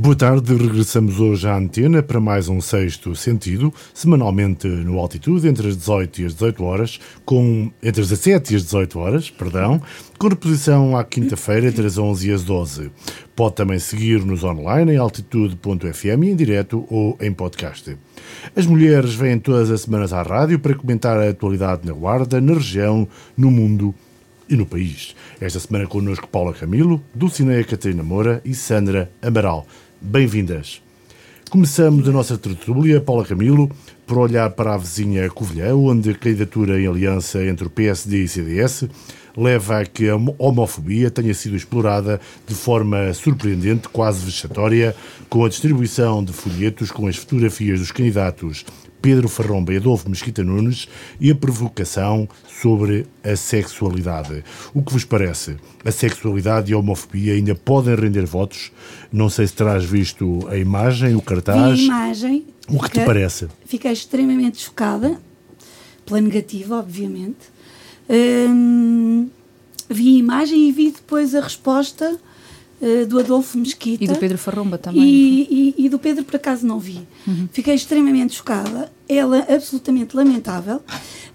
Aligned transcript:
Boa 0.00 0.14
tarde, 0.14 0.54
regressamos 0.54 1.18
hoje 1.18 1.48
à 1.48 1.56
antena 1.56 2.04
para 2.04 2.20
mais 2.20 2.48
um 2.48 2.60
sexto 2.60 3.16
sentido, 3.16 3.74
semanalmente 3.92 4.68
no 4.68 4.96
Altitude, 4.96 5.48
entre 5.48 5.66
as 5.66 5.76
18 5.76 6.22
e 6.22 6.24
as 6.26 6.34
18 6.34 6.64
horas, 6.64 7.00
com, 7.24 7.72
entre 7.82 8.02
as 8.02 8.08
17 8.08 8.52
e 8.52 8.56
as 8.58 8.62
18 8.62 8.96
horas, 8.96 9.28
perdão, 9.28 9.82
com 10.16 10.28
reposição 10.28 10.96
à 10.96 11.02
quinta-feira 11.02 11.66
entre 11.66 11.84
as 11.84 11.98
11 11.98 12.28
e 12.28 12.32
as 12.32 12.44
12. 12.44 12.92
Pode 13.34 13.56
também 13.56 13.80
seguir-nos 13.80 14.44
online 14.44 14.92
em 14.92 14.98
altitude.fm 14.98 16.22
em 16.22 16.36
direto 16.36 16.86
ou 16.88 17.18
em 17.20 17.32
podcast. 17.32 17.98
As 18.54 18.66
mulheres 18.66 19.16
vêm 19.16 19.36
todas 19.36 19.68
as 19.68 19.80
semanas 19.80 20.12
à 20.12 20.22
rádio 20.22 20.60
para 20.60 20.76
comentar 20.76 21.18
a 21.18 21.28
atualidade 21.28 21.84
na 21.84 21.92
Guarda, 21.92 22.40
na 22.40 22.54
região, 22.54 23.08
no 23.36 23.50
mundo 23.50 23.92
e 24.48 24.54
no 24.54 24.64
país. 24.64 25.16
Esta 25.40 25.58
semana 25.58 25.88
connosco 25.88 26.28
Paula 26.28 26.54
Camilo, 26.54 27.02
Dulcineia 27.12 27.64
Catarina 27.64 28.04
Moura 28.04 28.40
e 28.44 28.54
Sandra 28.54 29.10
Amaral 29.20 29.66
bem-vindas. 30.00 30.80
Começamos 31.50 32.08
a 32.08 32.12
nossa 32.12 32.36
tertúlia, 32.36 33.00
Paula 33.00 33.24
Camilo, 33.24 33.70
por 34.06 34.18
olhar 34.18 34.50
para 34.50 34.74
a 34.74 34.76
vizinha 34.76 35.28
Covilhã, 35.30 35.74
onde 35.74 36.10
a 36.10 36.14
candidatura 36.14 36.80
em 36.80 36.86
aliança 36.86 37.42
entre 37.44 37.66
o 37.66 37.70
PSD 37.70 38.22
e 38.22 38.24
o 38.24 38.28
CDS 38.28 38.84
leva 39.36 39.80
a 39.80 39.86
que 39.86 40.08
a 40.08 40.16
homofobia 40.38 41.10
tenha 41.10 41.32
sido 41.32 41.56
explorada 41.56 42.20
de 42.46 42.54
forma 42.54 43.12
surpreendente, 43.14 43.88
quase 43.88 44.24
vexatória, 44.24 44.94
com 45.28 45.44
a 45.44 45.48
distribuição 45.48 46.24
de 46.24 46.32
folhetos 46.32 46.90
com 46.90 47.06
as 47.06 47.16
fotografias 47.16 47.80
dos 47.80 47.92
candidatos 47.92 48.64
Pedro 49.00 49.28
Farromba 49.28 49.72
e 49.72 49.76
Adolfo 49.76 50.08
Mesquita 50.08 50.42
Nunes 50.42 50.88
e 51.20 51.30
a 51.30 51.34
provocação 51.34 52.28
sobre 52.48 53.06
a 53.22 53.36
sexualidade. 53.36 54.42
O 54.74 54.82
que 54.82 54.92
vos 54.92 55.04
parece? 55.04 55.56
A 55.84 55.90
sexualidade 55.90 56.70
e 56.70 56.74
a 56.74 56.78
homofobia 56.78 57.34
ainda 57.34 57.54
podem 57.54 57.94
render 57.94 58.26
votos? 58.26 58.72
Não 59.12 59.28
sei 59.28 59.46
se 59.46 59.54
terás 59.54 59.84
visto 59.84 60.46
a 60.48 60.56
imagem, 60.56 61.14
o 61.14 61.22
cartaz. 61.22 61.78
Vi 61.78 61.84
a 61.84 61.86
imagem. 61.86 62.46
O 62.68 62.82
que 62.82 62.90
te 62.90 63.04
parece? 63.04 63.48
Fiquei 63.64 63.92
extremamente 63.92 64.60
chocada, 64.60 65.18
pela 66.04 66.20
negativa, 66.20 66.78
obviamente. 66.78 67.58
Hum, 68.08 69.28
vi 69.88 70.16
a 70.16 70.18
imagem 70.18 70.68
e 70.68 70.72
vi 70.72 70.90
depois 70.90 71.34
a 71.34 71.40
resposta 71.40 72.18
uh, 72.80 73.06
do 73.06 73.18
Adolfo 73.18 73.58
Mesquita. 73.58 74.04
E 74.04 74.06
do 74.06 74.16
Pedro 74.16 74.38
Farromba 74.38 74.78
também. 74.78 75.02
E, 75.02 75.74
e, 75.78 75.84
e 75.86 75.88
do 75.88 75.98
Pedro, 75.98 76.24
por 76.24 76.36
acaso, 76.36 76.66
não 76.66 76.78
vi. 76.78 77.00
Uhum. 77.26 77.48
Fiquei 77.52 77.74
extremamente 77.74 78.34
chocada. 78.34 78.90
Ela, 79.08 79.46
absolutamente 79.48 80.14
lamentável, 80.14 80.82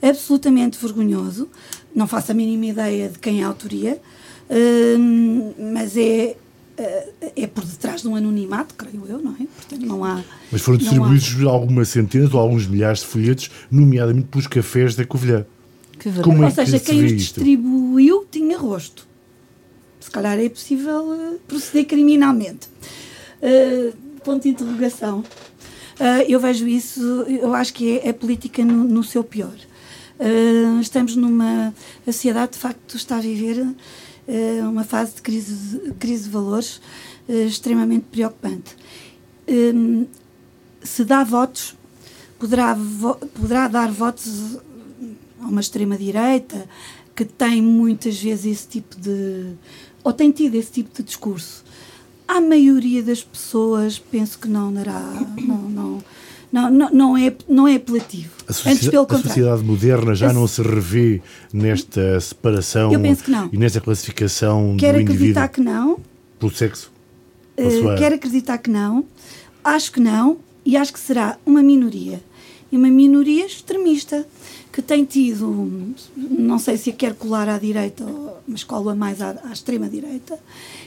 absolutamente 0.02 0.78
vergonhoso. 0.80 1.50
Não 1.96 2.08
faço 2.08 2.32
a 2.32 2.36
mínima 2.36 2.68
ideia 2.68 3.10
de 3.10 3.18
quem 3.20 3.42
é 3.42 3.44
a 3.44 3.48
autoria, 3.48 4.00
uh, 4.50 5.56
mas 5.74 5.98
é 5.98 6.36
eh, 6.76 7.34
é 7.36 7.48
por 7.48 7.64
detrás 7.64 8.02
de 8.02 8.08
um 8.08 8.16
anonimato, 8.16 8.74
creio 8.76 9.06
eu, 9.08 9.20
não 9.20 9.34
é? 9.34 9.46
Portanto, 9.46 9.86
não 9.86 10.04
há. 10.04 10.24
Mas 10.52 10.62
foram 10.62 10.78
distribuídos 10.78 11.46
há... 11.46 11.50
algumas 11.50 11.90
centenas 11.90 12.34
ou 12.34 12.40
alguns 12.40 12.66
milhares 12.68 13.00
de 13.00 13.06
folhetos, 13.06 13.52
nomeadamente 13.70 14.28
pelos 14.28 14.48
cafés 14.48 14.96
da 14.96 15.06
Covilhã. 15.06 15.46
Que 16.00 16.12
Como 16.22 16.44
é 16.44 16.48
ou 16.48 16.52
seja, 16.52 16.80
que 16.80 16.86
quem 16.86 17.06
os 17.06 17.14
distribuiu 17.14 18.26
tinha 18.30 18.58
rosto. 18.58 19.08
Se 20.00 20.10
calhar 20.10 20.38
é 20.38 20.50
possível 20.50 21.12
uh, 21.12 21.40
proceder 21.48 21.86
criminalmente. 21.86 22.68
Uh, 23.42 23.96
ponto 24.24 24.44
de 24.44 24.50
interrogação. 24.50 25.24
Uh, 26.04 26.22
eu 26.28 26.38
vejo 26.38 26.68
isso, 26.68 27.02
eu 27.30 27.54
acho 27.54 27.74
que 27.74 27.98
é, 28.00 28.10
é 28.10 28.14
política 28.14 28.66
no, 28.66 28.84
no, 28.84 29.02
seu 29.06 29.24
pior. 29.24 29.56
estamos 30.82 31.16
numa. 31.16 31.74
A 32.06 32.12
sociedade, 32.12 32.52
de 32.52 32.58
facto, 32.58 32.98
está 32.98 33.16
a 33.16 33.22
viver 33.22 33.66
eh, 34.28 34.60
uma 34.64 34.84
fase 34.84 35.16
de 35.16 35.22
crise, 35.22 35.94
crise 36.00 36.26
de 36.26 36.30
valores 36.30 36.82
extremamente 37.28 38.06
preocupante. 38.12 38.76
Se 40.82 41.06
dá 41.06 41.24
votos, 41.24 41.74
poderá, 42.38 42.78
poderá 43.34 43.70
dar 43.70 43.90
votos 43.90 44.58
a 45.40 45.48
uma 45.48 45.62
extrema-direita 45.62 46.68
que 47.16 47.24
tem 47.24 47.62
muitas 47.62 48.22
vezes 48.22 48.46
esse 48.46 48.68
tipo 48.68 49.00
de. 49.00 49.54
ou 50.04 50.12
tem 50.12 50.32
tido 50.32 50.56
esse 50.56 50.72
tipo 50.72 50.94
de 50.98 51.04
discurso. 51.04 51.64
A 52.28 52.40
maioria 52.40 53.04
das 53.04 53.22
pessoas 53.22 54.00
penso 54.00 54.40
que 54.40 54.48
não 54.48 54.74
dará. 54.74 55.00
Não, 55.38 55.58
não, 55.70 56.04
não, 56.52 56.70
não, 56.70 56.90
não, 56.92 57.18
é, 57.18 57.34
não 57.48 57.68
é 57.68 57.76
apelativo. 57.76 58.32
A, 58.48 58.70
Antes, 58.70 58.88
pelo 58.88 59.08
a 59.10 59.18
sociedade 59.18 59.64
moderna 59.64 60.14
já 60.16 60.30
a, 60.30 60.34
não 60.34 60.48
se 60.48 60.62
revê 60.62 61.22
nesta 61.52 62.20
separação 62.20 62.92
e 63.52 63.58
nesta 63.58 63.82
classificação 63.82 64.76
Quero 64.78 64.98
do 64.98 65.02
indivíduo? 65.02 65.42
acreditar 65.42 65.48
que 65.50 65.62
não. 65.62 66.00
Pelo 66.40 66.52
sexo? 66.52 66.92
Uh, 67.58 67.72
sua... 67.72 67.96
Quero 67.96 68.16
acreditar 68.16 68.58
que 68.58 68.70
não. 68.70 69.06
Acho 69.64 69.92
que 69.92 70.00
não 70.00 70.38
e 70.66 70.78
acho 70.78 70.94
que 70.94 71.00
será 71.00 71.38
uma 71.46 71.62
minoria. 71.62 72.22
E 72.72 72.78
uma 72.78 72.88
minoria 72.90 73.46
extremista 73.46 74.26
que 74.74 74.82
tem 74.82 75.06
tido, 75.06 75.94
não 76.18 76.58
sei 76.58 76.78
se 76.78 76.90
a 76.90 76.94
quer 76.94 77.14
colar 77.14 77.48
à 77.48 77.60
direita, 77.60 78.04
mas 78.48 78.64
cola 78.64 78.96
mais 78.96 79.22
à, 79.22 79.40
à 79.44 79.54
extrema-direita, 79.54 80.40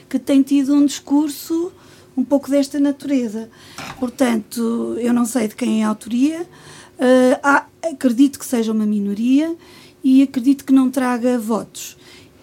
que 0.09 0.19
tem 0.19 0.41
tido 0.41 0.75
um 0.75 0.85
discurso 0.85 1.71
um 2.15 2.23
pouco 2.23 2.51
desta 2.51 2.81
natureza. 2.81 3.49
Portanto, 3.97 4.97
eu 4.99 5.13
não 5.13 5.23
sei 5.23 5.47
de 5.47 5.55
quem 5.55 5.81
é 5.81 5.85
a 5.85 5.87
autoria, 5.87 6.41
uh, 6.41 7.39
há, 7.41 7.65
acredito 7.81 8.37
que 8.37 8.45
seja 8.45 8.73
uma 8.73 8.85
minoria 8.85 9.55
e 10.03 10.21
acredito 10.21 10.65
que 10.65 10.73
não 10.73 10.91
traga 10.91 11.39
votos. 11.39 11.95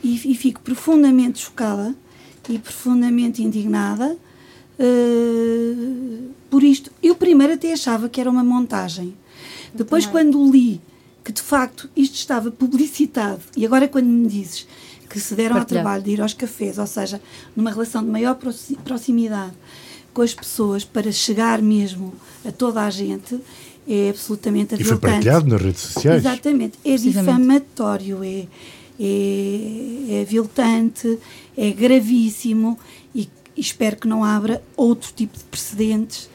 E, 0.02 0.14
e 0.32 0.34
fico 0.34 0.62
profundamente 0.62 1.40
chocada 1.40 1.94
e 2.48 2.58
profundamente 2.58 3.42
indignada 3.42 4.16
uh, 4.78 6.28
por 6.48 6.62
isto. 6.62 6.90
Eu 7.02 7.14
primeiro 7.14 7.52
até 7.52 7.70
achava 7.74 8.08
que 8.08 8.18
era 8.18 8.30
uma 8.30 8.42
montagem. 8.42 9.14
Depois, 9.74 10.06
quando 10.06 10.50
li 10.50 10.80
que 11.24 11.32
de 11.32 11.40
facto 11.40 11.88
isto 11.96 12.16
estava 12.16 12.50
publicitado, 12.50 13.40
e 13.56 13.64
agora 13.64 13.88
quando 13.88 14.06
me 14.06 14.28
dizes 14.28 14.66
que 15.08 15.18
se 15.18 15.34
deram 15.34 15.56
ao 15.56 15.64
trabalho 15.64 16.02
de 16.02 16.10
ir 16.10 16.20
aos 16.20 16.34
cafés, 16.34 16.78
ou 16.78 16.86
seja, 16.86 17.20
numa 17.56 17.70
relação 17.70 18.02
de 18.04 18.10
maior 18.10 18.36
proximidade 18.84 19.54
com 20.12 20.22
as 20.22 20.34
pessoas 20.34 20.84
para 20.84 21.10
chegar 21.10 21.62
mesmo 21.62 22.12
a 22.44 22.52
toda 22.52 22.82
a 22.82 22.90
gente, 22.90 23.40
é 23.86 24.10
absolutamente 24.10 24.74
aviltante. 24.74 24.96
E 24.96 25.00
foi 25.00 25.10
partilhado 25.10 25.46
nas 25.46 25.60
redes 25.60 25.82
sociais. 25.82 26.24
Exatamente. 26.24 26.78
É 26.84 26.96
difamatório, 26.96 28.24
é, 28.24 28.46
é, 28.98 30.06
é 30.08 30.22
aviltante, 30.22 31.18
é 31.56 31.70
gravíssimo 31.70 32.78
e, 33.14 33.28
e 33.56 33.60
espero 33.60 33.96
que 33.96 34.08
não 34.08 34.24
abra 34.24 34.62
outro 34.76 35.12
tipo 35.14 35.36
de 35.36 35.44
precedentes 35.44 36.28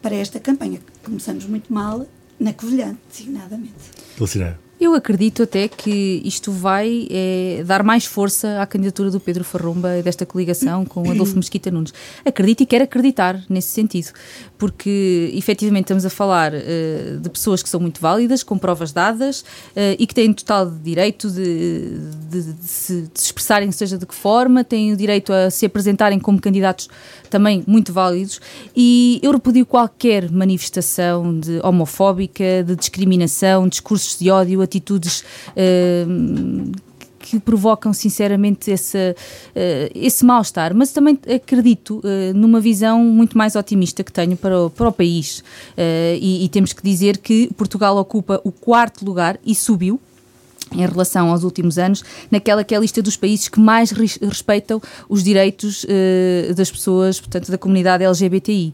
para 0.00 0.14
esta 0.14 0.40
campanha. 0.40 0.80
Começamos 1.04 1.44
muito 1.46 1.72
mal 1.72 2.06
na 2.38 2.52
Covilhã, 2.52 2.96
designadamente. 3.10 3.74
Dulcinea. 4.16 4.65
Eu 4.78 4.94
acredito 4.94 5.42
até 5.42 5.68
que 5.68 6.20
isto 6.22 6.52
vai 6.52 7.08
é, 7.10 7.64
dar 7.64 7.82
mais 7.82 8.04
força 8.04 8.60
à 8.60 8.66
candidatura 8.66 9.10
do 9.10 9.18
Pedro 9.18 9.42
Farrumba 9.42 9.96
e 9.96 10.02
desta 10.02 10.26
coligação 10.26 10.84
com 10.84 11.10
Adolfo 11.10 11.34
Mesquita 11.40 11.70
Nunes. 11.70 11.94
Acredito 12.26 12.62
e 12.62 12.66
quero 12.66 12.84
acreditar 12.84 13.42
nesse 13.48 13.68
sentido, 13.68 14.12
porque 14.58 15.30
efetivamente 15.32 15.84
estamos 15.84 16.04
a 16.04 16.10
falar 16.10 16.52
uh, 16.52 17.18
de 17.18 17.30
pessoas 17.30 17.62
que 17.62 17.70
são 17.70 17.80
muito 17.80 18.02
válidas, 18.02 18.42
com 18.42 18.58
provas 18.58 18.92
dadas 18.92 19.40
uh, 19.40 19.96
e 19.98 20.06
que 20.06 20.14
têm 20.14 20.30
total 20.34 20.70
direito 20.70 21.30
de, 21.30 21.98
de, 22.28 22.42
de, 22.52 22.68
se, 22.68 23.02
de, 23.02 23.20
se, 23.20 23.26
expressarem, 23.26 23.72
seja 23.72 23.96
de 23.96 24.04
que 24.04 24.14
forma, 24.14 24.62
têm 24.62 24.92
o 24.92 24.96
direito 24.96 25.32
a 25.32 25.50
se 25.50 25.64
apresentarem 25.64 26.18
como 26.18 26.38
candidatos 26.38 26.90
também 27.30 27.64
muito 27.66 27.94
válidos. 27.94 28.42
E 28.76 29.20
eu 29.22 29.32
repudio 29.32 29.64
qualquer 29.64 30.30
manifestação 30.30 31.40
de 31.40 31.60
homofóbica, 31.64 32.62
de 32.62 32.76
discriminação, 32.76 33.66
discursos 33.68 34.18
de 34.18 34.30
ódio 34.30 34.65
atitudes 34.66 35.24
uh, 35.52 36.86
que 37.26 37.40
provocam 37.40 37.92
sinceramente 37.92 38.70
esse, 38.70 38.96
uh, 38.96 39.90
esse 39.94 40.24
mal-estar, 40.24 40.74
mas 40.74 40.92
também 40.92 41.18
acredito 41.34 41.98
uh, 41.98 42.32
numa 42.34 42.60
visão 42.60 43.02
muito 43.02 43.36
mais 43.36 43.56
otimista 43.56 44.04
que 44.04 44.12
tenho 44.12 44.36
para 44.36 44.62
o, 44.62 44.70
para 44.70 44.88
o 44.88 44.92
país. 44.92 45.40
Uh, 45.40 46.16
e, 46.20 46.44
e, 46.44 46.48
temos 46.48 46.72
que 46.72 46.82
dizer 46.82 47.18
que 47.18 47.50
Portugal 47.56 47.96
ocupa 47.96 48.40
o 48.44 48.52
quarto 48.52 49.04
lugar 49.04 49.38
e 49.44 49.54
subiu. 49.54 50.00
Em 50.72 50.84
relação 50.84 51.30
aos 51.30 51.44
últimos 51.44 51.78
anos, 51.78 52.02
naquela 52.28 52.64
que 52.64 52.74
é 52.74 52.76
a 52.76 52.80
lista 52.80 53.00
dos 53.00 53.16
países 53.16 53.48
que 53.48 53.60
mais 53.60 53.92
respeitam 53.92 54.82
os 55.08 55.22
direitos 55.22 55.86
das 56.56 56.68
pessoas, 56.72 57.20
portanto, 57.20 57.52
da 57.52 57.56
comunidade 57.56 58.02
LGBTI. 58.02 58.72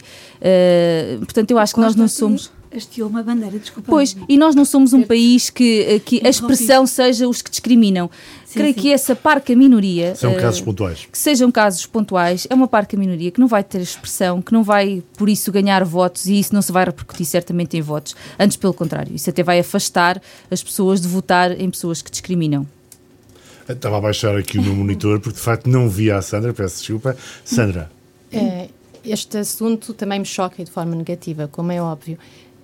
portanto, 1.18 1.50
eu 1.50 1.58
acho 1.58 1.74
que 1.74 1.80
nós 1.80 1.94
não 1.94 2.08
somos 2.08 2.50
hasteou 2.74 3.08
uma 3.08 3.22
bandeira, 3.22 3.58
desculpa. 3.58 3.90
Pois, 3.90 4.16
e 4.28 4.36
nós 4.36 4.54
não 4.54 4.64
somos 4.64 4.92
um 4.92 5.02
país 5.02 5.50
que, 5.50 5.82
eh, 5.82 5.98
que 5.98 6.26
a 6.26 6.28
expressão 6.28 6.86
seja 6.86 7.28
os 7.28 7.42
que 7.42 7.50
discriminam. 7.50 8.10
Sim, 8.46 8.58
Creio 8.58 8.74
sim. 8.74 8.80
que 8.80 8.92
essa 8.92 9.16
parca 9.16 9.54
minoria. 9.54 10.14
São 10.14 10.32
uh, 10.32 10.40
casos 10.40 10.60
pontuais. 10.60 11.08
Que 11.10 11.18
sejam 11.18 11.50
casos 11.50 11.86
pontuais, 11.86 12.46
é 12.50 12.54
uma 12.54 12.68
parca 12.68 12.96
minoria 12.96 13.30
que 13.30 13.40
não 13.40 13.46
vai 13.46 13.64
ter 13.64 13.80
expressão, 13.80 14.42
que 14.42 14.52
não 14.52 14.62
vai, 14.62 15.02
por 15.16 15.28
isso, 15.28 15.50
ganhar 15.50 15.84
votos 15.84 16.26
e 16.26 16.38
isso 16.38 16.54
não 16.54 16.62
se 16.62 16.72
vai 16.72 16.84
repercutir 16.84 17.26
certamente 17.26 17.76
em 17.76 17.80
votos. 17.80 18.14
Antes, 18.38 18.56
pelo 18.56 18.74
contrário, 18.74 19.14
isso 19.14 19.28
até 19.30 19.42
vai 19.42 19.58
afastar 19.58 20.20
as 20.50 20.62
pessoas 20.62 21.00
de 21.00 21.08
votar 21.08 21.58
em 21.58 21.70
pessoas 21.70 22.02
que 22.02 22.10
discriminam. 22.10 22.66
Estava 23.68 23.98
a 23.98 24.00
baixar 24.00 24.36
aqui 24.36 24.58
o 24.58 24.62
meu 24.62 24.74
monitor 24.74 25.20
porque 25.20 25.38
de 25.38 25.42
facto 25.42 25.68
não 25.68 25.88
via 25.88 26.16
a 26.16 26.22
Sandra, 26.22 26.52
peço 26.52 26.78
desculpa. 26.78 27.16
Sandra. 27.44 27.90
É, 28.32 28.68
este 29.04 29.38
assunto 29.38 29.92
também 29.94 30.18
me 30.18 30.24
choca 30.24 30.64
de 30.64 30.70
forma 30.70 30.94
negativa, 30.94 31.48
como 31.50 31.72
é 31.72 31.80
óbvio. 31.80 32.18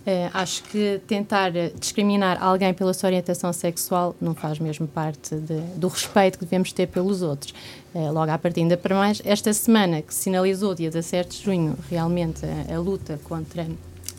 Uh, 0.09 0.31
acho 0.33 0.63
que 0.63 1.03
tentar 1.07 1.53
discriminar 1.79 2.43
alguém 2.43 2.73
pela 2.73 2.95
sua 2.95 3.09
orientação 3.09 3.53
sexual 3.53 4.17
não 4.19 4.35
faz 4.35 4.59
mesmo 4.59 4.89
parte 4.89 5.35
de, 5.35 5.61
do 5.77 5.87
respeito 5.87 6.39
que 6.39 6.47
devemos 6.47 6.73
ter 6.73 6.87
pelos 6.87 7.21
outros. 7.21 7.53
Uh, 7.95 8.11
logo 8.11 8.31
à 8.31 8.39
partida, 8.39 8.75
para 8.79 8.97
mais, 8.97 9.21
esta 9.23 9.53
semana 9.53 10.01
que 10.01 10.15
sinalizou, 10.15 10.75
dia 10.75 10.89
17 10.89 11.37
de 11.37 11.45
junho, 11.45 11.77
realmente 11.91 12.41
a, 12.47 12.75
a 12.75 12.79
luta 12.79 13.21
contra 13.23 13.67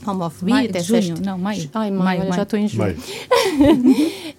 a 0.05 0.11
homofobia. 0.11 0.53
Maio, 0.53 0.69
até 0.69 0.79
junho, 0.79 1.01
sexto... 1.01 1.25
não, 1.25 1.39
maio. 1.39 1.67
Ai, 1.73 1.89
maio, 1.89 2.03
maio, 2.03 2.19
maio. 2.19 2.33
já 2.33 2.43
estou 2.43 2.59
em 2.59 2.67
junho. 2.67 2.95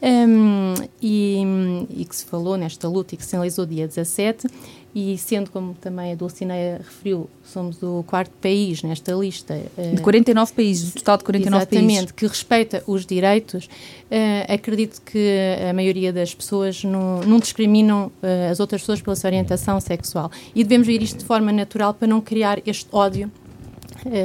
um, 0.00 0.75
e, 1.02 1.43
e, 1.91 2.05
que 2.05 2.14
se 2.14 2.26
falou 2.26 2.56
nesta 2.56 2.88
luta 2.88 3.17
e 3.17 3.19
que 3.19 3.25
se 3.25 3.31
sinalizou 3.31 3.67
dia 3.67 3.88
17 3.88 4.47
e 4.94 5.16
sendo 5.16 5.50
como 5.50 5.75
também 5.75 6.12
a 6.12 6.14
Dulcineia 6.14 6.78
referiu, 6.78 7.31
somos 7.44 7.81
o 7.82 8.02
quarto 8.06 8.32
país 8.40 8.82
nesta 8.82 9.12
lista. 9.12 9.60
Uh, 9.78 9.94
de 9.94 10.02
49 10.02 10.52
países, 10.52 10.92
total 10.92 11.19
de 11.19 11.25
49 11.25 11.62
exatamente, 11.62 11.87
países. 11.87 11.96
Exatamente, 11.98 12.14
que 12.14 12.26
respeita 12.26 12.82
os 12.87 13.06
direitos, 13.06 13.66
uh, 13.66 14.52
acredito 14.52 15.00
que 15.02 15.38
a 15.69 15.72
maioria 15.72 16.12
das 16.12 16.34
pessoas 16.34 16.82
não, 16.82 17.20
não 17.20 17.38
discriminam 17.38 18.06
uh, 18.06 18.50
as 18.50 18.58
outras 18.58 18.82
pessoas 18.82 19.00
pela 19.00 19.14
sua 19.14 19.28
orientação 19.28 19.81
sexual. 19.81 20.31
E 20.54 20.64
devemos 20.64 20.87
ver 20.87 21.00
isto 21.02 21.19
de 21.19 21.25
forma 21.25 21.52
natural 21.52 21.94
para 21.94 22.08
não 22.08 22.20
criar 22.20 22.60
este 22.66 22.88
ódio 22.90 23.31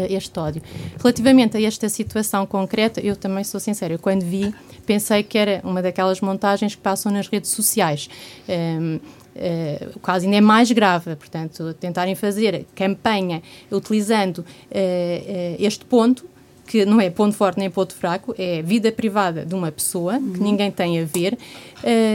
este 0.10 0.40
ódio. 0.40 0.62
Relativamente 0.98 1.58
a 1.58 1.62
esta 1.62 1.90
situação 1.90 2.46
concreta, 2.46 3.02
eu 3.02 3.14
também 3.14 3.44
sou 3.44 3.60
sincera, 3.60 3.94
eu 3.94 4.00
quando 4.00 4.24
vi, 4.24 4.56
pensei 4.86 5.22
que 5.22 5.38
era 5.38 5.60
uma 5.66 5.82
daquelas 5.82 6.22
montagens 6.22 6.76
que 6.76 6.82
passam 6.82 7.12
nas 7.12 7.28
redes 7.28 7.52
sociais. 7.52 8.10
Um, 8.48 9.00
Uh, 9.36 9.92
o 9.98 10.00
caso 10.00 10.24
ainda 10.24 10.38
é 10.38 10.42
mais 10.42 10.72
grave, 10.72 11.14
portanto, 11.18 11.74
tentarem 11.74 12.16
fazer 12.16 12.66
campanha 12.74 13.44
utilizando 13.70 14.38
uh, 14.38 14.44
uh, 14.44 15.56
este 15.60 15.84
ponto, 15.84 16.26
que 16.66 16.86
não 16.86 17.02
é 17.02 17.10
ponto 17.10 17.36
forte 17.36 17.60
nem 17.60 17.70
ponto 17.70 17.94
fraco, 17.94 18.34
é 18.40 18.62
vida 18.62 18.92
privada 18.94 19.46
de 19.46 19.54
uma 19.54 19.72
pessoa, 19.72 20.16
uhum. 20.16 20.34
que 20.34 20.40
ninguém 20.40 20.72
tem 20.72 21.00
a 21.00 21.06
ver. 21.06 21.38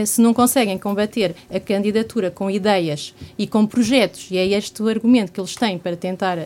se 0.05 0.19
não 0.19 0.33
conseguem 0.33 0.77
combater 0.77 1.33
a 1.49 1.57
candidatura 1.57 2.29
com 2.29 2.51
ideias 2.51 3.15
e 3.37 3.47
com 3.47 3.65
projetos, 3.65 4.27
e 4.29 4.37
é 4.37 4.45
este 4.45 4.83
o 4.83 4.89
argumento 4.89 5.31
que 5.31 5.39
eles 5.39 5.55
têm 5.55 5.77
para 5.77 5.95
tentar 5.95 6.37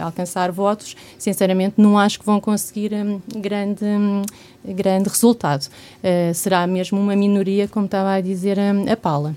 alcançar 0.00 0.52
votos, 0.52 0.94
sinceramente 1.18 1.74
não 1.78 1.98
acho 1.98 2.20
que 2.20 2.24
vão 2.24 2.40
conseguir 2.40 2.92
um, 2.94 3.20
grande, 3.40 3.84
um, 3.84 4.22
grande 4.64 5.08
resultado. 5.08 5.66
será 6.36 6.64
mesmo 6.64 7.00
uma 7.00 7.16
minoria, 7.16 7.66
como 7.66 7.86
estava 7.86 8.12
a 8.12 8.20
dizer 8.20 8.56
um, 8.56 8.88
a 8.88 8.96
Paula. 8.96 9.34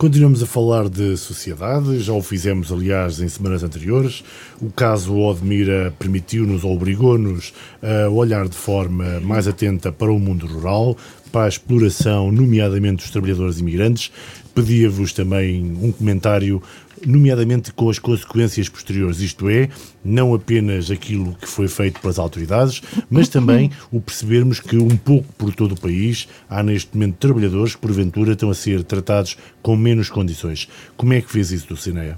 Continuamos 0.00 0.42
a 0.42 0.46
falar 0.46 0.88
de 0.88 1.14
sociedade, 1.18 2.00
já 2.00 2.14
o 2.14 2.22
fizemos, 2.22 2.72
aliás, 2.72 3.20
em 3.20 3.28
semanas 3.28 3.62
anteriores. 3.62 4.24
O 4.58 4.70
caso 4.70 5.14
Odmira 5.14 5.92
permitiu-nos 5.98 6.64
ou 6.64 6.74
obrigou-nos 6.74 7.52
a 7.82 8.08
olhar 8.08 8.48
de 8.48 8.56
forma 8.56 9.20
mais 9.20 9.46
atenta 9.46 9.92
para 9.92 10.10
o 10.10 10.18
mundo 10.18 10.46
rural, 10.46 10.96
para 11.30 11.44
a 11.44 11.48
exploração, 11.48 12.32
nomeadamente 12.32 13.02
dos 13.02 13.10
trabalhadores 13.10 13.58
imigrantes. 13.58 14.10
Pedia-vos 14.54 15.12
também 15.12 15.76
um 15.82 15.92
comentário 15.92 16.62
nomeadamente 17.06 17.72
com 17.72 17.88
as 17.88 17.98
consequências 17.98 18.68
posteriores, 18.68 19.20
isto 19.20 19.48
é, 19.48 19.68
não 20.04 20.34
apenas 20.34 20.90
aquilo 20.90 21.34
que 21.34 21.46
foi 21.46 21.68
feito 21.68 22.00
pelas 22.00 22.18
autoridades, 22.18 22.82
mas 23.08 23.28
também 23.28 23.70
o 23.90 24.00
percebermos 24.00 24.60
que 24.60 24.76
um 24.76 24.96
pouco 24.96 25.32
por 25.34 25.54
todo 25.54 25.72
o 25.72 25.80
país 25.80 26.28
há 26.48 26.62
neste 26.62 26.94
momento 26.94 27.16
trabalhadores 27.16 27.74
que 27.74 27.80
porventura 27.80 28.32
estão 28.32 28.50
a 28.50 28.54
ser 28.54 28.84
tratados 28.84 29.36
com 29.62 29.76
menos 29.76 30.10
condições. 30.10 30.68
Como 30.96 31.12
é 31.12 31.20
que 31.20 31.30
fez 31.30 31.50
isso, 31.50 31.68
Dulcineia? 31.68 32.16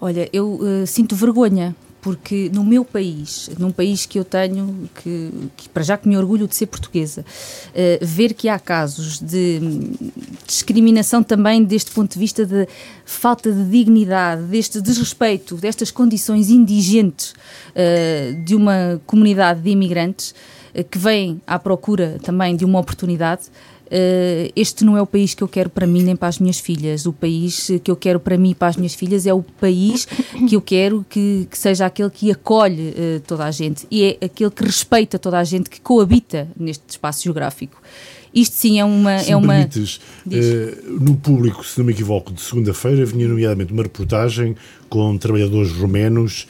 Olha, 0.00 0.28
eu 0.32 0.54
uh, 0.54 0.86
sinto 0.86 1.14
vergonha 1.14 1.76
porque 2.02 2.50
no 2.52 2.64
meu 2.64 2.84
país, 2.84 3.48
num 3.56 3.70
país 3.70 4.06
que 4.06 4.18
eu 4.18 4.24
tenho, 4.24 4.90
que, 4.96 5.30
que 5.56 5.68
para 5.68 5.84
já 5.84 5.96
que 5.96 6.08
me 6.08 6.16
orgulho 6.16 6.48
de 6.48 6.56
ser 6.56 6.66
portuguesa, 6.66 7.24
uh, 7.24 8.04
ver 8.04 8.34
que 8.34 8.48
há 8.48 8.58
casos 8.58 9.20
de 9.20 9.60
discriminação 10.44 11.22
também 11.22 11.62
deste 11.62 11.92
ponto 11.92 12.12
de 12.12 12.18
vista 12.18 12.44
de 12.44 12.66
falta 13.04 13.52
de 13.52 13.64
dignidade, 13.70 14.42
deste 14.42 14.80
desrespeito, 14.80 15.54
destas 15.54 15.92
condições 15.92 16.50
indigentes 16.50 17.34
uh, 17.70 18.44
de 18.44 18.56
uma 18.56 19.00
comunidade 19.06 19.60
de 19.60 19.70
imigrantes 19.70 20.34
uh, 20.74 20.82
que 20.82 20.98
vem 20.98 21.40
à 21.46 21.56
procura 21.56 22.18
também 22.20 22.56
de 22.56 22.64
uma 22.64 22.80
oportunidade, 22.80 23.42
este 24.56 24.84
não 24.84 24.96
é 24.96 25.02
o 25.02 25.06
país 25.06 25.34
que 25.34 25.42
eu 25.42 25.48
quero 25.48 25.68
para 25.68 25.86
mim 25.86 26.02
nem 26.02 26.16
para 26.16 26.28
as 26.28 26.38
minhas 26.38 26.58
filhas. 26.58 27.04
O 27.06 27.12
país 27.12 27.70
que 27.82 27.90
eu 27.90 27.96
quero 27.96 28.18
para 28.18 28.38
mim 28.38 28.50
e 28.50 28.54
para 28.54 28.68
as 28.68 28.76
minhas 28.76 28.94
filhas 28.94 29.26
é 29.26 29.34
o 29.34 29.42
país 29.42 30.06
que 30.48 30.56
eu 30.56 30.60
quero 30.60 31.04
que, 31.08 31.46
que 31.50 31.58
seja 31.58 31.86
aquele 31.86 32.10
que 32.10 32.30
acolhe 32.30 32.90
uh, 32.90 33.20
toda 33.26 33.44
a 33.44 33.50
gente 33.50 33.86
e 33.90 34.04
é 34.20 34.24
aquele 34.24 34.50
que 34.50 34.64
respeita 34.64 35.18
toda 35.18 35.38
a 35.38 35.44
gente 35.44 35.68
que 35.68 35.80
coabita 35.80 36.48
neste 36.58 36.82
espaço 36.88 37.22
geográfico. 37.22 37.80
Isto 38.34 38.56
sim 38.56 38.80
é 38.80 38.84
uma. 38.84 39.18
Se 39.18 39.30
é 39.30 39.36
uma... 39.36 39.54
Permites, 39.66 40.00
uh, 40.26 41.00
no 41.00 41.16
público, 41.16 41.64
se 41.66 41.78
não 41.78 41.84
me 41.84 41.92
equivoco, 41.92 42.32
de 42.32 42.40
segunda-feira 42.40 43.04
vinha 43.04 43.28
nomeadamente 43.28 43.72
uma 43.72 43.82
reportagem 43.82 44.56
com 44.88 45.18
trabalhadores 45.18 45.72
romenos 45.72 46.46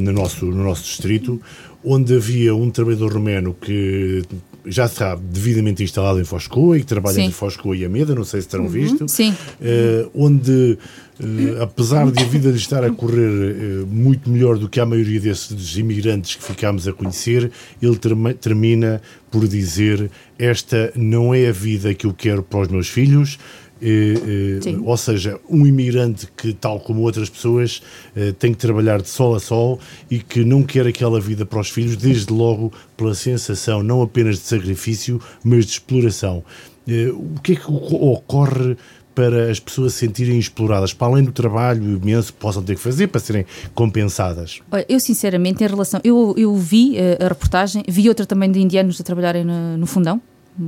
no, 0.00 0.12
nosso, 0.12 0.46
no 0.46 0.64
nosso 0.64 0.82
distrito, 0.82 1.40
onde 1.84 2.14
havia 2.14 2.54
um 2.54 2.70
trabalhador 2.70 3.12
romeno 3.12 3.54
que 3.54 4.22
já 4.66 4.86
está 4.86 5.14
devidamente 5.14 5.82
instalado 5.82 6.20
em 6.20 6.24
Foscoa 6.24 6.76
e 6.76 6.80
que 6.80 6.86
trabalha 6.86 7.20
entre 7.20 7.32
Foscoa 7.32 7.76
e 7.76 7.84
Ameda, 7.84 8.14
não 8.14 8.24
sei 8.24 8.42
se 8.42 8.48
terão 8.48 8.64
uhum. 8.64 8.70
visto. 8.70 9.08
Sim. 9.08 9.30
Uh, 9.60 10.10
onde, 10.14 10.78
uh, 11.20 11.62
apesar 11.62 12.10
de 12.10 12.22
a 12.22 12.26
vida 12.26 12.50
lhe 12.50 12.56
estar 12.56 12.84
a 12.84 12.90
correr 12.90 13.84
uh, 13.84 13.86
muito 13.86 14.28
melhor 14.28 14.58
do 14.58 14.68
que 14.68 14.80
a 14.80 14.86
maioria 14.86 15.20
desses 15.20 15.76
imigrantes 15.76 16.34
que 16.34 16.44
ficámos 16.44 16.86
a 16.88 16.92
conhecer, 16.92 17.50
ele 17.80 17.98
termina 18.40 19.00
por 19.30 19.46
dizer: 19.46 20.10
Esta 20.38 20.92
não 20.96 21.32
é 21.32 21.48
a 21.48 21.52
vida 21.52 21.94
que 21.94 22.06
eu 22.06 22.12
quero 22.12 22.42
para 22.42 22.60
os 22.60 22.68
meus 22.68 22.88
filhos 22.88 23.38
eh, 23.80 24.60
eh, 24.64 24.78
ou 24.82 24.96
seja, 24.96 25.38
um 25.48 25.66
imigrante 25.66 26.28
que, 26.36 26.52
tal 26.52 26.80
como 26.80 27.02
outras 27.02 27.28
pessoas, 27.28 27.82
eh, 28.14 28.32
tem 28.38 28.52
que 28.52 28.58
trabalhar 28.58 29.02
de 29.02 29.08
sol 29.08 29.34
a 29.34 29.40
sol 29.40 29.78
e 30.10 30.18
que 30.18 30.44
não 30.44 30.62
quer 30.62 30.86
aquela 30.86 31.20
vida 31.20 31.44
para 31.44 31.60
os 31.60 31.68
filhos, 31.68 31.96
desde 31.96 32.32
logo 32.32 32.72
pela 32.96 33.14
sensação 33.14 33.82
não 33.82 34.02
apenas 34.02 34.36
de 34.36 34.42
sacrifício, 34.42 35.20
mas 35.44 35.66
de 35.66 35.72
exploração. 35.72 36.42
O 36.88 37.40
que 37.40 37.52
é 37.52 37.56
que 37.56 37.66
ocorre 37.66 38.76
para 39.12 39.50
as 39.50 39.58
pessoas 39.58 39.94
se 39.94 40.00
sentirem 40.00 40.38
exploradas, 40.38 40.92
para 40.92 41.08
além 41.08 41.24
do 41.24 41.32
trabalho 41.32 41.96
imenso 41.96 42.32
que 42.32 42.38
possam 42.38 42.62
ter 42.62 42.76
que 42.76 42.80
fazer 42.80 43.08
para 43.08 43.20
serem 43.20 43.44
compensadas? 43.74 44.60
Eu, 44.88 45.00
sinceramente, 45.00 45.64
em 45.64 45.66
relação. 45.66 46.00
Eu, 46.04 46.34
eu 46.36 46.54
vi 46.54 46.96
a 47.18 47.26
reportagem, 47.26 47.82
vi 47.88 48.08
outra 48.08 48.24
também 48.24 48.52
de 48.52 48.60
indianos 48.60 49.00
a 49.00 49.04
trabalharem 49.04 49.44
no, 49.44 49.76
no 49.76 49.86
fundão, 49.86 50.20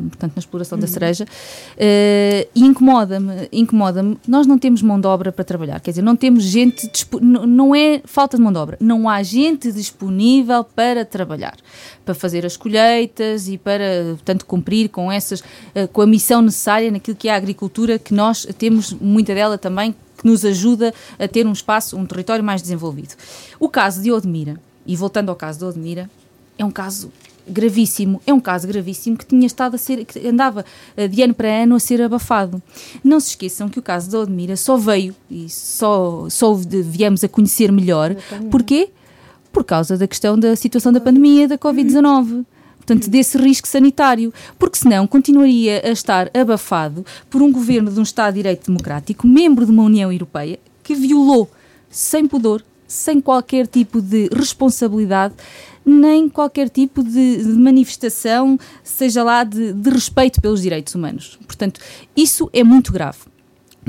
portanto, 0.08 0.32
na 0.36 0.40
exploração 0.40 0.76
uhum. 0.76 0.82
da 0.82 0.86
cereja, 0.86 1.24
uh, 1.24 2.48
e 2.54 2.64
incomoda-me, 2.64 3.48
incomoda-me, 3.52 4.18
nós 4.26 4.46
não 4.46 4.58
temos 4.58 4.82
mão 4.82 5.00
de 5.00 5.06
obra 5.06 5.32
para 5.32 5.44
trabalhar, 5.44 5.80
quer 5.80 5.90
dizer, 5.90 6.02
não 6.02 6.16
temos 6.16 6.44
gente, 6.44 6.90
não 7.20 7.74
é 7.74 8.00
falta 8.04 8.36
de 8.36 8.42
mão 8.42 8.52
de 8.52 8.58
obra, 8.58 8.76
não 8.80 9.08
há 9.08 9.22
gente 9.22 9.72
disponível 9.72 10.62
para 10.64 11.04
trabalhar, 11.04 11.56
para 12.04 12.14
fazer 12.14 12.44
as 12.44 12.56
colheitas 12.56 13.48
e 13.48 13.58
para, 13.58 13.84
portanto, 14.10 14.46
cumprir 14.46 14.88
com 14.88 15.10
essas, 15.10 15.40
uh, 15.40 15.88
com 15.92 16.02
a 16.02 16.06
missão 16.06 16.42
necessária 16.42 16.90
naquilo 16.90 17.16
que 17.16 17.28
é 17.28 17.32
a 17.32 17.36
agricultura, 17.36 17.98
que 17.98 18.14
nós 18.14 18.46
temos 18.58 18.92
muita 18.92 19.34
dela 19.34 19.58
também, 19.58 19.94
que 20.18 20.26
nos 20.26 20.44
ajuda 20.44 20.92
a 21.18 21.28
ter 21.28 21.46
um 21.46 21.52
espaço, 21.52 21.96
um 21.96 22.04
território 22.04 22.44
mais 22.44 22.60
desenvolvido. 22.60 23.14
O 23.60 23.68
caso 23.68 24.02
de 24.02 24.10
Odmira, 24.10 24.60
e 24.84 24.96
voltando 24.96 25.28
ao 25.28 25.36
caso 25.36 25.60
de 25.60 25.64
Odmira, 25.64 26.10
é 26.58 26.64
um 26.64 26.70
caso 26.70 27.12
gravíssimo, 27.48 28.20
é 28.26 28.32
um 28.32 28.40
caso 28.40 28.66
gravíssimo 28.66 29.16
que 29.16 29.26
tinha 29.26 29.46
estado 29.46 29.74
a 29.74 29.78
ser, 29.78 30.04
que 30.04 30.26
andava 30.26 30.64
eh, 30.96 31.08
de 31.08 31.22
ano 31.22 31.34
para 31.34 31.48
ano 31.48 31.74
a 31.74 31.80
ser 31.80 32.00
abafado. 32.02 32.62
Não 33.02 33.18
se 33.18 33.30
esqueçam 33.30 33.68
que 33.68 33.78
o 33.78 33.82
caso 33.82 34.10
da 34.10 34.20
Odmira 34.20 34.56
só 34.56 34.76
veio 34.76 35.14
e 35.30 35.48
só, 35.48 36.26
só 36.28 36.54
viemos 36.54 37.24
a 37.24 37.28
conhecer 37.28 37.72
melhor. 37.72 38.14
Porquê? 38.50 38.90
Por 39.52 39.64
causa 39.64 39.96
da 39.96 40.06
questão 40.06 40.38
da 40.38 40.54
situação 40.54 40.92
da 40.92 41.00
pandemia 41.00 41.48
da 41.48 41.58
Covid-19 41.58 42.44
portanto, 42.88 43.10
desse 43.10 43.36
risco 43.36 43.68
sanitário, 43.68 44.32
porque 44.58 44.78
senão 44.78 45.06
continuaria 45.06 45.82
a 45.84 45.90
estar 45.90 46.30
abafado 46.34 47.04
por 47.28 47.42
um 47.42 47.52
governo 47.52 47.90
de 47.90 48.00
um 48.00 48.02
Estado 48.02 48.32
de 48.32 48.38
Direito 48.40 48.66
Democrático, 48.66 49.26
membro 49.26 49.66
de 49.66 49.70
uma 49.70 49.82
União 49.82 50.10
Europeia, 50.10 50.58
que 50.82 50.94
violou, 50.94 51.50
sem 51.90 52.26
pudor, 52.26 52.64
sem 52.88 53.20
qualquer 53.20 53.66
tipo 53.66 54.00
de 54.00 54.28
responsabilidade, 54.32 55.34
nem 55.84 56.28
qualquer 56.28 56.68
tipo 56.68 57.04
de, 57.04 57.36
de 57.36 57.48
manifestação, 57.50 58.58
seja 58.82 59.22
lá 59.22 59.44
de, 59.44 59.72
de 59.72 59.90
respeito 59.90 60.40
pelos 60.40 60.62
direitos 60.62 60.94
humanos. 60.94 61.38
Portanto, 61.46 61.80
isso 62.16 62.50
é 62.52 62.64
muito 62.64 62.92
grave. 62.92 63.18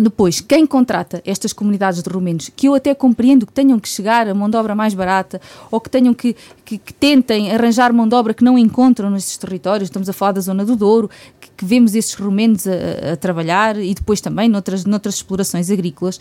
Depois, 0.02 0.40
quem 0.40 0.66
contrata 0.66 1.22
estas 1.26 1.52
comunidades 1.52 2.02
de 2.02 2.10
romenos, 2.10 2.50
que 2.56 2.68
eu 2.68 2.74
até 2.74 2.96
compreendo 2.96 3.46
que 3.46 3.52
tenham 3.52 3.78
que 3.78 3.90
chegar 3.90 4.30
a 4.30 4.34
mão 4.34 4.50
de 4.50 4.56
obra 4.56 4.74
mais 4.74 4.94
barata 4.94 5.42
ou 5.70 5.82
que 5.82 5.90
tenham 5.90 6.14
que, 6.14 6.36
que, 6.64 6.78
que 6.78 6.94
tentem 6.94 7.52
arranjar 7.52 7.92
mão 7.92 8.08
de 8.08 8.16
obra 8.16 8.34
que 8.34 8.44
não 8.44 8.58
encontram 8.58 9.10
nestes 9.10 9.36
territórios, 9.36 9.90
estamos 9.90 10.08
a 10.08 10.14
falar 10.14 10.34
da 10.34 10.42
zona 10.42 10.64
do 10.64 10.76
Douro, 10.78 11.10
que, 11.42 11.50
que 11.58 11.66
vemos 11.66 11.96
esses 11.96 12.14
romenos 12.14 12.66
a, 12.66 13.14
a, 13.14 13.18
trabalhar 13.18 13.78
e 13.78 13.94
depois 13.94 14.22
também 14.22 14.48
noutras, 14.48 14.86
noutras 14.86 15.16
explorações 15.16 15.70
agrícolas 15.70 16.20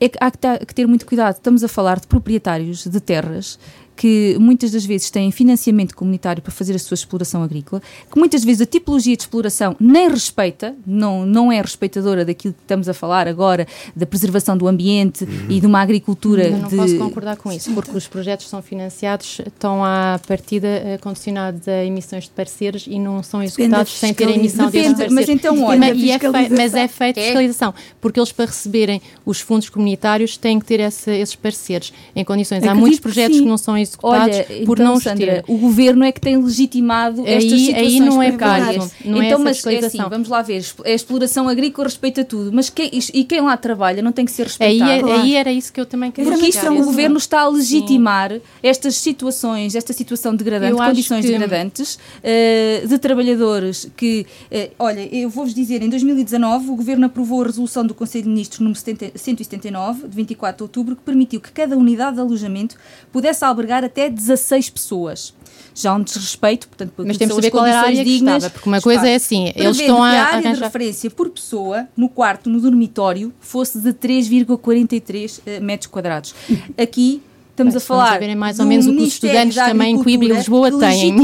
é 0.00 0.08
que 0.08 0.18
há 0.20 0.30
que 0.30 0.74
ter 0.74 0.86
muito 0.86 1.06
cuidado. 1.06 1.34
Estamos 1.34 1.62
a 1.64 1.68
falar 1.68 2.00
de 2.00 2.06
proprietários 2.06 2.86
de 2.86 3.00
terras 3.00 3.58
que 3.96 4.36
muitas 4.40 4.72
das 4.72 4.84
vezes 4.84 5.10
têm 5.10 5.30
financiamento 5.30 5.94
comunitário 5.94 6.42
para 6.42 6.52
fazer 6.52 6.74
a 6.74 6.78
sua 6.78 6.94
exploração 6.94 7.42
agrícola, 7.42 7.80
que 8.10 8.18
muitas 8.18 8.44
vezes 8.44 8.62
a 8.62 8.66
tipologia 8.66 9.16
de 9.16 9.22
exploração 9.22 9.76
nem 9.78 10.08
respeita, 10.08 10.74
não, 10.86 11.24
não 11.24 11.52
é 11.52 11.60
respeitadora 11.60 12.24
daquilo 12.24 12.54
que 12.54 12.60
estamos 12.62 12.88
a 12.88 12.94
falar 12.94 13.28
agora, 13.28 13.66
da 13.94 14.06
preservação 14.06 14.56
do 14.56 14.66
ambiente 14.66 15.24
uhum. 15.24 15.46
e 15.48 15.60
de 15.60 15.66
uma 15.66 15.80
agricultura. 15.80 16.44
Eu 16.44 16.58
não 16.58 16.68
de... 16.68 16.76
posso 16.76 16.98
concordar 16.98 17.36
com 17.36 17.52
isso, 17.52 17.72
porque 17.72 17.96
os 17.96 18.08
projetos 18.08 18.48
são 18.48 18.60
financiados, 18.62 19.40
estão 19.46 19.84
à 19.84 20.20
partida 20.26 20.66
eh, 20.66 20.98
condicionados 21.00 21.66
a 21.68 21.84
emissões 21.84 22.24
de 22.24 22.30
parceiros 22.30 22.86
e 22.88 22.98
não 22.98 23.22
são 23.22 23.42
executados 23.42 23.92
sem 23.92 24.12
ter 24.12 24.28
a 24.28 24.32
emissão 24.32 24.70
de 24.70 24.82
parceiros. 24.82 25.12
Mas 25.12 25.28
então, 25.28 25.62
olha, 25.62 25.78
mas, 25.78 26.02
é 26.02 26.18
feito, 26.18 26.54
mas 26.56 26.74
é 26.74 26.88
feita 26.88 27.20
é. 27.20 27.24
fiscalização, 27.24 27.74
porque 28.00 28.18
eles 28.18 28.32
para 28.32 28.46
receberem 28.46 29.00
os 29.24 29.40
fundos 29.40 29.68
comunitários 29.68 30.36
têm 30.36 30.58
que 30.58 30.66
ter 30.66 30.80
esse, 30.80 31.10
esses 31.10 31.36
parceiros 31.36 31.92
em 32.14 32.24
condições. 32.24 32.58
Acredito 32.58 32.76
Há 32.76 32.80
muitos 32.80 33.00
projetos 33.00 33.36
que, 33.36 33.42
que 33.42 33.48
não 33.48 33.58
são 33.58 33.76
Olha, 34.02 34.44
por 34.64 34.78
então, 34.78 34.92
não 34.92 35.00
Sandra, 35.00 35.42
ter. 35.42 35.44
O 35.46 35.56
governo 35.58 36.04
é 36.04 36.12
que 36.12 36.20
tem 36.20 36.36
legitimado 36.36 37.22
aí, 37.22 37.34
estas 37.34 37.60
situações 37.60 37.86
aí 37.86 38.00
não 38.00 38.22
é 38.22 38.28
precárias. 38.28 38.92
Não 39.04 39.22
é 39.22 39.26
então, 39.26 39.40
é 39.40 39.44
mas 39.44 39.66
é 39.66 39.78
assim, 39.78 39.98
vamos 40.08 40.28
lá 40.28 40.42
ver, 40.42 40.64
a 40.84 40.90
exploração 40.90 41.48
agrícola 41.48 41.88
respeita 41.88 42.24
tudo, 42.24 42.52
mas 42.52 42.70
quem, 42.70 42.90
e 43.12 43.24
quem 43.24 43.40
lá 43.40 43.56
trabalha 43.56 44.02
não 44.02 44.12
tem 44.12 44.24
que 44.24 44.32
ser 44.32 44.44
respeitado. 44.44 45.06
Aí, 45.06 45.12
é, 45.12 45.20
aí 45.20 45.34
era 45.36 45.52
isso 45.52 45.72
que 45.72 45.80
eu 45.80 45.86
também 45.86 46.10
queria 46.10 46.30
Porque 46.30 46.48
isto, 46.48 46.66
o 46.66 46.84
governo 46.84 47.18
está 47.18 47.40
a 47.40 47.48
legitimar 47.48 48.32
Sim. 48.32 48.40
estas 48.62 48.96
situações, 48.96 49.74
esta 49.74 49.92
situação 49.92 50.34
degradante, 50.34 50.76
condições 50.76 51.24
que... 51.24 51.30
degradantes 51.30 51.94
uh, 51.94 52.86
de 52.86 52.98
trabalhadores 52.98 53.90
que, 53.96 54.26
uh, 54.50 54.74
olha, 54.78 55.14
eu 55.14 55.28
vou-vos 55.28 55.54
dizer, 55.54 55.82
em 55.82 55.88
2019 55.88 56.70
o 56.70 56.76
governo 56.76 57.06
aprovou 57.06 57.42
a 57.42 57.46
resolução 57.46 57.84
do 57.84 57.94
Conselho 57.94 58.24
de 58.24 58.30
Ministros 58.30 58.60
número 58.60 58.78
70, 58.78 59.18
179, 59.18 60.08
de 60.08 60.16
24 60.16 60.56
de 60.56 60.62
outubro, 60.62 60.96
que 60.96 61.02
permitiu 61.02 61.40
que 61.40 61.50
cada 61.50 61.76
unidade 61.76 62.16
de 62.16 62.20
alojamento 62.20 62.76
pudesse 63.12 63.44
albergar 63.44 63.73
até 63.82 64.08
16 64.08 64.70
pessoas 64.70 65.34
já 65.74 65.92
um 65.92 66.02
desrespeito, 66.02 66.68
portanto, 66.68 66.92
mas 66.98 67.18
temos 67.18 67.34
que 67.34 67.42
saber 67.42 67.50
qual 67.50 67.66
era 67.66 67.80
a 67.80 67.82
área 67.82 68.04
dignas, 68.04 68.36
estava, 68.36 68.52
porque 68.52 68.68
uma 68.68 68.80
coisa 68.80 69.08
é 69.08 69.16
assim, 69.16 69.52
eles 69.56 69.80
estão 69.80 70.02
a, 70.02 70.10
a 70.10 70.34
área 70.36 70.54
de 70.54 70.60
referência 70.60 71.10
por 71.10 71.28
pessoa 71.30 71.88
no 71.96 72.08
quarto, 72.08 72.48
no 72.48 72.60
dormitório, 72.60 73.32
fosse 73.40 73.80
de 73.80 73.92
3,43 73.92 75.40
eh, 75.44 75.60
metros 75.60 75.88
quadrados. 75.88 76.32
Aqui 76.78 77.20
Estamos 77.54 77.76
a 77.76 77.80
falar. 77.80 78.20
A 78.20 78.34
mais 78.34 78.58
ou 78.58 78.66
menos 78.66 78.84
o 78.84 78.90
que 78.90 79.02
os 79.02 79.08
estudantes 79.10 79.54
também 79.54 79.94
em 79.94 80.02
Coimbra 80.02 80.26
e 80.26 80.32
Lisboa 80.32 80.76
têm. 80.76 81.14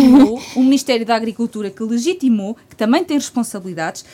O 0.54 0.62
Ministério 0.62 1.04
da 1.04 1.16
Agricultura 1.16 1.70
que 1.70 1.82
legitimou, 1.82 2.56
que 2.68 2.76
também 2.76 3.02
tem 3.02 3.16
responsabilidades, 3.16 4.04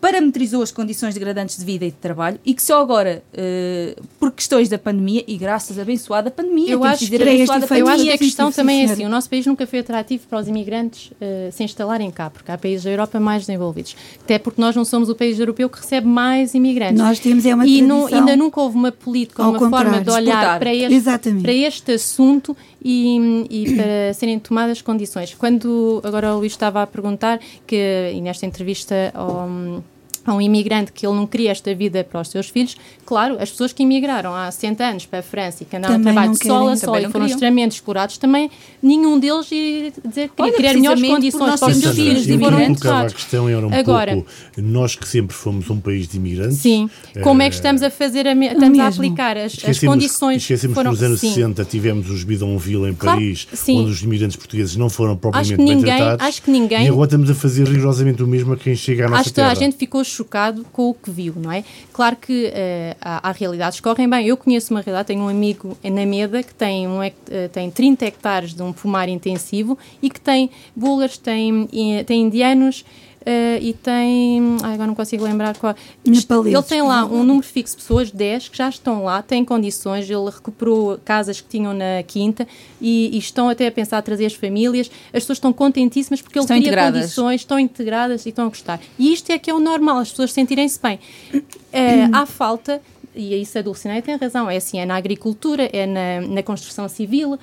parametrizou 0.00 0.62
as 0.62 0.70
condições 0.70 1.14
degradantes 1.14 1.56
de 1.56 1.64
vida 1.64 1.84
e 1.84 1.90
de 1.90 1.96
trabalho 1.96 2.38
e 2.44 2.54
que 2.54 2.62
só 2.62 2.80
agora, 2.80 3.22
uh, 3.32 4.02
por 4.18 4.32
questões 4.32 4.68
da 4.68 4.78
pandemia, 4.78 5.24
e 5.26 5.36
graças 5.36 5.78
à 5.78 5.82
abençoada 5.82 6.30
pandemia, 6.30 6.70
eu 6.70 6.84
acho, 6.84 7.06
que, 7.06 7.16
abençoada 7.16 7.66
pandemia, 7.66 7.90
eu 7.90 7.94
acho 7.94 8.04
que 8.04 8.10
a 8.10 8.18
questão 8.18 8.52
também 8.52 8.82
é 8.82 8.92
assim, 8.92 9.06
o 9.06 9.08
nosso 9.08 9.30
país 9.30 9.46
nunca 9.46 9.66
foi 9.66 9.78
atrativo 9.78 10.26
para 10.26 10.38
os 10.40 10.48
imigrantes 10.48 11.10
uh, 11.12 11.52
se 11.52 11.62
instalarem 11.64 12.10
cá, 12.10 12.30
porque 12.30 12.50
há 12.50 12.58
países 12.58 12.84
da 12.84 12.90
Europa 12.90 13.20
mais 13.20 13.46
desenvolvidos, 13.46 13.96
até 14.22 14.38
porque 14.38 14.60
nós 14.60 14.74
não 14.74 14.84
somos 14.84 15.08
o 15.08 15.14
país 15.14 15.38
europeu 15.38 15.68
que 15.68 15.78
recebe 15.78 16.06
mais 16.06 16.54
imigrantes. 16.54 16.98
Nós 16.98 17.18
temos 17.18 17.46
é 17.46 17.54
uma 17.54 17.66
E 17.66 17.82
não, 17.82 18.06
ainda 18.06 18.36
nunca 18.36 18.60
houve 18.60 18.76
uma 18.76 18.92
política, 18.92 19.42
uma 19.42 19.58
forma 19.70 20.00
de 20.00 20.10
olhar 20.10 20.58
para 20.58 20.74
este, 20.74 21.32
para 21.42 21.52
este 21.52 21.92
assunto 21.92 22.56
e, 22.82 23.46
e, 23.50 23.74
para 23.74 24.14
serem 24.14 24.38
tomadas 24.38 24.82
condições. 24.82 25.34
Quando 25.34 26.00
agora 26.04 26.34
o 26.34 26.38
Luís 26.38 26.52
estava 26.52 26.82
a 26.82 26.86
perguntar 26.86 27.40
que, 27.66 28.12
e 28.14 28.20
nesta 28.20 28.46
entrevista 28.46 29.12
ao 29.14 29.82
a 30.26 30.34
um 30.34 30.40
imigrante 30.40 30.92
que 30.92 31.06
ele 31.06 31.14
não 31.14 31.26
queria 31.26 31.50
esta 31.50 31.74
vida 31.74 32.02
para 32.04 32.20
os 32.20 32.28
seus 32.28 32.48
filhos, 32.48 32.76
claro, 33.04 33.36
as 33.40 33.50
pessoas 33.50 33.72
que 33.72 33.82
imigraram 33.82 34.34
há 34.34 34.50
60 34.50 34.84
anos 34.84 35.06
para 35.06 35.20
a 35.20 35.22
França 35.22 35.62
e 35.62 35.66
que 35.66 35.76
andaram 35.76 35.94
também 35.94 36.10
a 36.10 36.12
trabalho 36.12 36.32
de 36.32 36.46
sol 36.46 36.68
a 36.68 36.76
sol 36.76 36.96
e 36.96 37.02
foram 37.02 37.10
queriam. 37.10 37.26
extremamente 37.26 37.72
explorados, 37.72 38.18
também 38.18 38.50
nenhum 38.82 39.18
deles 39.18 39.50
ia 39.52 39.92
dizer 40.04 40.28
que 40.28 40.36
queria 40.36 40.52
criar 40.52 40.74
melhores 40.74 41.02
condições 41.02 41.60
para 41.60 41.70
os 41.70 41.76
seus 41.76 41.94
filhos 41.94 42.28
e 42.28 42.38
foram 42.38 42.60
enterrados. 42.60 43.12
A 43.12 43.16
questão 43.16 43.48
era 43.48 43.66
um 43.66 43.72
Agora, 43.72 44.12
pouco, 44.14 44.30
nós 44.58 44.96
que 44.96 45.06
sempre 45.06 45.34
fomos 45.34 45.70
um 45.70 45.80
país 45.80 46.08
de 46.08 46.16
imigrantes... 46.16 46.58
Sim, 46.58 46.90
como 47.22 47.42
é 47.42 47.48
que 47.48 47.54
estamos 47.54 47.82
a 47.82 47.90
fazer, 47.90 48.26
a, 48.26 48.32
estamos 48.32 48.78
a 48.78 48.88
aplicar 48.88 49.36
as, 49.36 49.56
as 49.64 49.78
condições... 49.78 50.42
Esquecemos 50.42 50.74
foram, 50.74 50.90
que 50.90 50.96
nos 50.96 51.02
anos 51.02 51.20
sim. 51.20 51.32
60 51.32 51.64
tivemos 51.64 52.10
os 52.10 52.24
Bidonville 52.24 52.90
em 52.90 52.94
claro, 52.94 53.18
Paris, 53.18 53.46
sim. 53.52 53.80
onde 53.80 53.92
os 53.92 54.02
imigrantes 54.02 54.36
portugueses 54.36 54.76
não 54.76 54.90
foram 54.90 55.16
propriamente 55.16 55.54
acho 55.54 55.62
ninguém, 55.62 55.84
bem 55.84 55.96
tratados. 55.96 56.26
Acho 56.26 56.42
que 56.42 56.50
ninguém... 56.50 56.86
E 56.86 56.88
agora 56.88 57.06
estamos 57.06 57.30
a 57.30 57.34
fazer 57.34 57.68
rigorosamente 57.68 58.22
o 58.22 58.26
mesmo 58.26 58.52
a 58.52 58.56
quem 58.56 58.74
chega 58.74 59.06
à 59.06 59.08
nossa 59.08 59.20
acho 59.22 59.32
terra. 59.32 59.48
Acho 59.48 59.58
que 59.58 59.64
a 59.64 59.66
gente 59.66 59.78
ficou 59.78 60.04
chocado 60.16 60.64
com 60.72 60.90
o 60.90 60.94
que 60.94 61.10
viu, 61.10 61.34
não 61.36 61.52
é? 61.52 61.64
Claro 61.92 62.16
que 62.16 62.46
uh, 62.46 62.96
há, 63.00 63.28
há, 63.28 63.32
realidades 63.32 63.78
que 63.78 63.82
correm 63.82 64.08
bem. 64.08 64.26
Eu 64.26 64.36
conheço 64.36 64.72
uma 64.72 64.80
realidade, 64.80 65.08
tenho 65.08 65.22
um 65.22 65.28
amigo 65.28 65.76
na 65.82 66.06
Meda 66.06 66.42
que 66.42 66.54
tem, 66.54 66.88
um, 66.88 67.00
uh, 67.00 67.48
tem 67.52 67.70
30 67.70 68.06
hectares 68.06 68.54
de 68.54 68.62
um 68.62 68.72
pomar 68.72 69.08
intensivo 69.08 69.78
e 70.02 70.10
que 70.10 70.20
tem 70.20 70.50
búlgaros, 70.74 71.18
tem, 71.18 71.68
tem 72.06 72.22
indianos 72.22 72.84
Uh, 73.26 73.58
e 73.60 73.72
tem. 73.72 74.56
Ai, 74.62 74.74
agora 74.74 74.86
não 74.86 74.94
consigo 74.94 75.24
lembrar 75.24 75.56
qual. 75.56 75.74
Ele 76.04 76.62
tem 76.62 76.80
lá 76.80 77.04
um 77.04 77.24
número 77.24 77.44
fixo 77.44 77.76
de 77.76 77.82
pessoas, 77.82 78.08
10, 78.12 78.50
que 78.50 78.56
já 78.56 78.68
estão 78.68 79.02
lá, 79.02 79.20
têm 79.20 79.44
condições. 79.44 80.08
Ele 80.08 80.30
recuperou 80.30 80.96
casas 81.04 81.40
que 81.40 81.48
tinham 81.48 81.74
na 81.74 82.04
quinta 82.06 82.46
e, 82.80 83.10
e 83.12 83.18
estão 83.18 83.48
até 83.48 83.66
a 83.66 83.72
pensar 83.72 83.98
a 83.98 84.02
trazer 84.02 84.26
as 84.26 84.34
famílias. 84.34 84.88
As 85.06 85.24
pessoas 85.24 85.38
estão 85.38 85.52
contentíssimas 85.52 86.22
porque 86.22 86.38
estão 86.38 86.54
ele 86.56 86.66
cria 86.66 86.72
integradas. 86.72 87.00
condições, 87.00 87.40
estão 87.40 87.58
integradas 87.58 88.26
e 88.26 88.28
estão 88.28 88.46
a 88.46 88.48
gostar. 88.48 88.80
E 88.96 89.12
isto 89.12 89.32
é 89.32 89.38
que 89.40 89.50
é 89.50 89.54
o 89.54 89.58
normal, 89.58 89.98
as 89.98 90.10
pessoas 90.10 90.32
sentirem-se 90.32 90.78
bem. 90.80 91.00
Uh, 91.34 91.42
há 92.14 92.26
falta 92.26 92.80
e 93.16 93.40
isso 93.40 93.58
a 93.58 93.62
Dulcinea 93.62 94.02
tem 94.02 94.16
razão, 94.16 94.48
é 94.48 94.56
assim, 94.56 94.78
é 94.78 94.86
na 94.86 94.96
agricultura, 94.96 95.68
é 95.72 95.86
na, 95.86 96.20
na 96.20 96.42
construção 96.42 96.88
civil. 96.88 97.34
Uh, 97.34 97.38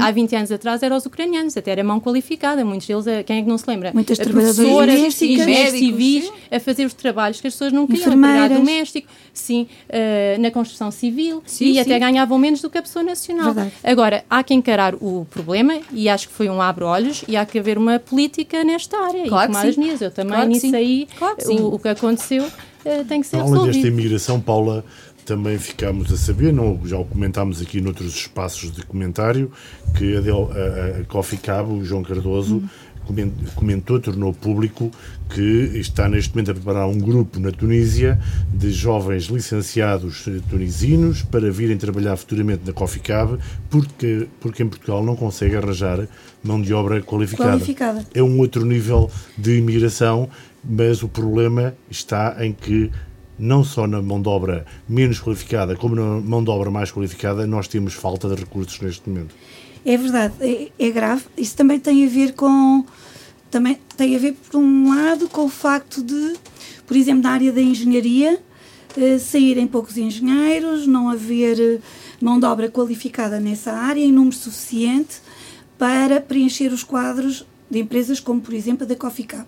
há 0.00 0.10
20 0.10 0.36
anos 0.36 0.52
atrás 0.52 0.82
eram 0.82 0.96
os 0.96 1.06
ucranianos, 1.06 1.56
até 1.56 1.70
era 1.70 1.84
mão 1.84 2.00
qualificada, 2.00 2.64
muitos 2.64 2.86
deles, 2.86 3.06
eh, 3.06 3.22
quem 3.22 3.38
é 3.38 3.42
que 3.42 3.48
não 3.48 3.58
se 3.58 3.64
lembra? 3.68 3.92
Muitas 3.94 4.18
trabalhadoras 4.18 5.22
engenheiros 5.22 5.78
civis 5.78 6.32
a 6.50 6.60
fazer 6.60 6.84
os 6.84 6.94
trabalhos 6.94 7.40
que 7.40 7.46
as 7.46 7.54
pessoas 7.54 7.72
não 7.72 7.86
queriam, 7.86 8.12
empregado 8.12 8.54
doméstico, 8.54 9.08
sim, 9.32 9.68
uh, 9.88 10.40
na 10.40 10.50
construção 10.50 10.90
civil 10.90 11.42
sim, 11.46 11.66
e 11.66 11.74
sim. 11.74 11.80
até 11.80 11.98
ganhavam 11.98 12.38
menos 12.38 12.60
do 12.60 12.68
que 12.68 12.78
a 12.78 12.82
pessoa 12.82 13.02
nacional. 13.02 13.54
Verdade. 13.54 13.72
Agora, 13.82 14.24
há 14.28 14.42
que 14.42 14.54
encarar 14.54 14.94
o 14.94 15.26
problema 15.30 15.78
e 15.92 16.08
acho 16.08 16.28
que 16.28 16.34
foi 16.34 16.48
um 16.48 16.60
abre-olhos 16.60 17.24
e 17.28 17.36
há 17.36 17.44
que 17.46 17.58
haver 17.58 17.78
uma 17.78 17.98
política 17.98 18.64
nesta 18.64 18.98
área. 18.98 19.26
Claro 19.28 19.50
e 19.50 19.54
tomar 19.54 19.68
as 19.68 20.00
Eu 20.00 20.10
também 20.10 20.34
claro 20.34 20.48
nisso 20.48 20.74
aí, 20.74 21.08
claro 21.16 21.36
o, 21.46 21.74
o 21.74 21.78
que 21.78 21.88
aconteceu 21.88 22.44
eh, 22.44 22.73
tem 23.08 23.20
que 23.20 23.26
ser 23.26 23.36
Além 23.36 23.50
resolvido. 23.50 23.72
desta 23.72 23.88
imigração, 23.88 24.40
Paula, 24.40 24.84
também 25.24 25.58
ficámos 25.58 26.12
a 26.12 26.16
saber, 26.16 26.52
não, 26.52 26.78
já 26.84 26.98
o 26.98 27.04
comentámos 27.04 27.60
aqui 27.62 27.80
noutros 27.80 28.14
espaços 28.14 28.70
de 28.70 28.84
comentário, 28.84 29.50
que 29.96 30.16
a, 30.16 30.20
Del, 30.20 30.50
a, 30.52 31.00
a 31.00 31.04
Coffee 31.04 31.38
Cabo, 31.38 31.74
o 31.74 31.84
João 31.84 32.02
Cardoso, 32.02 32.56
hum. 33.08 33.30
comentou, 33.54 33.98
tornou 33.98 34.32
público 34.32 34.90
que 35.30 35.70
está 35.78 36.08
neste 36.08 36.30
momento 36.34 36.50
a 36.50 36.54
preparar 36.54 36.86
um 36.86 36.98
grupo 36.98 37.40
na 37.40 37.50
Tunísia 37.50 38.20
de 38.52 38.70
jovens 38.70 39.24
licenciados 39.24 40.26
tunisinos 40.50 41.22
para 41.22 41.50
virem 41.50 41.76
trabalhar 41.76 42.16
futuramente 42.16 42.62
na 42.66 42.72
Coffee 42.72 43.02
Cab, 43.02 43.38
porque, 43.70 44.28
porque 44.40 44.62
em 44.62 44.68
Portugal 44.68 45.02
não 45.02 45.16
consegue 45.16 45.56
arranjar 45.56 46.06
mão 46.42 46.60
de 46.60 46.72
obra 46.74 47.00
qualificada. 47.02 47.52
qualificada. 47.52 48.06
É 48.14 48.22
um 48.22 48.38
outro 48.38 48.64
nível 48.64 49.10
de 49.38 49.58
imigração 49.58 50.28
mas 50.68 51.02
o 51.02 51.08
problema 51.08 51.74
está 51.90 52.36
em 52.44 52.52
que 52.52 52.90
não 53.38 53.64
só 53.64 53.86
na 53.86 54.00
mão 54.00 54.22
de 54.22 54.28
obra 54.28 54.64
menos 54.88 55.20
qualificada, 55.20 55.76
como 55.76 55.94
na 55.94 56.20
mão 56.20 56.42
de 56.42 56.50
obra 56.50 56.70
mais 56.70 56.90
qualificada, 56.90 57.46
nós 57.46 57.68
temos 57.68 57.94
falta 57.94 58.28
de 58.28 58.36
recursos 58.36 58.80
neste 58.80 59.08
momento. 59.08 59.34
É 59.84 59.96
verdade, 59.96 60.34
é, 60.40 60.70
é 60.78 60.90
grave. 60.90 61.24
Isso 61.36 61.56
também 61.56 61.78
tem 61.78 62.06
a 62.06 62.08
ver 62.08 62.32
com 62.32 62.84
também 63.50 63.78
tem 63.96 64.16
a 64.16 64.18
ver 64.18 64.32
por 64.32 64.58
um 64.58 64.88
lado 64.88 65.28
com 65.28 65.44
o 65.44 65.48
facto 65.48 66.02
de, 66.02 66.34
por 66.86 66.96
exemplo, 66.96 67.22
na 67.22 67.30
área 67.30 67.52
da 67.52 67.60
engenharia, 67.60 68.40
eh, 68.96 69.18
saírem 69.18 69.64
poucos 69.68 69.96
engenheiros, 69.96 70.88
não 70.88 71.08
haver 71.08 71.60
eh, 71.60 71.78
mão 72.20 72.40
de 72.40 72.46
obra 72.46 72.68
qualificada 72.68 73.38
nessa 73.38 73.70
área 73.70 74.00
em 74.00 74.10
número 74.10 74.34
suficiente 74.34 75.20
para 75.78 76.20
preencher 76.20 76.72
os 76.72 76.82
quadros 76.82 77.46
de 77.70 77.78
empresas 77.78 78.18
como, 78.18 78.40
por 78.40 78.54
exemplo, 78.54 78.84
a 78.84 78.88
da 78.88 78.96
Coffee 78.96 79.26
Cup. 79.26 79.46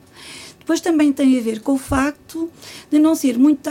Depois 0.66 0.80
também 0.80 1.12
tem 1.12 1.38
a 1.38 1.40
ver 1.40 1.60
com 1.60 1.74
o 1.74 1.78
facto 1.78 2.50
de 2.90 2.98
não 2.98 3.14
ser 3.14 3.38
muito, 3.38 3.70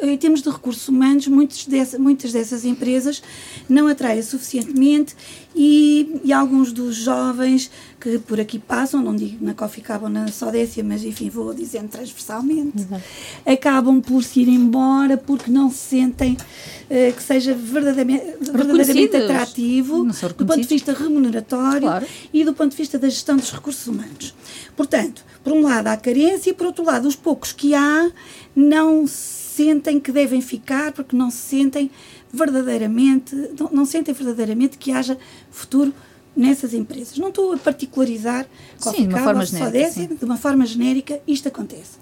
em 0.00 0.16
termos 0.16 0.40
de 0.40 0.48
recursos 0.48 0.88
humanos, 0.88 1.26
muitas 1.26 1.66
dessas, 1.66 2.00
muitas 2.00 2.32
dessas 2.32 2.64
empresas 2.64 3.22
não 3.68 3.86
atraem 3.86 4.22
suficientemente 4.22 5.14
e, 5.54 6.20
e, 6.24 6.32
alguns 6.32 6.72
dos 6.72 6.96
jovens 6.96 7.70
que 8.00 8.18
por 8.18 8.40
aqui 8.40 8.58
passam, 8.58 9.02
não 9.02 9.14
digo 9.14 9.44
na 9.44 9.54
Cabo 9.54 10.04
ou 10.04 10.10
na 10.10 10.28
Sodécia, 10.28 10.82
mas 10.82 11.04
enfim, 11.04 11.28
vou 11.28 11.52
dizendo 11.52 11.88
transversalmente, 11.88 12.78
Exato. 12.78 13.02
acabam 13.46 14.00
por 14.00 14.22
se 14.24 14.40
ir 14.40 14.48
embora 14.48 15.16
porque 15.16 15.50
não 15.50 15.70
se 15.70 15.78
sentem 15.78 16.32
uh, 16.32 17.12
que 17.14 17.22
seja 17.22 17.54
verdadeiramente, 17.54 18.24
verdadeiramente 18.40 19.16
atrativo 19.16 20.04
do 20.04 20.46
ponto 20.46 20.60
de 20.60 20.66
vista 20.66 20.92
remuneratório 20.92 21.82
claro. 21.82 22.06
e 22.32 22.44
do 22.44 22.54
ponto 22.54 22.70
de 22.70 22.76
vista 22.76 22.98
da 22.98 23.08
gestão 23.08 23.36
dos 23.36 23.52
recursos 23.52 23.86
humanos. 23.86 24.34
Portanto, 24.76 25.24
por 25.44 25.52
um 25.52 25.62
lado 25.62 25.88
há 25.88 25.96
carência 25.96 26.50
e 26.50 26.54
por 26.54 26.66
outro 26.66 26.84
lado 26.84 27.06
os 27.06 27.16
poucos 27.16 27.52
que 27.52 27.74
há 27.74 28.10
não 28.54 29.06
sentem 29.52 30.00
que 30.00 30.10
devem 30.10 30.40
ficar 30.40 30.92
porque 30.92 31.16
não 31.16 31.30
se 31.30 31.38
sentem 31.38 31.90
verdadeiramente, 32.32 33.34
não, 33.58 33.70
não 33.70 33.84
sentem 33.84 34.14
verdadeiramente 34.14 34.78
que 34.78 34.90
haja 34.90 35.18
futuro 35.50 35.92
nessas 36.34 36.72
empresas. 36.72 37.18
Não 37.18 37.28
estou 37.28 37.52
a 37.52 37.58
particularizar 37.58 38.46
sim, 38.78 39.06
de 39.06 39.14
uma 39.14 39.22
forma 39.22 39.44
genérica, 39.44 40.14
de 40.16 40.24
uma 40.24 40.36
forma 40.36 40.66
genérica, 40.66 41.20
isto 41.26 41.48
acontece. 41.48 41.98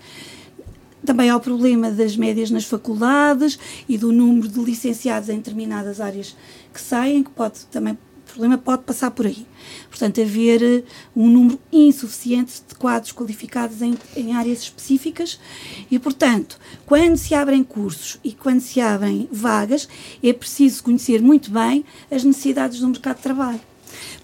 Também 1.04 1.30
há 1.30 1.36
o 1.36 1.40
problema 1.40 1.90
das 1.90 2.16
médias 2.16 2.50
nas 2.50 2.64
faculdades 2.64 3.58
e 3.88 3.96
do 3.96 4.12
número 4.12 4.48
de 4.48 4.60
licenciados 4.60 5.28
em 5.28 5.36
determinadas 5.36 6.00
áreas 6.00 6.36
que 6.72 6.80
saem, 6.80 7.22
que 7.22 7.30
pode 7.30 7.64
também 7.66 7.98
problema 8.32 8.58
pode 8.58 8.82
passar 8.82 9.10
por 9.10 9.26
aí. 9.26 9.46
Portanto, 9.88 10.20
haver 10.20 10.62
eh, 10.62 10.82
um 11.14 11.28
número 11.28 11.60
insuficiente 11.72 12.62
de 12.68 12.74
quadros 12.74 13.12
qualificados 13.12 13.82
em, 13.82 13.96
em, 14.16 14.34
áreas 14.34 14.60
específicas 14.60 15.38
e, 15.90 15.98
portanto, 15.98 16.58
quando 16.86 17.16
se 17.16 17.34
abrem 17.34 17.62
cursos 17.62 18.18
e 18.24 18.32
quando 18.32 18.60
se 18.60 18.80
abrem 18.80 19.28
vagas, 19.30 19.88
é 20.22 20.32
preciso 20.32 20.82
conhecer 20.82 21.20
muito 21.20 21.50
bem 21.50 21.84
as 22.10 22.24
necessidades 22.24 22.80
do 22.80 22.88
mercado 22.88 23.16
de 23.16 23.22
trabalho 23.22 23.60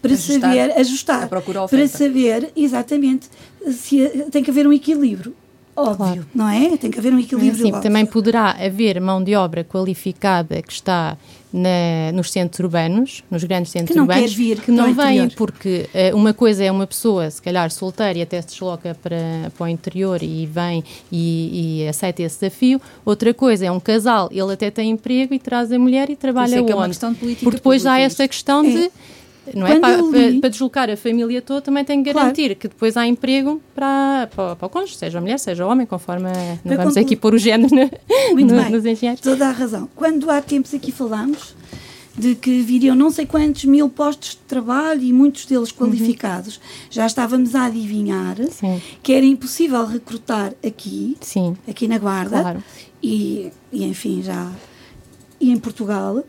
para 0.00 0.12
ajustar, 0.12 0.40
saber 0.40 0.78
ajustar, 0.78 1.28
para 1.28 1.88
saber 1.88 2.52
exatamente 2.56 3.28
se 3.72 4.08
tem 4.30 4.42
que 4.42 4.50
haver 4.50 4.66
um 4.66 4.72
equilíbrio. 4.72 5.34
Óbvio, 5.76 5.96
claro. 5.96 6.26
não 6.34 6.48
é? 6.48 6.76
Tem 6.78 6.90
que 6.90 6.98
haver 6.98 7.12
um 7.12 7.18
equilíbrio. 7.18 7.66
Sim, 7.66 7.72
também 7.82 8.06
poderá 8.06 8.52
haver 8.52 8.98
mão 9.00 9.22
de 9.22 9.34
obra 9.34 9.62
qualificada 9.62 10.62
que 10.62 10.72
está 10.72 11.18
na, 11.52 12.12
nos 12.12 12.30
centros 12.30 12.60
urbanos, 12.60 13.22
nos 13.30 13.44
grandes 13.44 13.72
centros 13.72 13.94
que 13.94 14.00
urbanos, 14.00 14.34
vir, 14.34 14.60
que 14.60 14.70
não 14.70 14.94
vêm, 14.94 15.28
porque 15.30 15.88
uh, 15.94 16.16
uma 16.16 16.32
coisa 16.32 16.64
é 16.64 16.70
uma 16.70 16.86
pessoa, 16.86 17.30
se 17.30 17.40
calhar 17.40 17.70
solteira, 17.70 18.18
e 18.18 18.22
até 18.22 18.40
se 18.40 18.48
desloca 18.48 18.96
para, 19.02 19.50
para 19.56 19.64
o 19.64 19.68
interior 19.68 20.22
e 20.22 20.46
vem 20.46 20.82
e, 21.12 21.82
e 21.82 21.88
aceita 21.88 22.22
esse 22.22 22.40
desafio. 22.40 22.80
Outra 23.04 23.32
coisa 23.34 23.66
é 23.66 23.70
um 23.70 23.80
casal, 23.80 24.28
ele 24.32 24.52
até 24.52 24.70
tem 24.70 24.90
emprego 24.90 25.34
e 25.34 25.38
traz 25.38 25.70
a 25.70 25.78
mulher 25.78 26.10
e 26.10 26.16
trabalha 26.16 26.62
onde? 26.62 26.72
É 26.72 26.74
uma 26.74 26.88
questão 26.88 27.12
de 27.12 27.18
política 27.18 27.44
porque 27.44 27.56
depois 27.56 27.86
há 27.86 27.98
esta 27.98 28.26
questão 28.26 28.64
é. 28.64 28.70
de 28.70 28.90
não 29.54 29.66
é? 29.66 29.78
Para, 29.78 29.96
li... 29.96 30.40
para, 30.40 30.50
deslocar 30.50 30.90
a 30.90 30.96
família 30.96 31.42
toda 31.42 31.60
também 31.60 31.84
tem 31.84 32.02
que 32.02 32.12
garantir 32.12 32.46
claro. 32.46 32.56
que 32.56 32.68
depois 32.68 32.96
há 32.96 33.06
emprego 33.06 33.60
para, 33.74 34.28
para, 34.34 34.56
para 34.56 34.66
o 34.66 34.68
cônjuge, 34.68 34.96
seja 34.96 35.20
mulher, 35.20 35.38
seja 35.38 35.66
homem, 35.66 35.86
conforme 35.86 36.28
não 36.28 36.32
para 36.64 36.76
vamos 36.76 36.94
conclu... 36.94 37.02
aqui 37.02 37.16
pôr 37.16 37.34
o 37.34 37.38
género 37.38 37.74
Muito 38.32 38.54
no, 38.54 38.62
bem. 38.62 38.70
nos 38.70 38.84
engenheiros. 38.84 39.20
Toda 39.20 39.48
a 39.48 39.50
razão. 39.52 39.88
Quando 39.94 40.30
há 40.30 40.40
tempos 40.40 40.74
aqui 40.74 40.90
falamos 40.92 41.54
de 42.18 42.34
que 42.34 42.62
viriam 42.62 42.96
não 42.96 43.10
sei 43.10 43.26
quantos 43.26 43.64
mil 43.66 43.90
postos 43.90 44.30
de 44.30 44.38
trabalho 44.38 45.02
e 45.02 45.12
muitos 45.12 45.44
deles 45.44 45.70
uhum. 45.70 45.76
qualificados, 45.76 46.56
uhum. 46.56 46.62
já 46.90 47.06
estávamos 47.06 47.54
a 47.54 47.66
adivinhar 47.66 48.36
Sim. 48.50 48.80
que 49.02 49.12
era 49.12 49.26
impossível 49.26 49.84
recrutar 49.84 50.54
aqui, 50.66 51.16
Sim. 51.20 51.56
aqui 51.68 51.86
na 51.86 51.98
Guarda, 51.98 52.40
claro. 52.40 52.64
e, 53.02 53.50
e 53.70 53.84
enfim 53.84 54.22
já 54.22 54.50
e 55.38 55.50
em 55.50 55.58
Portugal, 55.58 56.24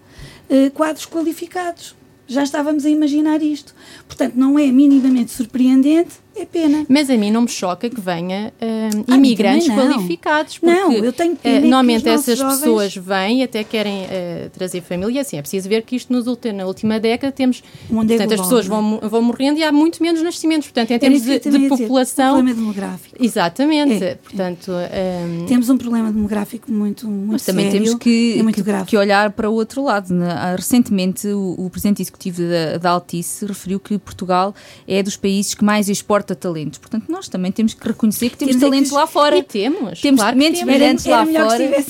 eh, 0.49 0.69
quadros 0.69 1.05
qualificados 1.05 1.95
já 2.27 2.43
estávamos 2.43 2.85
a 2.85 2.89
imaginar 2.89 3.41
isto. 3.41 3.73
Portanto, 4.07 4.35
não 4.35 4.59
é 4.59 4.71
minimamente 4.71 5.31
surpreendente 5.31 6.15
é 6.41 6.45
pena. 6.45 6.85
Mas 6.87 7.09
a 7.09 7.17
mim 7.17 7.31
não 7.31 7.41
me 7.41 7.47
choca 7.47 7.89
que 7.89 7.99
venha 7.99 8.53
uh, 8.61 9.13
imigrantes 9.13 9.67
qualificados. 9.67 10.57
Porque, 10.57 10.73
não, 10.73 10.93
eu 10.93 11.13
tenho 11.13 11.35
pena 11.35 11.59
uh, 11.59 11.61
Normalmente 11.61 12.07
essas 12.07 12.37
jovens... 12.37 12.59
pessoas 12.59 12.95
vêm 12.95 13.41
e 13.41 13.43
até 13.43 13.63
querem 13.63 14.03
uh, 14.03 14.49
trazer 14.51 14.81
família. 14.81 15.21
Assim, 15.21 15.37
é 15.37 15.41
preciso 15.41 15.67
ver 15.67 15.83
que 15.83 15.95
isto 15.95 16.11
nos, 16.11 16.25
na 16.53 16.65
última 16.65 16.99
década 16.99 17.31
temos. 17.31 17.61
Portanto, 17.87 18.17
global, 18.17 18.33
as 18.33 18.41
pessoas 18.41 18.67
vão, 18.67 18.99
vão 19.01 19.21
morrendo 19.21 19.59
e 19.59 19.63
há 19.63 19.71
muito 19.71 20.01
menos 20.01 20.21
nascimentos. 20.21 20.67
Portanto, 20.67 20.91
em 20.91 20.99
termos 20.99 21.21
de, 21.21 21.39
de 21.39 21.69
população. 21.69 22.33
Um 22.33 22.37
problema 22.37 22.59
demográfico. 22.59 23.15
Exatamente. 23.23 24.03
É, 24.03 24.15
Portanto, 24.15 24.71
um... 24.71 25.45
Temos 25.45 25.69
um 25.69 25.77
problema 25.77 26.11
demográfico 26.11 26.71
muito, 26.71 27.07
muito 27.07 27.31
Mas 27.31 27.45
também 27.45 27.71
sério 27.71 27.85
temos 27.85 27.99
que, 27.99 28.43
que, 28.53 28.85
que, 28.85 28.97
olhar 28.97 29.31
para 29.31 29.49
o 29.49 29.53
outro 29.53 29.83
lado. 29.83 30.13
Né? 30.13 30.55
Recentemente, 30.55 31.27
o, 31.27 31.55
o 31.57 31.69
presidente 31.69 32.01
executivo 32.01 32.41
da, 32.41 32.77
da 32.77 32.89
Altice 32.91 33.45
referiu 33.45 33.79
que 33.79 33.97
Portugal 33.97 34.53
é 34.87 35.01
dos 35.01 35.15
países 35.15 35.53
que 35.53 35.63
mais 35.63 35.89
exporta 35.89 36.26
exporta 36.27 36.35
talentos. 36.35 36.79
Portanto, 36.79 37.05
nós 37.09 37.29
também 37.29 37.51
temos 37.51 37.73
que 37.73 37.87
reconhecer 37.87 38.29
que 38.29 38.37
temos, 38.37 38.55
temos 38.55 38.69
talentos 38.69 38.91
lá 38.91 39.07
fora. 39.07 39.37
E 39.37 39.43
temos. 39.43 40.01
Temos 40.01 40.19
claro 40.19 40.37
mentes 40.37 40.63
brilhantes 40.63 41.05
lá 41.05 41.25
fora. 41.25 41.85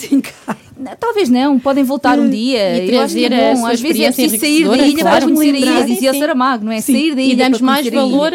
Talvez 0.99 1.29
não, 1.29 1.57
podem 1.57 1.83
voltar 1.83 2.19
um 2.19 2.29
dia. 2.29 2.83
E 2.83 2.89
trazer 2.89 3.31
é 3.31 3.55
bom. 3.55 3.65
Às 3.65 3.81
vezes 3.81 4.01
é 4.01 4.11
preciso 4.11 4.39
sair 4.39 4.67
da 4.67 4.77
ilha 4.77 5.03
para 5.03 5.25
conhecer 5.25 5.55
a 5.55 5.57
ilha, 5.57 5.85
dizia 5.85 6.11
o 6.11 6.19
Saramago, 6.19 6.65
não 6.65 6.71
é? 6.71 6.81
Sim. 6.81 6.93
Sair 6.93 7.15
da 7.15 7.21
ilha 7.21 7.33
e 7.33 7.35
damos 7.35 7.61
mais 7.61 7.89
valor. 7.89 8.31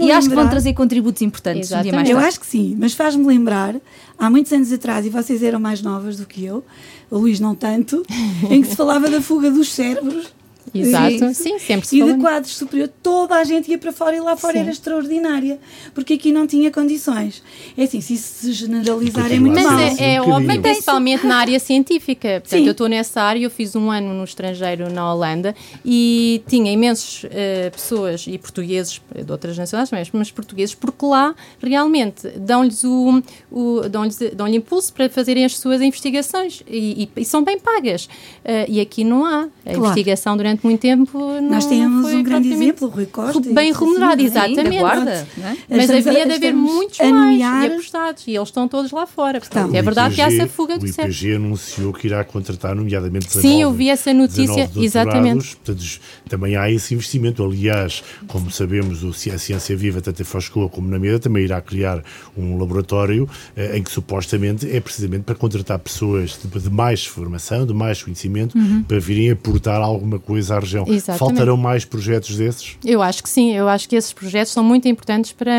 E 0.00 0.12
acho 0.12 0.28
que 0.28 0.34
vão 0.34 0.48
trazer 0.48 0.74
contributos 0.74 1.22
importantes 1.22 1.72
um 1.72 1.82
dia 1.82 1.92
mais 1.92 2.08
Eu 2.08 2.18
acho 2.18 2.40
que 2.40 2.46
sim, 2.46 2.76
mas 2.78 2.92
faz-me 2.92 3.24
lembrar, 3.24 3.76
há 4.18 4.28
muitos 4.28 4.52
anos 4.52 4.72
atrás, 4.72 5.06
e 5.06 5.08
vocês 5.08 5.42
eram 5.42 5.58
mais 5.58 5.80
novas 5.80 6.16
do 6.16 6.26
que 6.26 6.44
eu, 6.44 6.64
o 7.10 7.18
Luís 7.18 7.40
não 7.40 7.54
tanto, 7.54 8.02
em 8.50 8.60
que 8.60 8.68
se 8.68 8.76
falava 8.76 9.08
da 9.08 9.20
fuga 9.20 9.50
dos 9.50 9.72
cérebros 9.72 10.37
Exato, 10.74 11.34
sim, 11.34 11.58
sempre 11.58 11.86
se 11.86 12.00
E 12.00 12.04
de 12.04 12.20
quadros 12.20 12.56
superior, 12.56 12.90
toda 13.02 13.36
a 13.36 13.44
gente 13.44 13.70
ia 13.70 13.78
para 13.78 13.92
fora 13.92 14.16
e 14.16 14.20
lá 14.20 14.36
fora 14.36 14.54
sim. 14.54 14.60
era 14.60 14.70
extraordinária, 14.70 15.58
porque 15.94 16.14
aqui 16.14 16.32
não 16.32 16.46
tinha 16.46 16.70
condições. 16.70 17.42
É 17.76 17.84
assim, 17.84 18.00
se 18.00 18.14
isso 18.14 18.40
se 18.40 18.52
generalizar 18.52 19.32
é 19.32 19.38
muito 19.38 19.54
Mas 19.54 19.64
mal. 19.64 19.78
é, 19.78 20.14
é 20.14 20.22
óbvio, 20.22 20.60
principalmente 20.60 21.26
na 21.26 21.36
área 21.36 21.58
científica. 21.58 22.40
Portanto, 22.40 22.60
sim. 22.60 22.66
eu 22.66 22.72
estou 22.72 22.88
nessa 22.88 23.22
área, 23.22 23.40
eu 23.40 23.50
fiz 23.50 23.74
um 23.74 23.90
ano 23.90 24.12
no 24.12 24.24
estrangeiro, 24.24 24.92
na 24.92 25.12
Holanda, 25.12 25.54
e 25.84 26.42
tinha 26.46 26.72
imensos 26.72 27.24
uh, 27.24 27.70
pessoas, 27.72 28.26
e 28.26 28.36
portugueses, 28.38 29.00
de 29.14 29.30
outras 29.30 29.56
nacionalidades, 29.56 30.10
mas 30.12 30.30
portugueses, 30.30 30.74
porque 30.74 31.04
lá 31.04 31.34
realmente 31.62 32.28
dão-lhes 32.36 32.84
o, 32.84 33.22
o 33.50 33.88
dão-lhes 33.88 34.18
dão 34.34 34.48
impulso 34.48 34.92
para 34.92 35.08
fazerem 35.08 35.44
as 35.44 35.56
suas 35.58 35.80
investigações 35.80 36.62
e, 36.68 37.08
e, 37.16 37.20
e 37.20 37.24
são 37.24 37.42
bem 37.42 37.58
pagas. 37.58 38.06
Uh, 38.06 38.68
e 38.68 38.80
aqui 38.80 39.04
não 39.04 39.24
há. 39.24 39.38
A 39.38 39.48
claro. 39.64 39.80
investigação 39.80 40.36
durante 40.36 40.57
durante 40.58 40.64
muito 40.64 40.80
tempo 40.80 41.18
não 41.18 41.50
Nós 41.50 41.66
temos 41.66 42.12
um 42.12 42.22
grande 42.22 42.52
exemplo, 42.52 42.88
Rui 42.88 43.06
Costa. 43.06 43.40
Bem 43.52 43.72
remunerado, 43.72 44.22
exatamente. 44.22 44.78
Guarda, 44.78 45.26
é? 45.38 45.56
Mas 45.68 45.90
havia 45.90 46.26
de 46.26 46.32
haver 46.32 46.54
muitos 46.54 46.98
mais 46.98 47.38
e 47.38 47.42
apostados, 47.42 48.26
e 48.26 48.36
eles 48.36 48.48
estão 48.48 48.68
todos 48.68 48.90
lá 48.90 49.06
fora. 49.06 49.40
Portanto, 49.40 49.74
é 49.74 49.82
verdade 49.82 50.14
que 50.14 50.20
há 50.20 50.26
essa 50.26 50.46
fuga 50.46 50.78
do 50.78 50.86
cérebro. 50.86 51.12
O 51.12 51.16
IPG 51.16 51.34
anunciou 51.36 51.92
que 51.92 52.06
irá 52.06 52.24
contratar, 52.24 52.74
nomeadamente, 52.74 53.26
19, 53.26 53.48
Sim, 53.48 53.62
eu 53.62 53.72
vi 53.72 53.88
essa 53.88 54.12
notícia, 54.12 54.70
exatamente. 54.76 55.56
Portanto, 55.56 56.00
também 56.28 56.56
há 56.56 56.70
esse 56.70 56.94
investimento. 56.94 57.44
Aliás, 57.44 58.02
como 58.26 58.50
sabemos, 58.50 59.02
o, 59.02 59.10
a 59.10 59.38
Ciência 59.38 59.76
Viva, 59.76 60.00
tanto 60.00 60.20
em 60.20 60.24
Foscoa 60.24 60.68
como 60.68 60.88
na 60.88 60.98
Meda, 60.98 61.18
também 61.18 61.44
irá 61.44 61.60
criar 61.60 62.02
um 62.36 62.58
laboratório 62.58 63.28
eh, 63.56 63.78
em 63.78 63.82
que 63.82 63.90
supostamente 63.90 64.70
é 64.70 64.80
precisamente 64.80 65.22
para 65.22 65.34
contratar 65.34 65.78
pessoas 65.78 66.38
de, 66.42 66.60
de 66.60 66.70
mais 66.70 67.04
formação, 67.04 67.66
de 67.66 67.74
mais 67.74 68.02
conhecimento, 68.02 68.56
uhum. 68.56 68.82
para 68.82 68.98
virem 68.98 69.30
aportar 69.30 69.80
alguma 69.80 70.18
coisa 70.18 70.47
à 70.50 70.58
região. 70.58 70.84
Exatamente. 70.86 71.18
Faltarão 71.18 71.56
mais 71.56 71.84
projetos 71.84 72.36
desses? 72.36 72.76
Eu 72.84 73.02
acho 73.02 73.22
que 73.22 73.28
sim, 73.28 73.54
eu 73.54 73.68
acho 73.68 73.88
que 73.88 73.96
esses 73.96 74.12
projetos 74.12 74.52
são 74.52 74.64
muito 74.64 74.88
importantes 74.88 75.32
para, 75.32 75.52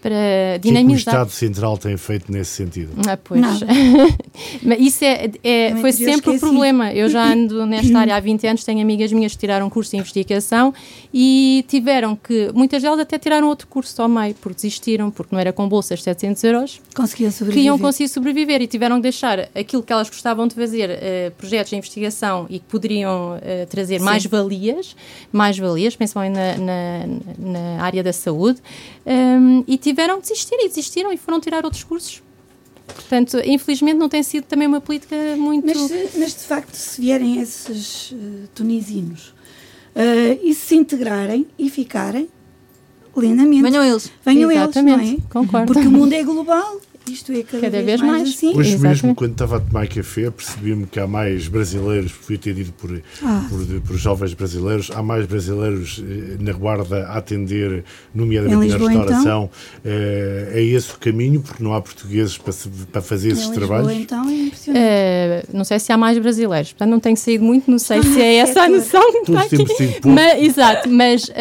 para 0.00 0.58
dinamizar. 0.60 0.84
O 0.84 0.88
que, 0.88 0.94
o 0.94 0.98
Estado 0.98 1.30
Central 1.30 1.78
tem 1.78 1.96
feito 1.96 2.30
nesse 2.30 2.50
sentido? 2.50 2.90
Ah, 3.06 3.16
pois. 3.16 3.40
Mas 4.62 4.80
isso 4.80 5.04
é, 5.04 5.30
é 5.42 5.76
foi 5.76 5.92
sempre 5.92 6.36
o 6.36 6.40
problema. 6.40 6.92
Eu 6.92 7.08
já 7.08 7.24
ando 7.32 7.66
nesta 7.66 7.98
área 7.98 8.16
há 8.16 8.20
20 8.20 8.46
anos, 8.46 8.64
tenho 8.64 8.80
amigas 8.80 9.12
minhas 9.12 9.32
que 9.32 9.38
tiraram 9.38 9.68
curso 9.70 9.90
de 9.92 9.98
investigação 9.98 10.72
e 11.12 11.64
tiveram 11.68 12.16
que, 12.16 12.50
muitas 12.54 12.82
delas 12.82 13.00
até 13.00 13.18
tiraram 13.18 13.48
outro 13.48 13.66
curso 13.66 14.00
ao 14.00 14.08
meio, 14.08 14.34
porque 14.34 14.56
desistiram, 14.56 15.10
porque 15.10 15.34
não 15.34 15.40
era 15.40 15.52
com 15.52 15.68
bolsas 15.68 15.98
de 15.98 16.04
700 16.04 16.44
euros. 16.44 16.80
Conseguiam 16.94 17.30
sobreviver. 17.30 17.54
Queriam 17.54 17.78
conseguir 17.78 18.08
sobreviver 18.08 18.62
e 18.62 18.66
tiveram 18.66 18.96
que 18.96 19.02
deixar 19.02 19.40
aquilo 19.54 19.82
que 19.82 19.92
elas 19.92 20.08
gostavam 20.08 20.46
de 20.46 20.54
fazer, 20.54 20.90
uh, 20.90 21.30
projetos 21.32 21.70
de 21.70 21.76
investigação 21.76 22.46
e 22.48 22.58
que 22.58 22.66
poderiam 22.66 23.36
uh, 23.36 23.66
trazer 23.68 24.00
mais 24.00 24.24
mais-valias, 24.28 24.96
mais-valias, 25.32 25.96
principalmente 25.96 26.34
na, 26.34 26.58
na, 26.58 27.06
na, 27.38 27.82
área 27.82 28.02
da 28.02 28.12
saúde, 28.12 28.60
um, 29.06 29.64
e 29.66 29.76
tiveram 29.76 30.16
que 30.16 30.28
desistir, 30.28 30.54
e 30.54 30.68
desistiram 30.68 31.12
e 31.12 31.16
foram 31.16 31.40
tirar 31.40 31.64
outros 31.64 31.84
cursos. 31.84 32.22
Portanto, 32.86 33.38
infelizmente 33.44 33.96
não 33.96 34.08
tem 34.08 34.22
sido 34.22 34.44
também 34.44 34.66
uma 34.66 34.80
política 34.80 35.16
muito... 35.36 35.66
Mas, 35.66 36.14
mas 36.16 36.34
de 36.34 36.44
facto, 36.44 36.74
se 36.74 37.00
vierem 37.00 37.40
esses 37.40 38.12
uh, 38.12 38.48
tunisinos 38.54 39.34
uh, 39.94 40.40
e 40.42 40.54
se 40.54 40.74
integrarem 40.74 41.46
e 41.58 41.68
ficarem, 41.68 42.28
lindamente. 43.16 43.62
Venham 43.62 43.84
eles. 43.84 44.10
Venham 44.24 44.50
Exatamente, 44.50 45.00
eles, 45.00 45.12
não 45.12 45.18
é? 45.18 45.44
Concordo. 45.44 45.72
Porque 45.72 45.86
o 45.86 45.90
mundo 45.90 46.12
é 46.12 46.22
global 46.22 46.80
isto 47.10 47.32
é 47.32 47.42
cada, 47.42 47.62
cada 47.62 47.82
vez, 47.82 48.00
vez, 48.00 48.00
mais, 48.00 48.28
assim. 48.28 48.48
Hoje 48.48 48.70
Exatamente. 48.70 49.02
mesmo, 49.02 49.14
quando 49.14 49.32
estava 49.32 49.56
a 49.56 49.60
tomar 49.60 49.88
café, 49.88 50.30
percebi-me 50.30 50.86
que 50.86 51.00
há 51.00 51.06
mais 51.06 51.48
brasileiros, 51.48 52.12
fui 52.12 52.38
ter 52.38 52.56
ido 52.58 52.72
por, 52.72 53.00
ah. 53.22 53.46
por, 53.48 53.80
por, 53.82 53.96
jovens 53.96 54.34
brasileiros, 54.34 54.90
há 54.94 55.02
mais 55.02 55.26
brasileiros 55.26 56.02
eh, 56.02 56.36
na 56.40 56.52
guarda 56.52 57.06
a 57.08 57.18
atender, 57.18 57.84
nomeadamente 58.14 58.66
Lisboa, 58.66 58.92
na 58.92 58.98
restauração. 58.98 59.50
Então? 59.50 59.50
É, 59.84 60.52
é 60.54 60.62
esse 60.62 60.92
o 60.92 60.98
caminho, 60.98 61.40
porque 61.40 61.62
não 61.62 61.74
há 61.74 61.80
portugueses 61.80 62.36
para, 62.38 62.54
para 62.92 63.02
fazer 63.02 63.28
esses 63.28 63.48
Lisboa, 63.48 63.66
trabalhos? 63.66 63.92
então 63.92 64.28
é 64.28 64.34
impressionante. 64.34 64.84
É, 64.84 65.44
não 65.52 65.64
sei 65.64 65.78
se 65.78 65.92
há 65.92 65.96
mais 65.96 66.18
brasileiros, 66.18 66.72
portanto 66.72 66.90
não 66.90 67.00
tenho 67.00 67.16
saído 67.16 67.44
muito, 67.44 67.70
não 67.70 67.78
sei 67.78 68.02
se 68.02 68.20
é 68.20 68.36
essa 68.36 68.62
a 68.62 68.68
noção. 68.68 69.02
Todos 69.24 69.46
temos 69.46 69.76
sido 69.76 70.08
mas, 70.08 70.42
Exato, 70.42 70.88
mas 70.88 71.24
uh, 71.24 71.32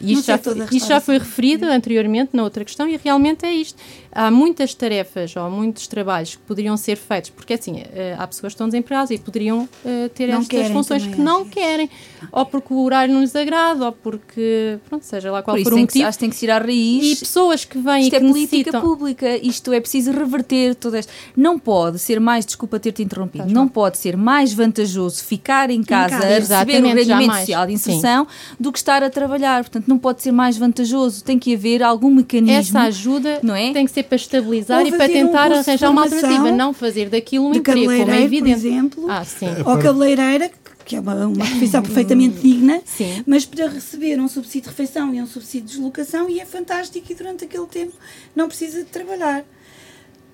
isto, 0.00 0.26
já, 0.26 0.40
isto 0.70 0.88
já 0.88 1.00
foi 1.00 1.18
referido 1.18 1.66
anteriormente 1.66 2.30
na 2.32 2.42
outra 2.42 2.64
questão 2.64 2.88
e 2.88 2.98
realmente 3.02 3.44
é 3.44 3.52
isto 3.52 3.78
há 4.12 4.30
muitas 4.30 4.74
tarefas 4.74 5.34
ou 5.36 5.50
muitos 5.50 5.86
trabalhos 5.86 6.36
que 6.36 6.42
poderiam 6.42 6.76
ser 6.76 6.96
feitos, 6.96 7.30
porque 7.30 7.54
assim, 7.54 7.80
uh, 7.80 7.84
há 8.18 8.26
pessoas 8.26 8.52
que 8.52 8.54
estão 8.54 8.68
desempregadas 8.68 9.10
e 9.10 9.18
poderiam 9.18 9.62
uh, 9.62 10.08
ter 10.14 10.28
não 10.28 10.40
estas 10.40 10.68
funções 10.68 11.06
que 11.06 11.20
não 11.20 11.44
querem, 11.44 11.88
ou 12.30 12.44
porque 12.46 12.72
o 12.72 12.82
horário 12.82 13.14
não 13.14 13.20
lhes 13.20 13.34
agrada, 13.34 13.86
ou 13.86 13.92
porque, 13.92 14.78
pronto, 14.88 15.04
seja 15.04 15.30
lá 15.30 15.42
qual 15.42 15.56
Por 15.56 15.64
for 15.64 15.74
o 15.74 15.78
motivo. 15.78 16.06
acho 16.06 16.18
que 16.18 16.24
tem 16.24 16.30
que 16.30 16.44
ir 16.44 16.50
à 16.50 16.58
raiz. 16.58 17.04
E 17.04 17.16
pessoas 17.16 17.64
que 17.64 17.78
vêm 17.78 18.02
isto 18.02 18.08
e 18.08 18.10
que 18.10 18.16
é 18.16 18.20
política 18.20 18.56
necessitam... 18.56 18.80
pública, 18.80 19.36
isto 19.38 19.72
é 19.72 19.80
preciso 19.80 20.12
reverter 20.12 20.74
toda 20.74 20.98
esta... 20.98 21.12
Não 21.36 21.58
pode 21.58 21.98
ser 21.98 22.20
mais, 22.20 22.44
desculpa 22.44 22.78
ter-te 22.78 23.02
interrompido, 23.02 23.52
não 23.52 23.66
pode 23.66 23.98
ser 23.98 24.16
mais 24.16 24.52
vantajoso 24.52 25.24
ficar 25.24 25.70
em 25.70 25.82
casa, 25.82 26.16
em 26.16 26.20
casa. 26.20 26.56
a 26.56 26.58
receber 26.58 26.84
um 26.84 26.94
rendimento 26.94 27.34
social 27.38 27.66
de 27.66 27.72
inserção 27.72 28.24
Sim. 28.24 28.56
do 28.60 28.72
que 28.72 28.78
estar 28.78 29.02
a 29.02 29.10
trabalhar. 29.10 29.62
Portanto, 29.62 29.86
não 29.88 29.98
pode 29.98 30.22
ser 30.22 30.32
mais 30.32 30.56
vantajoso. 30.56 31.24
Tem 31.24 31.38
que 31.38 31.54
haver 31.54 31.82
algum 31.82 32.10
mecanismo. 32.10 32.52
Essa 32.78 32.80
ajuda 32.80 33.40
não 33.42 33.54
é? 33.54 33.72
tem 33.72 33.86
que 33.86 33.90
ser 33.90 34.01
para 34.02 34.16
estabilizar 34.16 34.86
e 34.86 34.90
para 34.90 35.08
tentar 35.08 35.50
um 35.50 35.54
arranjar 35.54 35.90
uma 35.90 36.02
alternativa, 36.02 36.50
não 36.52 36.72
fazer 36.72 37.08
daquilo 37.08 37.48
um 37.48 37.54
emprego, 37.54 37.80
como 37.80 38.10
é 38.10 38.22
evidente. 38.22 38.60
Por 38.60 38.68
exemplo, 38.68 39.10
ah, 39.10 39.24
sim. 39.24 39.46
ou 39.64 39.78
cabeleireira, 39.78 40.50
que 40.84 40.96
é 40.96 41.00
uma, 41.00 41.26
uma 41.26 41.46
profissão 41.46 41.82
perfeitamente 41.82 42.40
digna, 42.40 42.80
Sim. 42.84 43.22
mas 43.26 43.46
para 43.46 43.68
receber 43.68 44.20
um 44.20 44.28
subsídio 44.28 44.62
de 44.62 44.68
refeição 44.76 45.14
e 45.14 45.22
um 45.22 45.26
subsídio 45.26 45.68
de 45.68 45.74
deslocação 45.74 46.28
e 46.28 46.40
é 46.40 46.44
fantástico 46.44 47.10
e 47.10 47.14
durante 47.14 47.44
aquele 47.44 47.66
tempo 47.66 47.94
não 48.34 48.48
precisa 48.48 48.78
de 48.78 48.90
trabalhar. 48.90 49.44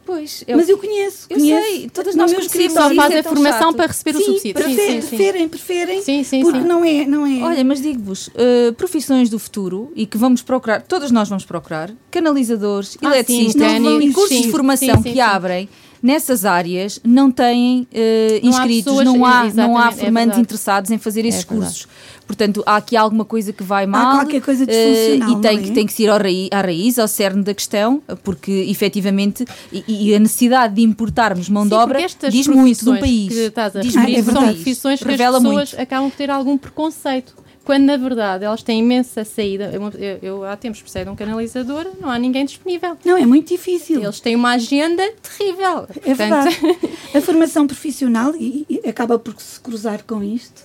Pois, 0.08 0.42
eu, 0.48 0.56
mas 0.56 0.70
eu 0.70 0.78
conheço, 0.78 1.26
eu 1.28 1.36
conheço. 1.36 1.68
sei, 1.68 1.90
todas 1.90 2.16
nós 2.16 2.32
conhecemos. 2.32 2.72
Só 2.72 2.94
faz 2.94 3.14
é 3.14 3.18
a 3.18 3.22
formação 3.22 3.60
chato. 3.60 3.76
para 3.76 3.86
receber 3.88 4.14
sim, 4.14 4.22
o 4.22 4.24
subsídio. 4.24 4.54
Preferem, 4.54 4.86
sim, 4.86 5.00
sim, 5.02 5.16
preferem, 5.16 5.48
preferem, 5.50 6.02
sim, 6.02 6.24
sim, 6.24 6.40
porque 6.40 6.60
não 6.60 6.82
é, 6.82 7.04
não 7.04 7.26
é. 7.26 7.42
Olha, 7.42 7.62
mas 7.62 7.82
digo-vos, 7.82 8.28
uh, 8.28 8.72
profissões 8.78 9.28
do 9.28 9.38
futuro 9.38 9.92
e 9.94 10.06
que 10.06 10.16
vamos 10.16 10.40
procurar, 10.40 10.80
todas 10.80 11.10
nós 11.10 11.28
vamos 11.28 11.44
procurar, 11.44 11.92
canalizadores, 12.10 12.96
ah, 13.02 13.06
eletricistas 13.08 13.70
cursos 14.14 14.40
de 14.40 14.50
formação 14.50 15.02
que 15.02 15.20
abrem 15.20 15.68
nessas 16.02 16.44
áreas 16.44 17.00
não 17.04 17.30
têm 17.30 17.82
uh, 17.92 18.40
não 18.42 18.50
inscritos, 18.50 18.98
há 18.98 19.04
não, 19.04 19.24
há, 19.24 19.44
não 19.52 19.78
há 19.78 19.92
formandos 19.92 20.36
é 20.36 20.40
interessados 20.40 20.90
em 20.90 20.98
fazer 20.98 21.24
esses 21.24 21.42
é 21.42 21.46
cursos. 21.46 21.86
Portanto, 22.26 22.62
há 22.66 22.76
aqui 22.76 22.94
alguma 22.94 23.24
coisa 23.24 23.54
que 23.54 23.62
vai 23.62 23.86
mal. 23.86 24.12
Há 24.12 24.20
qualquer 24.20 24.42
coisa 24.42 24.66
disfuncional, 24.66 25.34
uh, 25.34 25.38
e 25.38 25.40
tem, 25.40 25.58
é? 25.58 25.62
que, 25.62 25.70
tem 25.70 25.86
que 25.86 25.92
ser 25.92 26.08
ao 26.08 26.18
raiz, 26.18 26.48
à 26.52 26.60
raiz, 26.60 26.98
ao 26.98 27.08
cerne 27.08 27.42
da 27.42 27.54
questão, 27.54 28.02
porque 28.22 28.50
efetivamente 28.68 29.46
e, 29.72 30.10
e 30.10 30.14
a 30.14 30.18
necessidade 30.18 30.74
de 30.74 30.82
importarmos 30.82 31.48
mão 31.48 31.62
Sim, 31.62 31.70
de 31.70 31.74
obra 31.74 31.98
diz 32.30 32.46
muito 32.46 32.84
do 32.84 32.98
país. 32.98 33.32
Que 33.32 33.40
estás 33.40 33.74
a 33.74 33.80
diz 33.80 33.96
ah, 33.96 34.10
é 34.10 34.22
são 34.22 34.42
profissões 34.42 35.02
que 35.02 35.10
as 35.10 35.16
pessoas 35.16 35.42
muito. 35.42 35.80
acabam 35.80 36.10
por 36.10 36.16
ter 36.16 36.30
algum 36.30 36.58
preconceito 36.58 37.34
quando 37.68 37.84
na 37.84 37.98
verdade 37.98 38.46
elas 38.46 38.62
têm 38.62 38.78
imensa 38.78 39.26
saída. 39.26 39.70
Eu, 39.70 39.82
eu, 40.00 40.18
eu 40.22 40.44
há 40.44 40.56
tempos 40.56 40.80
percebo 40.80 41.10
um 41.10 41.14
canalizador, 41.14 41.86
não 42.00 42.08
há 42.08 42.18
ninguém 42.18 42.46
disponível. 42.46 42.96
Não, 43.04 43.14
é 43.14 43.26
muito 43.26 43.48
difícil. 43.48 44.02
Eles 44.02 44.20
têm 44.20 44.34
uma 44.34 44.52
agenda 44.52 45.02
terrível. 45.22 45.86
É 46.02 46.14
Portanto... 46.14 46.16
verdade. 46.16 46.78
A 47.14 47.20
formação 47.20 47.66
profissional, 47.66 48.34
e, 48.34 48.64
e, 48.70 48.88
acaba 48.88 49.18
por 49.18 49.38
se 49.38 49.60
cruzar 49.60 50.02
com 50.04 50.24
isto, 50.24 50.62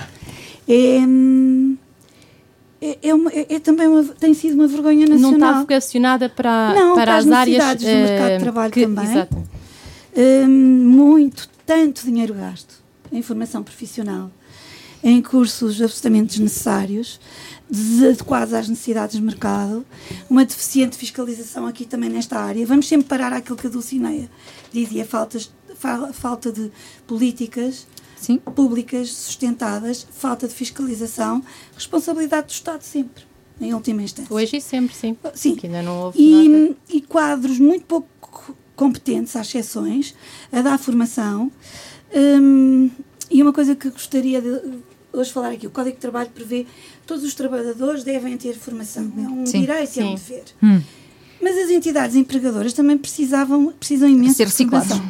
é. 0.65 0.99
É, 2.81 3.09
é, 3.09 3.13
uma, 3.13 3.31
é, 3.31 3.47
é, 3.49 3.59
também 3.59 3.87
uma, 3.87 4.03
tem 4.03 4.33
sido 4.33 4.53
uma 4.53 4.67
vergonha 4.67 5.05
nacional. 5.05 5.31
Não 5.31 5.33
está 5.33 5.59
vocacionada 5.59 6.29
para, 6.29 6.73
não, 6.73 6.95
para, 6.95 7.03
para 7.03 7.15
as, 7.17 7.29
áreas 7.29 7.75
do 7.75 7.85
mercado 7.85 8.27
de 8.27 8.33
eh, 8.33 8.39
trabalho 8.39 8.71
que, 8.71 8.81
também. 8.81 9.05
Exato. 9.05 9.43
Um, 10.15 10.47
muito, 10.47 11.49
tanto 11.65 12.05
dinheiro 12.05 12.33
gasto 12.33 12.81
em 13.11 13.21
formação 13.21 13.61
profissional 13.61 14.31
em 15.03 15.21
cursos 15.21 15.81
absolutamente 15.81 16.37
desnecessários, 16.37 17.19
desadequados 17.69 18.53
às 18.53 18.69
necessidades 18.69 19.17
do 19.19 19.25
mercado, 19.25 19.85
uma 20.29 20.45
deficiente 20.45 20.95
fiscalização 20.95 21.67
aqui 21.67 21.85
também 21.85 22.09
nesta 22.09 22.39
área. 22.39 22.65
Vamos 22.65 22.87
sempre 22.87 23.07
parar 23.07 23.33
àquilo 23.33 23.57
que 23.57 23.67
a 23.67 23.69
Dulcineia 23.69 24.29
dizia, 24.71 25.05
faltas, 25.05 25.51
falta 26.13 26.51
de 26.51 26.71
políticas 27.05 27.85
Sim. 28.15 28.37
públicas 28.37 29.09
sustentadas, 29.09 30.07
falta 30.11 30.47
de 30.47 30.53
fiscalização, 30.53 31.43
responsabilidade 31.75 32.47
do 32.47 32.51
Estado 32.51 32.81
sempre, 32.81 33.25
em 33.59 33.73
última 33.73 34.01
instância. 34.01 34.33
Hoje 34.33 34.57
e 34.57 34.61
sempre, 34.61 34.95
sim. 34.95 35.17
Sim. 35.33 35.55
Que 35.55 35.67
ainda 35.67 35.81
não 35.81 36.03
houve 36.03 36.19
e, 36.21 36.47
nada. 36.47 36.75
e 36.89 37.01
quadros 37.01 37.59
muito 37.59 37.85
pouco 37.85 38.55
competentes, 38.75 39.35
às 39.35 39.47
exceções, 39.47 40.15
a 40.51 40.61
dar 40.61 40.77
formação. 40.77 41.51
Hum, 42.15 42.89
e 43.29 43.41
uma 43.41 43.51
coisa 43.51 43.75
que 43.75 43.89
gostaria 43.89 44.41
de 44.41 44.61
hoje 45.13 45.32
falar 45.32 45.52
aqui, 45.52 45.67
o 45.67 45.69
Código 45.69 45.95
de 45.95 46.02
Trabalho 46.02 46.30
prevê 46.34 46.65
todos 47.06 47.23
os 47.23 47.34
trabalhadores 47.34 48.04
devem 48.04 48.36
ter 48.38 48.54
formação. 48.56 49.12
É 49.17 49.21
um 49.21 49.45
Sim. 49.45 49.62
direito 49.62 49.95
e 49.95 49.99
é 50.02 50.06
um 50.06 50.15
dever. 50.15 50.43
Hum. 50.62 50.82
Mas 51.41 51.58
as 51.58 51.69
entidades 51.69 52.15
empregadoras 52.15 52.73
também 52.73 52.97
precisavam, 52.97 53.73
precisam 53.78 54.10
imenso 54.10 54.36
Ser 54.36 54.47
de 54.47 54.54
formação 54.54 55.02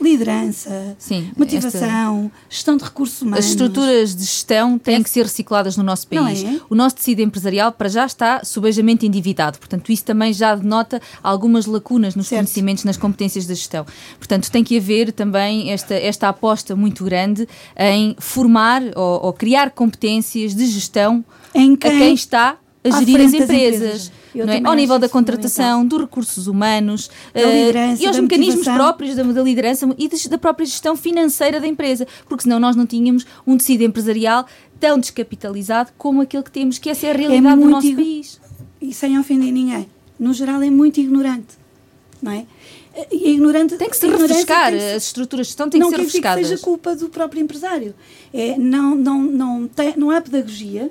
liderança, 0.00 0.96
Sim, 0.98 1.30
motivação, 1.36 2.26
esta... 2.26 2.48
gestão 2.48 2.76
de 2.76 2.84
recursos 2.84 3.22
humanos. 3.22 3.40
As 3.40 3.50
estruturas 3.50 4.14
de 4.14 4.22
gestão 4.22 4.78
têm 4.78 4.96
é. 4.96 5.02
que 5.02 5.10
ser 5.10 5.22
recicladas 5.22 5.76
no 5.76 5.82
nosso 5.82 6.06
país. 6.06 6.44
É? 6.44 6.60
O 6.68 6.74
nosso 6.74 6.96
tecido 6.96 7.20
empresarial, 7.20 7.72
para 7.72 7.88
já, 7.88 8.04
está 8.04 8.44
subejamente 8.44 9.06
endividado. 9.06 9.58
Portanto, 9.58 9.90
isso 9.90 10.04
também 10.04 10.32
já 10.32 10.54
denota 10.54 11.00
algumas 11.22 11.66
lacunas 11.66 12.14
nos 12.14 12.28
certo. 12.28 12.44
conhecimentos, 12.44 12.84
nas 12.84 12.96
competências 12.96 13.46
da 13.46 13.54
gestão. 13.54 13.86
Portanto, 14.18 14.50
tem 14.50 14.62
que 14.62 14.76
haver 14.76 15.12
também 15.12 15.70
esta, 15.70 15.94
esta 15.94 16.28
aposta 16.28 16.76
muito 16.76 17.04
grande 17.04 17.48
em 17.76 18.14
formar 18.18 18.82
ou, 18.94 19.26
ou 19.26 19.32
criar 19.32 19.70
competências 19.70 20.54
de 20.54 20.66
gestão 20.66 21.24
em 21.54 21.74
quem, 21.74 21.90
a 21.90 21.98
quem 21.98 22.14
está 22.14 22.56
a 22.84 22.98
gerir 22.98 23.20
as 23.20 23.32
empresas. 23.32 24.12
É? 24.42 24.60
Ao 24.64 24.74
nível 24.74 24.98
da 24.98 25.08
contratação, 25.08 25.86
dos 25.86 26.00
recursos 26.00 26.46
humanos 26.46 27.06
uh, 27.06 28.00
e 28.00 28.06
aos 28.06 28.18
mecanismos 28.18 28.66
próprios 28.66 29.14
da, 29.14 29.22
da 29.22 29.42
liderança 29.42 29.88
e 29.96 30.28
da 30.28 30.38
própria 30.38 30.66
gestão 30.66 30.96
financeira 30.96 31.60
da 31.60 31.66
empresa, 31.66 32.06
porque 32.28 32.42
senão 32.42 32.60
nós 32.60 32.76
não 32.76 32.86
tínhamos 32.86 33.24
um 33.46 33.56
tecido 33.56 33.82
empresarial 33.82 34.46
tão 34.78 34.98
descapitalizado 34.98 35.90
como 35.96 36.20
aquele 36.20 36.42
que 36.42 36.50
temos, 36.50 36.78
que 36.78 36.90
essa 36.90 37.06
é 37.06 37.10
a 37.10 37.14
é 37.14 37.16
realidade 37.16 37.60
é 37.60 37.64
do 37.64 37.70
nosso 37.70 37.94
país. 37.94 38.40
E 38.80 38.92
sem 38.92 39.18
ofender 39.18 39.52
ninguém, 39.52 39.88
no 40.18 40.32
geral 40.32 40.62
é 40.62 40.70
muito 40.70 41.00
ignorante, 41.00 41.56
não 42.22 42.32
é? 42.32 42.46
E 43.10 43.32
ignorante 43.32 43.76
tem 43.76 43.90
que 43.90 43.96
se 43.96 44.06
refrescar, 44.06 44.70
que 44.70 44.76
as 44.76 45.04
estruturas 45.04 45.46
de 45.46 45.50
gestão 45.50 45.68
têm 45.68 45.80
que 45.80 45.88
ser 45.88 45.96
refrescadas. 45.96 46.36
Não 46.36 46.42
que 46.42 46.56
seja 46.56 46.62
culpa 46.62 46.96
do 46.96 47.10
próprio 47.10 47.42
empresário. 47.42 47.94
É, 48.32 48.56
não, 48.56 48.94
não, 48.94 49.22
não, 49.22 49.68
tem, 49.68 49.94
não 49.96 50.10
há 50.10 50.20
pedagogia 50.20 50.90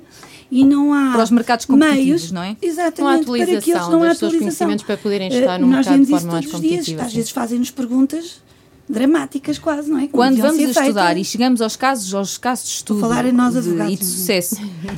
e 0.50 0.64
não 0.64 0.92
há 0.92 1.12
para 1.12 1.22
os 1.24 1.30
mercados 1.30 1.66
competitivos, 1.66 2.06
meios, 2.06 2.32
não 2.32 2.42
é? 2.42 2.56
Exatamente, 2.62 3.00
não 3.00 3.08
há 3.08 3.14
atualização 3.14 3.52
para 3.52 3.62
que 3.62 3.70
eles 3.70 3.88
não 3.88 4.02
há 4.02 4.10
atualização. 4.10 4.38
conhecimentos 4.38 4.84
para 4.84 4.96
poderem 4.96 5.28
estar 5.28 5.58
no 5.58 5.66
uh, 5.66 5.70
mercado 5.70 6.00
de 6.00 6.06
forma 6.06 6.32
mais 6.32 6.46
competitiva. 6.46 6.82
Dias, 6.82 7.06
às 7.06 7.12
vezes 7.12 7.30
fazem-nos 7.30 7.70
perguntas 7.70 8.40
dramáticas 8.88 9.58
quase, 9.58 9.90
não 9.90 9.98
é? 9.98 10.02
Como 10.02 10.12
Quando 10.12 10.36
vamos 10.38 10.76
a 10.76 10.82
estudar 10.82 11.16
e 11.16 11.24
chegamos 11.24 11.60
aos 11.60 11.76
casos, 11.76 12.14
aos 12.14 12.38
casos 12.38 12.66
de 12.66 12.74
estudo 12.76 13.00
falar 13.00 13.24
em 13.24 13.32
nós 13.32 13.54
de, 13.54 13.70
e 13.92 13.96
de 13.96 14.04
sucesso 14.04 14.56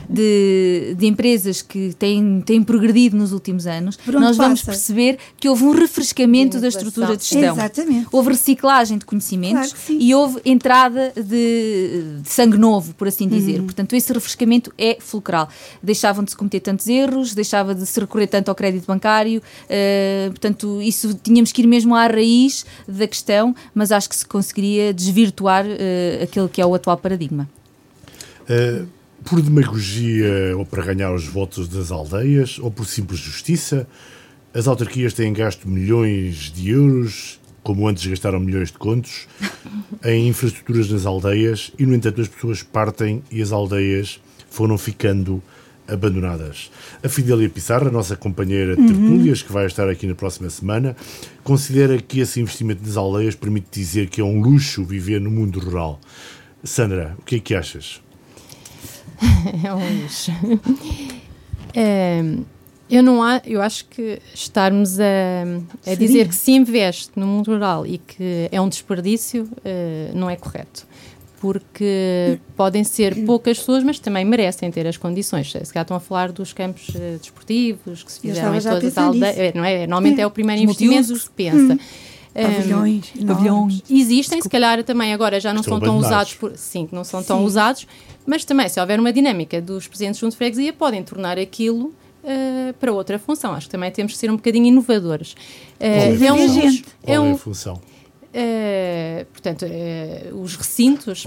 de, 0.09 0.95
de 0.97 1.07
empresas 1.07 1.63
que 1.63 1.95
têm, 1.99 2.43
têm 2.43 2.63
progredido 2.63 3.17
nos 3.17 3.33
últimos 3.33 3.67
anos, 3.67 3.99
nós 4.07 4.37
vamos 4.37 4.61
passa? 4.61 4.73
perceber 4.73 5.19
que 5.39 5.49
houve 5.49 5.65
um 5.65 5.71
refrescamento 5.71 6.61
da 6.61 6.69
estrutura 6.69 7.17
de 7.17 7.25
gestão. 7.25 7.55
Exatamente. 7.55 8.07
Houve 8.13 8.31
reciclagem 8.31 8.99
de 8.99 9.05
conhecimentos 9.05 9.73
claro 9.73 10.03
e 10.03 10.15
houve 10.15 10.41
entrada 10.45 11.13
de, 11.15 12.21
de, 12.23 12.29
sangue 12.29 12.59
novo, 12.59 12.95
por 12.95 13.09
assim 13.09 13.27
dizer. 13.27 13.61
Uhum. 13.61 13.67
Portanto, 13.67 13.95
esse 13.95 14.13
refrescamento 14.13 14.73
é 14.77 14.99
fulcral. 15.01 15.49
Deixavam 15.83 16.23
de 16.25 16.31
se 16.31 16.37
cometer 16.37 16.61
tantos 16.61 16.87
erros, 16.89 17.35
deixava 17.35 17.75
de 17.75 17.87
se 17.87 17.99
recorrer 17.99 18.27
tanto 18.27 18.49
ao 18.49 18.55
crédito 18.55 18.87
bancário, 18.87 19.41
uh, 19.41 20.31
portanto, 20.31 20.81
isso 20.83 21.15
tínhamos 21.23 21.53
que 21.53 21.63
ir 21.63 21.67
mesmo 21.67 21.95
à 21.95 22.07
raiz 22.07 22.67
da 22.87 23.07
questão, 23.07 23.55
mas 23.79 23.93
acho 23.93 24.09
que 24.09 24.17
se 24.17 24.27
conseguiria 24.27 24.93
desvirtuar 24.93 25.65
uh, 25.65 26.23
aquele 26.25 26.49
que 26.49 26.61
é 26.61 26.67
o 26.67 26.75
atual 26.75 26.97
paradigma. 26.97 27.49
Uh, 28.43 28.89
por 29.25 29.41
demagogia 29.41 30.57
ou 30.57 30.67
para 30.67 30.83
ganhar 30.83 31.15
os 31.15 31.29
votos 31.29 31.69
das 31.69 31.93
aldeias 31.93 32.59
ou 32.59 32.73
por 32.73 32.87
simples 32.87 33.21
justiça, 33.21 33.87
as 34.53 34.67
autarquias 34.67 35.15
têm 35.15 35.33
gasto 35.33 35.69
milhões 35.69 36.53
de 36.53 36.71
euros, 36.71 37.39
como 37.63 37.87
antes 37.87 38.05
gastaram 38.05 38.41
milhões 38.41 38.73
de 38.73 38.79
contos, 38.79 39.29
em 40.05 40.27
infraestruturas 40.27 40.91
nas 40.91 41.07
aldeias 41.07 41.71
e, 41.79 41.87
no 41.87 41.95
entanto, 41.95 42.21
as 42.21 42.27
pessoas 42.27 42.65
partem 42.65 43.23
e 43.31 43.41
as 43.41 43.53
aldeias 43.53 44.21
foram 44.51 44.77
ficando 44.77 45.41
abandonadas. 45.89 46.71
A 47.03 47.09
Fidélia 47.09 47.49
Pissarra, 47.49 47.91
nossa 47.91 48.17
companheira 48.17 48.77
de 48.77 48.87
tertúlias, 48.87 49.43
que 49.43 49.53
vai 49.53 49.67
estar 49.67 49.89
aqui 49.89 50.07
na 50.07 50.15
próxima 50.15 50.51
semana, 50.51 50.95
considera 51.43 51.99
que 51.99 52.21
esse 52.21 52.41
investimento 52.41 52.83
nas 52.85 52.97
aldeias 52.97 53.35
permite 53.35 53.69
dizer 53.73 54.09
que 54.09 54.21
é 54.21 54.25
um 54.25 54.41
luxo 54.41 54.85
viver 54.85 55.21
no 55.21 55.31
mundo 55.31 55.59
rural. 55.59 56.01
Sandra, 56.63 57.17
o 57.19 57.23
que 57.23 57.37
é 57.37 57.41
que 57.41 57.55
achas? 57.55 58.01
é 59.65 59.73
um 59.73 60.03
luxo. 60.03 60.31
É, 61.75 62.23
eu 62.91 63.03
não 63.03 63.23
há, 63.23 63.43
eu 63.45 63.61
acho 63.61 63.85
que 63.87 64.21
estarmos 64.35 64.99
a, 64.99 65.91
a 65.91 65.95
dizer 65.95 66.29
que 66.29 66.35
se 66.35 66.53
investe 66.53 67.11
no 67.17 67.27
mundo 67.27 67.53
rural 67.53 67.87
e 67.87 67.99
que 67.99 68.49
é 68.51 68.61
um 68.61 68.69
desperdício 68.69 69.45
uh, 69.45 70.17
não 70.17 70.31
é 70.31 70.37
correto 70.37 70.87
porque 71.41 72.39
podem 72.57 72.83
ser 72.85 73.25
poucas 73.25 73.59
pessoas, 73.59 73.85
mas 73.85 73.99
também 73.99 74.25
merecem 74.25 74.71
ter 74.71 74.87
as 74.87 74.97
condições. 74.97 75.51
Se 75.53 75.73
calhar 75.73 75.83
estão 75.83 75.97
a 75.97 76.01
falar 76.01 76.33
dos 76.33 76.53
campos 76.53 76.89
uh, 76.91 77.19
desportivos 77.19 78.03
que 78.03 78.13
se 78.13 78.21
fizeram 78.21 78.55
em 78.55 78.61
todas 78.61 78.85
as 78.85 78.99
aldeias, 78.99 79.55
não 79.55 79.65
é? 79.65 79.87
Normalmente 79.87 80.19
é, 80.19 80.23
é 80.23 80.27
o 80.27 80.31
primeiro 80.31 80.63
investimento 80.63 81.13
que 81.13 81.19
se 81.19 81.31
pensa. 81.31 81.75
Hum. 81.75 81.79
Pavilhões, 82.35 83.13
um, 83.19 83.27
pavilhões. 83.27 83.83
Existem, 83.91 84.41
se 84.41 84.49
calhar 84.49 84.85
também 84.85 85.13
agora 85.13 85.41
já 85.41 85.53
não 85.53 85.61
Estão 85.61 85.79
são 85.79 85.89
tão 85.89 85.99
usados 85.99 86.35
por. 86.35 86.57
Sim, 86.57 86.89
não 86.93 87.03
são 87.03 87.21
sim. 87.21 87.27
tão 87.27 87.45
usados, 87.45 87.87
mas 88.27 88.45
também, 88.45 88.69
se 88.69 88.79
houver 88.79 89.01
uma 89.01 89.13
dinâmica 89.13 89.61
dos 89.61 89.89
presidentes 89.89 90.21
junto 90.21 90.33
de 90.33 90.39
freguesia, 90.39 90.73
podem 90.73 91.03
tornar 91.03 91.39
aquilo 91.39 91.93
Uh, 92.21 92.75
para 92.75 92.93
outra 92.93 93.19
função. 93.19 93.55
Acho 93.55 93.69
que 93.69 93.71
também 93.71 93.91
temos 93.91 94.13
que 94.13 94.19
ser 94.19 94.29
um 94.29 94.37
bocadinho 94.37 94.67
inovadores. 94.67 95.33
Uh, 95.81 96.23
é, 96.23 96.33
um, 96.33 96.49
gente. 96.53 96.85
é, 97.07 97.19
um, 97.19 97.31
é 97.31 97.33
a 97.33 97.37
função? 97.39 97.81
Uh, 98.35 99.25
portanto, 99.33 99.65
os 100.35 100.55
recintos 100.57 101.27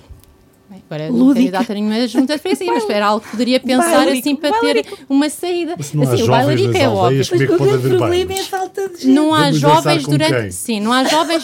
Agora 0.90 1.12
não 1.12 1.34
tenho 1.34 1.52
data 1.52 1.74
nenhuma 1.74 2.08
junta 2.08 2.36
de 2.36 2.42
freguesia, 2.42 2.72
mas 2.72 2.90
era 2.90 3.08
algo 3.08 3.26
que 3.26 3.32
poderia 3.32 3.60
pensar 3.60 3.92
bailarico, 3.92 4.20
assim 4.20 4.36
para 4.38 4.52
bailarico. 4.52 4.96
ter 4.96 5.06
uma 5.10 5.30
saída. 5.30 5.76
Mas 5.78 5.94
não 5.94 6.04
assim, 6.04 6.24
o 6.24 6.28
bailarico 6.28 6.78
é 6.78 6.88
óbvio. 6.88 7.18
Mas 7.18 7.42
é 7.42 7.44
o 7.44 7.98
problema 7.98 8.34
é 8.34 8.40
a 8.40 8.44
falta 8.44 8.88
de 8.88 8.96
gente. 9.02 9.08
Não 9.08 9.34
há 9.34 9.52
jovens 9.52 10.06
durante. 10.06 10.54
Sim, 10.54 10.80
não 10.80 10.94
há 10.94 11.04
jovens. 11.04 11.44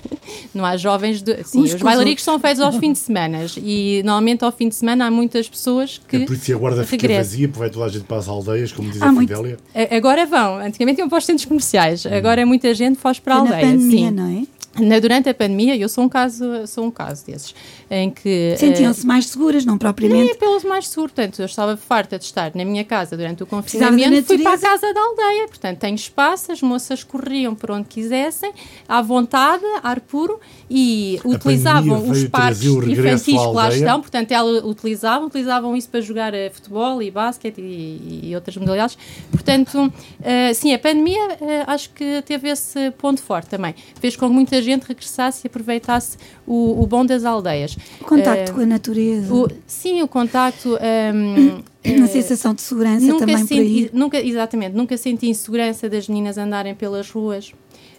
não 0.54 0.64
há 0.64 0.76
jovens. 0.78 1.20
Do... 1.20 1.36
Sim, 1.44 1.62
os, 1.62 1.74
os 1.74 1.82
bailaricos 1.82 2.24
são 2.24 2.38
feitos 2.38 2.62
aos 2.62 2.76
fins 2.76 2.92
de 2.92 2.98
semana 3.00 3.44
e 3.58 4.02
normalmente 4.02 4.44
ao 4.44 4.52
fim 4.52 4.68
de 4.70 4.74
semana 4.76 5.06
há 5.06 5.10
muitas 5.10 5.46
pessoas 5.46 6.00
que. 6.08 6.16
A 6.16 6.26
polícia 6.26 6.56
guarda 6.56 6.84
fica 6.84 7.06
vazia, 7.06 7.48
porque 7.48 7.58
vai 7.58 7.68
toda 7.68 7.84
a 7.84 7.88
gente 7.88 8.04
para 8.04 8.16
as 8.16 8.28
aldeias, 8.28 8.72
como 8.72 8.90
diz 8.90 9.02
há 9.02 9.10
a 9.10 9.14
Fidélia. 9.14 9.58
Agora 9.90 10.24
vão. 10.24 10.56
Antigamente 10.56 11.00
iam 11.00 11.08
para 11.08 11.18
os 11.18 11.26
centros 11.26 11.44
comerciais, 11.44 12.06
hum. 12.06 12.10
agora 12.12 12.46
muita 12.46 12.72
gente 12.72 12.98
foge 12.98 13.20
para 13.20 13.34
a 13.34 13.38
aldeia. 13.38 13.60
Pandemia, 13.60 14.08
sim. 14.08 14.10
não 14.10 14.40
é? 14.40 14.53
Na, 14.78 14.98
durante 14.98 15.28
a 15.28 15.34
pandemia, 15.34 15.76
eu 15.76 15.88
sou 15.88 16.04
um 16.04 16.08
caso, 16.08 16.66
sou 16.66 16.86
um 16.86 16.90
caso 16.90 17.24
desses, 17.24 17.54
em 17.88 18.10
que... 18.10 18.56
Sentiam-se 18.58 19.04
uh, 19.04 19.06
mais 19.06 19.26
seguras, 19.26 19.64
não 19.64 19.78
propriamente? 19.78 20.24
Nem 20.24 20.34
pelos 20.34 20.64
mais 20.64 20.88
seguros, 20.88 21.12
portanto, 21.12 21.38
eu 21.38 21.46
estava 21.46 21.76
farta 21.76 22.18
de 22.18 22.24
estar 22.24 22.50
na 22.56 22.64
minha 22.64 22.84
casa 22.84 23.16
durante 23.16 23.42
o 23.42 23.46
confinamento, 23.46 24.26
fui 24.26 24.38
para 24.38 24.54
a 24.54 24.58
casa 24.58 24.92
da 24.92 25.00
aldeia, 25.00 25.46
portanto, 25.46 25.78
tenho 25.78 25.94
espaço, 25.94 26.50
as 26.50 26.60
moças 26.60 27.04
corriam 27.04 27.54
por 27.54 27.70
onde 27.70 27.86
quisessem, 27.88 28.52
à 28.88 29.00
vontade, 29.00 29.62
ar 29.80 30.00
puro, 30.00 30.40
e 30.68 31.20
a 31.24 31.28
utilizavam 31.28 32.10
os 32.10 32.24
parques 32.24 32.64
infantis 32.64 33.24
que 33.24 33.46
lá 33.52 33.68
estão, 33.68 34.00
portanto, 34.00 34.32
elas 34.32 34.64
utilizavam, 34.64 35.28
utilizavam 35.28 35.76
isso 35.76 35.88
para 35.88 36.00
jogar 36.00 36.32
uh, 36.34 36.50
futebol 36.52 37.00
e 37.00 37.12
basquete 37.12 37.60
e, 37.60 38.30
e, 38.30 38.34
outras 38.34 38.56
modalidades, 38.56 38.98
portanto, 39.30 39.86
uh, 39.86 40.54
sim, 40.54 40.74
a 40.74 40.78
pandemia 40.80 41.20
acho 41.68 41.90
que 41.90 42.22
teve 42.22 42.48
esse 42.48 42.90
ponto 42.92 43.22
forte 43.22 43.48
também, 43.48 43.72
fez 44.00 44.16
com 44.16 44.26
que 44.26 44.34
muitas 44.34 44.63
gente 44.64 44.84
regressasse 44.84 45.42
e 45.44 45.48
aproveitasse 45.48 46.16
o, 46.46 46.82
o 46.82 46.86
bom 46.86 47.04
das 47.04 47.24
aldeias. 47.24 47.76
O 48.00 48.04
contacto 48.04 48.52
uh, 48.52 48.54
com 48.54 48.60
a 48.60 48.66
natureza. 48.66 49.34
O, 49.34 49.48
sim, 49.66 50.02
o 50.02 50.08
contacto. 50.08 50.76
Um, 51.14 51.62
uma 51.96 52.06
sensação 52.06 52.54
de 52.54 52.62
segurança 52.62 53.04
nunca 53.04 53.26
também 53.26 53.46
senti, 53.46 53.90
Nunca, 53.92 54.20
exatamente, 54.20 54.74
nunca 54.74 54.96
senti 54.96 55.28
insegurança 55.28 55.88
das 55.88 56.08
meninas 56.08 56.38
andarem 56.38 56.74
pelas 56.74 57.10
ruas. 57.10 57.52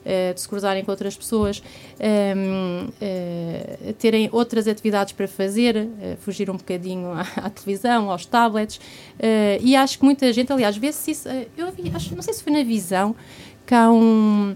Uh, 0.06 0.36
de 0.36 0.40
se 0.40 0.48
cruzarem 0.48 0.86
com 0.86 0.92
outras 0.92 1.18
pessoas, 1.18 1.64
um, 2.00 2.86
uh, 2.86 3.94
terem 3.94 4.30
outras 4.32 4.68
atividades 4.68 5.14
para 5.14 5.28
fazer, 5.28 5.78
uh, 5.78 5.90
fugir 6.20 6.48
um 6.48 6.58
bocadinho 6.58 7.08
à, 7.12 7.22
à 7.38 7.50
televisão, 7.50 8.12
aos 8.12 8.24
tablets. 8.24 8.80
e 9.60 9.76
acho 9.76 9.98
que 9.98 10.06
muita 10.06 10.32
gente, 10.32 10.54
aliás, 10.54 10.78
vê-se 10.78 11.10
isso. 11.10 11.28
eu 11.58 11.72
vi, 11.72 11.92
acho, 11.92 12.14
não 12.16 12.22
sei 12.22 12.36
se 12.36 12.44
foi 12.44 12.54
na 12.54 12.64
visão, 12.64 13.16
que 13.66 13.74
há 13.74 13.90
um 13.90 14.56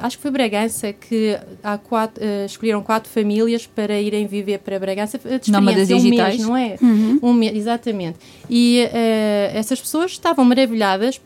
acho 0.00 0.16
que 0.16 0.22
foi 0.22 0.30
Bragança 0.30 0.92
que 0.92 1.38
há 1.62 1.78
quatro, 1.78 2.22
uh, 2.22 2.46
escolheram 2.46 2.82
quatro 2.82 3.10
famílias 3.10 3.66
para 3.66 4.00
irem 4.00 4.26
viver 4.26 4.58
para 4.58 4.78
Bragança 4.78 5.18
de 5.18 5.50
experiência 5.50 5.96
digitais. 5.96 6.34
Um 6.34 6.38
mês, 6.38 6.46
não 6.48 6.56
é? 6.56 6.76
Uhum. 6.80 7.18
Um 7.22 7.32
mês, 7.32 7.56
exatamente. 7.56 8.18
E 8.48 8.88
essas 9.52 9.80
pessoas 9.80 10.12
estavam 10.12 10.44
maravilhadas. 10.44 11.20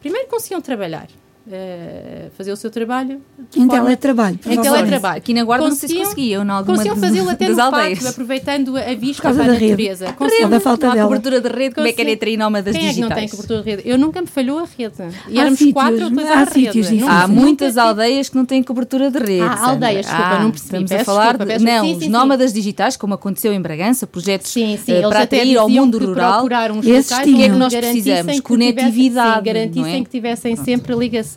Primeiro 0.00 0.28
conseguiam 0.28 0.60
trabalhar. 0.60 1.06
Uh, 1.46 2.30
fazer 2.36 2.52
o 2.52 2.56
seu 2.56 2.70
trabalho 2.70 3.20
em 3.56 3.66
teletrabalho. 3.66 4.38
Em 4.46 4.60
teletrabalho. 4.60 5.16
Aqui 5.16 5.32
na 5.32 5.42
Guarda 5.42 5.66
não 5.66 5.74
sei 5.74 5.88
se 5.88 5.96
conseguiam, 5.96 6.44
em 6.44 6.50
alguma 6.50 6.76
Conseguiam 6.76 6.96
fazê-lo 6.96 7.30
até 7.30 7.48
no 7.48 7.56
pátio, 7.56 8.08
aproveitando 8.08 8.76
a 8.76 8.94
vista 8.94 9.22
para 9.22 9.44
a 9.44 9.46
natureza. 9.46 10.04
Rede. 10.04 10.16
Conseguiam, 10.18 10.54
a 10.54 10.60
falta 10.60 10.90
dela. 10.90 11.08
cobertura 11.08 11.40
de 11.40 11.48
rede, 11.48 11.74
como 11.74 11.86
é 11.86 11.92
que 11.92 12.00
era 12.02 12.12
atrair 12.12 12.36
nómadas 12.36 12.76
Quem 12.76 12.88
digitais? 12.88 12.98
É 12.98 13.02
que 13.02 13.08
não 13.08 13.16
tem 13.16 13.28
cobertura 13.28 13.62
de 13.62 13.70
rede? 13.70 13.82
Eu 13.88 13.98
nunca 13.98 14.20
me 14.20 14.26
falhou 14.26 14.58
a 14.58 14.64
rede. 14.64 14.94
E 15.28 15.38
há 15.38 15.40
éramos 15.40 15.58
sítios, 15.58 15.72
quatro 15.72 16.04
ou 16.04 16.28
há, 16.28 16.44
rede. 16.44 17.04
Há 17.08 17.26
muitas 17.26 17.78
aldeias 17.78 18.28
que 18.28 18.36
não 18.36 18.44
têm 18.44 18.62
cobertura 18.62 19.10
de 19.10 19.18
rede. 19.18 19.40
Há 19.40 19.70
aldeias, 19.70 20.06
desculpa, 20.06 20.38
não 20.40 20.50
percebi. 20.50 20.84
Estamos 20.84 20.92
a 20.92 21.04
falar 21.04 21.38
de, 21.38 21.64
não, 21.64 21.96
os 21.96 22.06
nómadas 22.06 22.52
digitais, 22.52 22.98
como 22.98 23.14
aconteceu 23.14 23.52
em 23.54 23.60
Bragança, 23.62 24.06
projetos 24.06 24.54
eh, 24.56 25.00
para 25.08 25.22
atrair 25.22 25.56
ao 25.56 25.70
mundo 25.70 25.98
rural. 25.98 26.46
Esses 26.84 27.18
o 27.18 27.22
que 27.22 27.42
é 27.42 27.48
que 27.48 27.56
nós 27.56 27.74
precisamos? 27.74 28.40
Conectividade. 28.40 29.44
Garantissem 29.44 30.04
que 30.04 30.10
tivessem 30.10 30.54
sempre 30.54 30.94
ligação. 30.94 31.29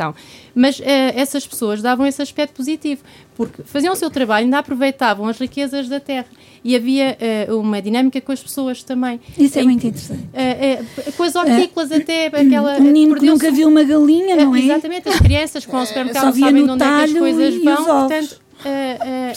Mas 0.56 0.80
uh, 0.80 0.84
essas 1.16 1.46
pessoas 1.46 1.82
davam 1.82 2.06
esse 2.06 2.22
aspecto 2.22 2.56
positivo, 2.56 3.02
porque 3.36 3.64
faziam 3.64 3.94
o 3.94 3.96
seu 3.96 4.10
trabalho, 4.10 4.46
ainda 4.46 4.60
aproveitavam 4.60 5.28
as 5.28 5.40
riquezas 5.40 5.88
da 5.88 6.00
terra. 6.00 6.28
E 6.64 6.76
havia 6.76 7.18
uh, 7.50 7.60
uma 7.60 7.82
dinâmica 7.82 8.22
com 8.22 8.32
as 8.32 8.42
pessoas 8.42 8.84
também. 8.84 9.20
Isso 9.38 9.60
é 9.60 9.64
muito 9.64 9.86
interessante. 9.86 10.24
Uh, 10.24 11.12
com 11.14 11.24
as 11.24 11.36
hortícolas 11.36 11.92
até, 11.92 12.28
aquela... 12.28 12.78
Um 12.78 12.84
menino 12.84 13.16
que 13.16 13.26
nunca 13.26 13.52
viu 13.52 13.68
uma 13.68 13.84
galinha, 13.84 14.36
não 14.36 14.56
é? 14.56 14.60
Exatamente, 14.60 15.10
as 15.10 15.20
crianças 15.20 15.66
que 15.66 15.72
vão 15.72 15.82
ao 15.82 15.86
supermercado 15.86 16.26
não 16.26 16.34
sabem 16.34 16.70
onde 16.70 16.84
é 16.84 16.88
que 16.88 17.04
as 17.04 17.14
coisas 17.14 17.64
vão, 17.64 17.86
portanto... 17.86 18.42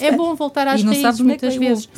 é 0.01 0.12
bom 0.12 0.35
voltar 0.35 0.69
às 0.69 0.83
raízes 0.83 1.21
muitas 1.21 1.57
vezes. 1.57 1.88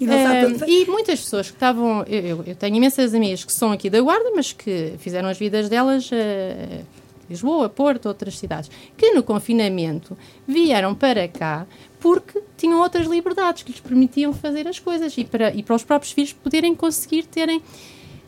E, 0.00 0.06
uh, 0.06 0.64
e, 0.68 0.86
muitas 0.86 1.20
pessoas 1.20 1.48
que 1.48 1.56
estavam. 1.56 2.04
Eu, 2.08 2.42
eu, 2.46 2.54
tenho 2.56 2.76
imensas 2.76 3.14
amigas 3.14 3.44
que 3.44 3.52
são 3.52 3.70
aqui 3.72 3.88
da 3.88 4.00
Guarda, 4.00 4.32
mas 4.34 4.52
que 4.52 4.94
fizeram 4.98 5.28
as 5.28 5.38
vidas 5.38 5.68
delas 5.68 6.10
uh, 6.10 6.84
Lisboa, 7.28 7.68
Porto, 7.68 8.06
outras 8.06 8.38
cidades, 8.38 8.70
que 8.96 9.12
no 9.12 9.22
confinamento 9.22 10.16
vieram 10.46 10.94
para 10.94 11.26
cá 11.28 11.66
porque 12.04 12.42
tinham 12.58 12.80
outras 12.80 13.06
liberdades 13.06 13.62
que 13.62 13.72
lhes 13.72 13.80
permitiam 13.80 14.34
fazer 14.34 14.68
as 14.68 14.78
coisas 14.78 15.16
e 15.16 15.24
para, 15.24 15.54
e 15.54 15.62
para 15.62 15.74
os 15.74 15.82
próprios 15.82 16.12
filhos 16.12 16.34
poderem 16.34 16.74
conseguir 16.74 17.24
terem. 17.24 17.62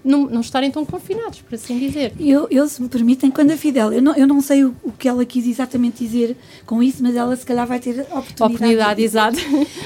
Não, 0.03 0.25
não 0.27 0.41
estarem 0.41 0.71
tão 0.71 0.85
confinados, 0.85 1.41
por 1.41 1.57
assim 1.57 1.81
dizer. 1.81 2.13
Eu, 2.19 2.47
eu, 2.49 2.69
se 2.69 2.81
me 2.81 2.89
permitem, 2.89 3.29
quando 3.29 3.51
a 3.51 3.57
Fidel, 3.57 3.93
eu 3.93 4.01
não, 4.01 4.15
eu 4.15 4.25
não 4.25 4.41
sei 4.41 4.63
o, 4.63 4.75
o, 4.85 4.93
que 4.93 5.09
ela 5.09 5.25
quis 5.25 5.49
exatamente 5.49 6.05
dizer 6.05 6.37
com 6.65 6.81
isso, 6.81 7.03
mas 7.03 7.17
ela 7.17 7.35
se 7.35 7.45
calhar 7.45 7.67
vai 7.67 7.81
ter 7.81 8.03
oportunidade. 8.03 8.43
Oportunidade, 8.45 9.03
exato. 9.03 9.39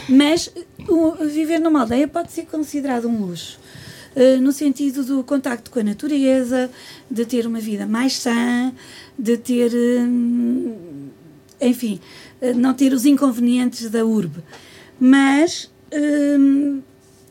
Mas 0.07 0.53
o, 0.87 1.13
viver 1.25 1.59
numa 1.59 1.81
aldeia 1.81 2.07
pode 2.07 2.33
ser 2.33 2.45
considerado 2.45 3.09
um 3.09 3.25
luxo. 3.25 3.59
Uh, 4.15 4.41
no 4.41 4.53
sentido 4.53 5.05
do 5.05 5.23
contacto 5.23 5.71
com 5.71 5.79
a 5.79 5.85
natureza, 5.85 6.71
de 7.11 7.25
ter 7.25 7.47
uma 7.47 7.61
vida 7.61 7.87
mais 7.87 8.15
sã, 8.15 8.73
de 9.19 9.37
ter, 9.37 9.73
hum, 9.73 11.09
enfim, 11.61 12.01
eh, 12.41 12.53
não 12.53 12.75
ter 12.75 12.93
os 12.93 13.07
inconvenientes 13.07 13.89
da 13.89 14.05
urbe. 14.05 14.43
Mas 14.99 15.71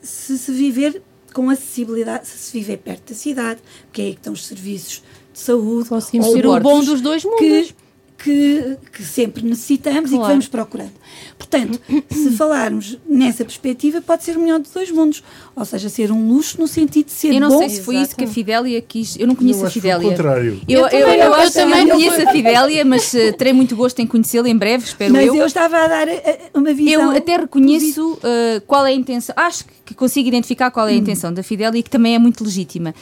se 0.02 0.38
se 0.38 0.52
viver 0.52 1.02
com 1.34 1.50
acessibilidade, 1.50 2.28
se 2.28 2.38
se 2.38 2.52
viver 2.52 2.78
perto 2.78 3.10
da 3.10 3.16
cidade, 3.16 3.60
porque 3.86 4.02
é 4.02 4.06
aí 4.06 4.12
que 4.14 4.20
estão 4.20 4.34
os 4.34 4.46
serviços 4.46 5.04
de 5.34 5.40
saúde, 5.40 5.90
conseguimos 5.90 6.32
ser 6.32 6.46
o 6.46 6.60
bom 6.60 6.84
dos 6.84 7.02
dois 7.02 7.24
mundos. 7.24 7.40
Que, 7.40 7.76
que, 8.22 8.78
que 8.92 9.02
sempre 9.02 9.44
necessitamos 9.44 10.10
claro. 10.10 10.16
e 10.16 10.20
que 10.20 10.28
vamos 10.28 10.48
procurando. 10.48 10.92
Portanto, 11.38 11.80
se 12.12 12.32
falarmos 12.32 12.98
nessa 13.08 13.46
perspectiva, 13.46 14.02
pode 14.02 14.24
ser 14.24 14.36
o 14.36 14.42
melhor 14.42 14.60
dos 14.60 14.72
dois 14.72 14.92
mundos. 14.92 15.24
Ou 15.56 15.64
seja, 15.64 15.90
ser 15.90 16.12
um 16.12 16.28
luxo 16.28 16.60
no 16.60 16.68
sentido 16.68 17.08
de 17.08 17.14
ser 17.14 17.30
bom. 17.30 17.34
Eu 17.36 17.40
não 17.40 17.50
bom. 17.50 17.60
sei 17.60 17.70
se 17.70 17.82
foi 17.82 17.96
isso 17.96 18.16
que 18.16 18.26
a 18.26 18.28
Fidélia 18.28 18.82
quis. 18.82 19.18
Eu 19.18 19.26
não 19.26 19.36
conheço 19.36 19.62
eu 19.62 19.68
a 19.68 19.70
Fidélia. 19.70 20.08
O 20.08 20.12
contrário. 20.12 20.62
Eu, 20.68 20.82
eu, 20.82 20.90
eu, 20.90 21.08
eu, 21.08 21.34
eu 21.34 21.52
também 21.52 21.86
não 21.86 21.96
conheço 21.96 22.28
a 22.28 22.32
Fidélia, 22.32 22.86
mas 22.86 23.14
uh, 23.14 23.34
terei 23.38 23.54
muito 23.54 23.76
gosto 23.76 24.00
em 24.00 24.06
conhecê-la 24.06 24.50
em 24.50 24.58
breve, 24.58 24.84
espero 24.84 25.14
mas 25.14 25.26
eu. 25.26 25.34
Mas 25.34 25.42
eu 25.42 25.48
estava 25.48 25.78
a 25.78 25.88
dar 25.88 26.08
uh, 26.08 26.12
uma 26.54 26.74
visão. 26.74 27.12
Eu 27.12 27.18
até 27.18 27.38
reconheço 27.38 28.14
uh, 28.14 28.62
qual 28.68 28.86
é 28.86 28.90
a 28.90 28.94
intenção. 28.94 29.34
Acho 29.38 29.64
que 29.86 29.94
consigo 29.96 30.28
identificar 30.28 30.70
qual 30.72 30.88
é 30.88 30.92
a 30.92 30.96
hum. 30.96 31.00
intenção 31.00 31.34
da 31.34 31.42
Fidélia 31.42 31.80
e 31.80 31.84
que 31.84 31.90
também 31.90 32.16
é 32.16 32.20
muito 32.20 32.44
legítima. 32.44 32.94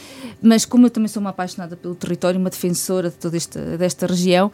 Mas 0.41 0.63
como 0.63 0.85
eu 0.85 0.89
também 0.89 1.07
sou 1.07 1.19
uma 1.19 1.31
apaixonada 1.31 1.75
pelo 1.75 1.95
território, 1.95 2.39
uma 2.39 2.49
defensora 2.49 3.09
de 3.09 3.15
toda 3.15 3.35
esta, 3.35 3.59
desta 3.77 4.05
região, 4.05 4.51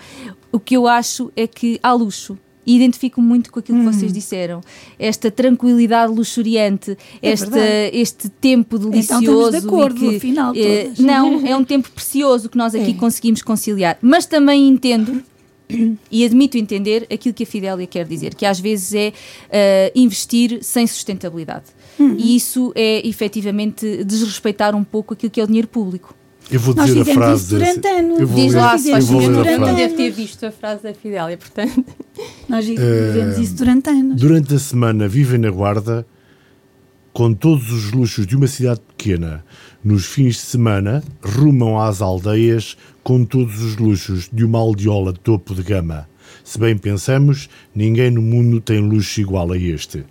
o 0.54 0.60
que 0.60 0.78
eu 0.78 0.88
acho 0.88 1.32
é 1.36 1.48
que 1.48 1.80
há 1.84 1.92
luxo 1.92 2.38
e 2.66 2.76
identifico 2.76 3.22
muito 3.22 3.52
com 3.52 3.60
aquilo 3.60 3.80
que 3.80 3.86
vocês 3.86 4.12
hum. 4.12 4.14
disseram. 4.14 4.62
Esta 4.98 5.30
tranquilidade 5.30 6.14
luxuriante, 6.14 6.98
é 7.22 7.32
esta, 7.32 7.60
este 7.92 8.30
tempo 8.30 8.80
delicioso. 8.80 9.22
Então 9.22 9.46
estamos 9.46 9.62
de 9.62 9.68
acordo, 9.68 10.00
que, 10.00 10.16
afinal, 10.16 10.54
eh, 10.56 10.92
Não, 10.98 11.44
é 11.46 11.58
um 11.58 11.64
tempo 11.66 11.90
precioso 11.92 12.48
que 12.48 12.58
nós 12.58 12.74
aqui 12.74 12.92
é. 12.92 12.94
conseguimos 12.94 13.42
conciliar. 13.42 13.98
Mas 14.02 14.26
também 14.26 14.68
entendo 14.70 15.22
e 16.12 16.24
admito 16.24 16.58
entender 16.58 17.08
aquilo 17.12 17.34
que 17.34 17.44
a 17.44 17.48
Fidélia 17.48 17.88
quer 17.88 18.06
dizer, 18.06 18.36
que 18.36 18.46
às 18.46 18.60
vezes 18.60 18.94
é 18.94 19.10
uh, 19.10 19.92
investir 20.00 20.60
sem 20.62 20.86
sustentabilidade. 20.86 21.66
Uhum. 22.00 22.16
E 22.18 22.36
isso 22.36 22.72
é 22.76 23.06
efetivamente 23.08 24.04
desrespeitar 24.04 24.76
um 24.76 24.84
pouco 24.84 25.14
aquilo 25.14 25.32
que 25.32 25.42
é 25.42 25.44
o 25.44 25.48
dinheiro 25.48 25.68
público. 25.68 26.16
Eu 26.54 26.60
vou 26.60 26.74
dizer 26.76 27.02
a 27.02 27.06
frase. 27.06 27.42
Isso 27.42 27.56
durante 27.56 27.88
anos. 27.88 28.20
Eu 28.20 28.28
vou 28.28 28.44
Diz 28.44 28.54
lá, 28.54 28.76
eu, 28.78 29.02
vou 29.02 29.22
eu 29.24 29.60
não 29.60 29.76
devo 29.76 29.96
ter 29.96 30.12
visto 30.12 30.46
a 30.46 30.52
frase 30.52 30.84
da 30.84 30.94
Fidélia, 30.94 31.36
portanto. 31.36 31.84
Nós 32.48 32.64
vivemos 32.66 33.38
uh, 33.38 33.42
isso 33.42 33.56
durante 33.56 33.90
anos. 33.90 34.22
Durante 34.22 34.54
a 34.54 34.60
semana 34.60 35.08
vivem 35.08 35.40
na 35.40 35.50
Guarda 35.50 36.06
com 37.12 37.34
todos 37.34 37.72
os 37.72 37.92
luxos 37.92 38.28
de 38.28 38.36
uma 38.36 38.48
cidade 38.48 38.82
pequena, 38.82 39.44
nos 39.84 40.06
fins 40.06 40.36
de 40.36 40.42
semana, 40.42 41.04
rumam 41.22 41.80
às 41.80 42.02
aldeias 42.02 42.76
com 43.04 43.24
todos 43.24 43.62
os 43.62 43.78
luxos 43.78 44.30
de 44.32 44.44
uma 44.44 44.60
aldeola 44.60 45.14
de 45.14 45.20
topo 45.20 45.54
de 45.54 45.62
gama. 45.62 46.08
Se 46.44 46.60
bem 46.60 46.78
pensamos, 46.78 47.50
ninguém 47.74 48.12
no 48.12 48.22
mundo 48.22 48.60
tem 48.60 48.80
luxo 48.80 49.22
igual 49.22 49.52
a 49.52 49.58
este. 49.58 50.04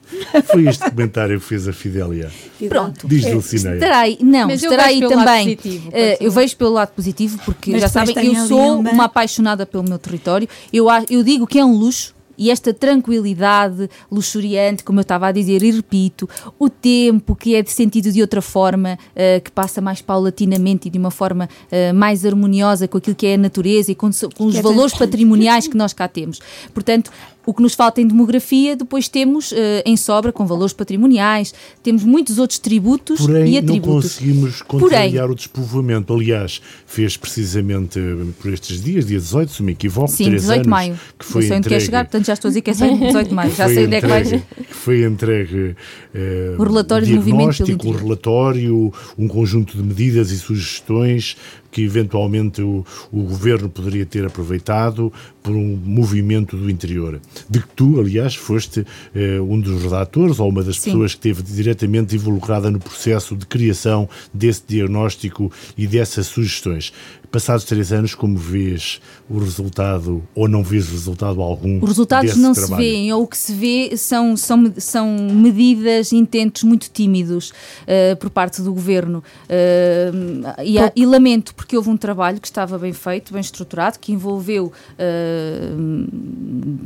Foi 0.47 0.67
este 0.67 0.89
comentário 0.91 1.39
que 1.39 1.45
fez 1.45 1.69
a 1.69 1.73
Fidélia. 1.75 2.31
Pronto. 2.69 3.07
Diz 3.07 3.27
Dulcineia. 3.27 3.75
Estará 3.75 3.99
aí, 3.99 4.19
não, 4.21 4.47
Mas 4.49 4.63
estará 4.63 4.85
aí 4.85 5.01
também. 5.01 5.57
Positivo, 5.57 5.89
uh, 5.91 5.93
eu 6.21 6.31
vejo 6.31 6.57
pelo 6.57 6.71
lado 6.71 6.93
positivo, 6.93 7.39
porque 7.45 7.73
Mas 7.73 7.83
já 7.83 7.89
sabem, 7.89 8.15
eu 8.27 8.47
sou 8.47 8.81
uma 8.81 9.05
apaixonada 9.05 9.67
pelo 9.67 9.85
meu 9.85 9.99
território. 9.99 10.49
Eu, 10.73 10.87
eu 11.11 11.23
digo 11.23 11.47
que 11.47 11.59
é 11.59 11.65
um 11.65 11.77
luxo 11.77 12.15
e 12.43 12.51
esta 12.51 12.75
tranquilidade 12.75 13.89
luxuriante, 14.11 14.83
como 14.83 14.99
eu 14.99 15.03
estava 15.03 15.29
a 15.29 15.33
dizer, 15.33 15.63
e 15.63 15.71
repito, 15.71 16.29
o 16.59 16.69
tempo 16.69 17.37
que 17.37 17.55
é 17.55 17.63
de 17.63 17.71
sentido 17.71 18.11
de 18.11 18.21
outra 18.21 18.43
forma, 18.43 18.99
uh, 19.15 19.41
que 19.41 19.51
passa 19.53 19.81
mais 19.81 20.03
paulatinamente 20.03 20.89
e 20.89 20.91
de 20.91 20.99
uma 20.99 21.13
forma 21.13 21.49
uh, 21.71 21.95
mais 21.95 22.27
harmoniosa 22.27 22.89
com 22.89 22.99
aquilo 22.99 23.15
que 23.15 23.29
é 23.29 23.35
a 23.35 23.39
natureza 23.39 23.93
e 23.93 23.95
com, 23.95 24.11
com 24.37 24.47
os 24.47 24.57
valores 24.57 24.93
patrimoniais 24.93 25.67
que 25.69 25.77
nós 25.77 25.93
cá 25.93 26.09
temos. 26.09 26.41
Portanto, 26.75 27.13
o 27.45 27.53
que 27.53 27.63
nos 27.63 27.75
falta 27.75 28.01
em 28.01 28.07
demografia, 28.07 28.77
depois 28.77 29.09
temos 29.09 29.53
uh, 29.53 29.57
em 29.85 29.97
sobra 29.97 30.33
com 30.33 30.47
valores 30.47 30.73
patrimoniais, 30.73 31.53
temos 31.83 32.05
muitos 32.05 32.39
outros 32.39 32.59
tributos 32.59 33.21
Porém, 33.21 33.55
e 33.55 33.59
atributos. 33.59 33.87
não 33.87 34.03
conseguimos 34.03 34.63
contrariar 34.63 35.23
Porém, 35.23 35.33
o 35.33 35.35
despovoamento. 35.35 36.13
Aliás, 36.13 36.61
fez 36.87 37.17
precisamente 37.17 37.99
por 38.41 38.53
estes 38.53 38.83
dias, 38.83 39.07
dia 39.07 39.19
18, 39.19 39.53
se 39.53 39.63
me 39.63 39.73
equivoco, 39.73 40.11
Sim, 40.11 40.31
18 40.31 40.63
de 40.63 40.69
maio. 40.69 40.99
Que 41.19 41.25
foi 41.25 41.43
sei 41.43 41.57
onde 41.57 41.69
quer 41.69 41.81
chegar, 41.81 42.05
portanto 42.05 42.27
já 42.27 42.35
estou 42.35 42.49
a 42.49 42.51
dizer 42.51 42.63
que 42.63 42.71
é 42.71 42.75
só 42.75 42.87
18 42.87 43.29
de 43.29 43.35
maio. 43.35 43.55
Já 43.55 43.69
sei 43.69 43.87
onde 43.87 43.97
é 43.97 44.01
que 44.01 44.07
vai. 44.07 44.23
Que 44.23 44.75
foi 44.75 45.05
entregue 45.05 45.75
uh, 46.15 46.61
o 46.61 46.63
relatório 46.63 47.07
de 47.07 47.15
movimento 47.15 47.65
pelo 47.65 47.93
o 47.93 47.97
relatório, 47.97 48.93
um 49.19 49.29
conjunto 49.29 49.77
de 49.77 49.83
medidas 49.83 50.31
e 50.31 50.39
sugestões 50.39 51.37
que 51.73 51.83
eventualmente 51.83 52.63
o, 52.63 52.85
o 53.11 53.23
governo 53.23 53.69
poderia 53.69 54.07
ter 54.07 54.25
aproveitado 54.25 55.13
por 55.43 55.57
um 55.57 55.77
movimento 55.85 56.57
do 56.57 56.71
interior. 56.71 57.21
De 57.49 57.61
que 57.61 57.69
tu, 57.75 57.99
aliás, 57.99 58.35
foste 58.35 58.87
eh, 59.15 59.41
um 59.41 59.59
dos 59.59 59.83
redatores 59.83 60.39
ou 60.39 60.49
uma 60.49 60.63
das 60.63 60.77
Sim. 60.77 60.91
pessoas 60.91 61.15
que 61.15 61.29
esteve 61.31 61.43
diretamente 61.43 62.15
involucrada 62.15 62.71
no 62.71 62.79
processo 62.79 63.35
de 63.35 63.47
criação 63.47 64.09
desse 64.33 64.63
diagnóstico 64.69 65.51
e 65.77 65.87
dessas 65.87 66.27
sugestões. 66.27 66.93
Passados 67.33 67.65
três 67.65 67.91
anos, 67.93 68.15
como 68.15 68.37
vês 68.37 69.01
o 69.29 69.39
resultado, 69.39 70.23
ou 70.35 70.47
não 70.47 70.63
vês 70.63 70.91
resultado 70.91 71.41
algum? 71.41 71.79
Os 71.83 71.89
resultados 71.89 72.37
não 72.37 72.53
trabalho? 72.53 72.83
se 72.83 72.91
veem, 72.91 73.13
ou 73.13 73.23
o 73.23 73.27
que 73.27 73.39
se 73.39 73.55
vê 73.55 73.97
são, 73.97 74.37
são, 74.37 74.71
são 74.77 75.17
medidas, 75.33 76.13
intentos 76.13 76.63
muito 76.63 76.91
tímidos 76.91 77.51
uh, 77.51 78.17
por 78.17 78.29
parte 78.29 78.61
do 78.61 78.71
governo. 78.75 79.25
Uh, 79.49 80.63
e, 80.63 80.77
e, 80.95 81.07
lamento, 81.07 81.55
porque 81.63 81.77
houve 81.77 81.91
um 81.91 81.97
trabalho 81.97 82.41
que 82.41 82.49
estava 82.49 82.77
bem 82.77 82.93
feito, 82.93 83.33
bem 83.33 83.41
estruturado, 83.41 83.97
que 84.01 84.11
envolveu 84.11 84.67
uh, 84.67 86.09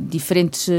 diferentes 0.07 0.69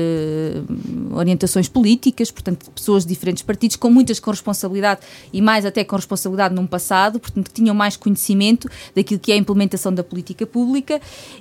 orientações 1.12 1.68
políticas, 1.68 2.30
portanto, 2.30 2.70
pessoas 2.70 3.02
de 3.04 3.08
diferentes 3.08 3.42
partidos, 3.42 3.74
com 3.74 3.90
muitas 3.90 4.20
com 4.20 4.30
responsabilidade 4.30 5.00
e 5.32 5.42
mais 5.42 5.66
até 5.66 5.82
com 5.82 5.96
responsabilidade 5.96 6.54
num 6.54 6.64
passado, 6.66 7.18
portanto, 7.18 7.46
que 7.46 7.54
tinham 7.54 7.74
mais 7.74 7.96
conhecimento 7.96 8.70
daquilo 8.94 9.18
que 9.18 9.32
é 9.32 9.34
a 9.34 9.38
implementação 9.38 9.92
da 9.92 10.04
política 10.04 10.46
pública 10.46 11.00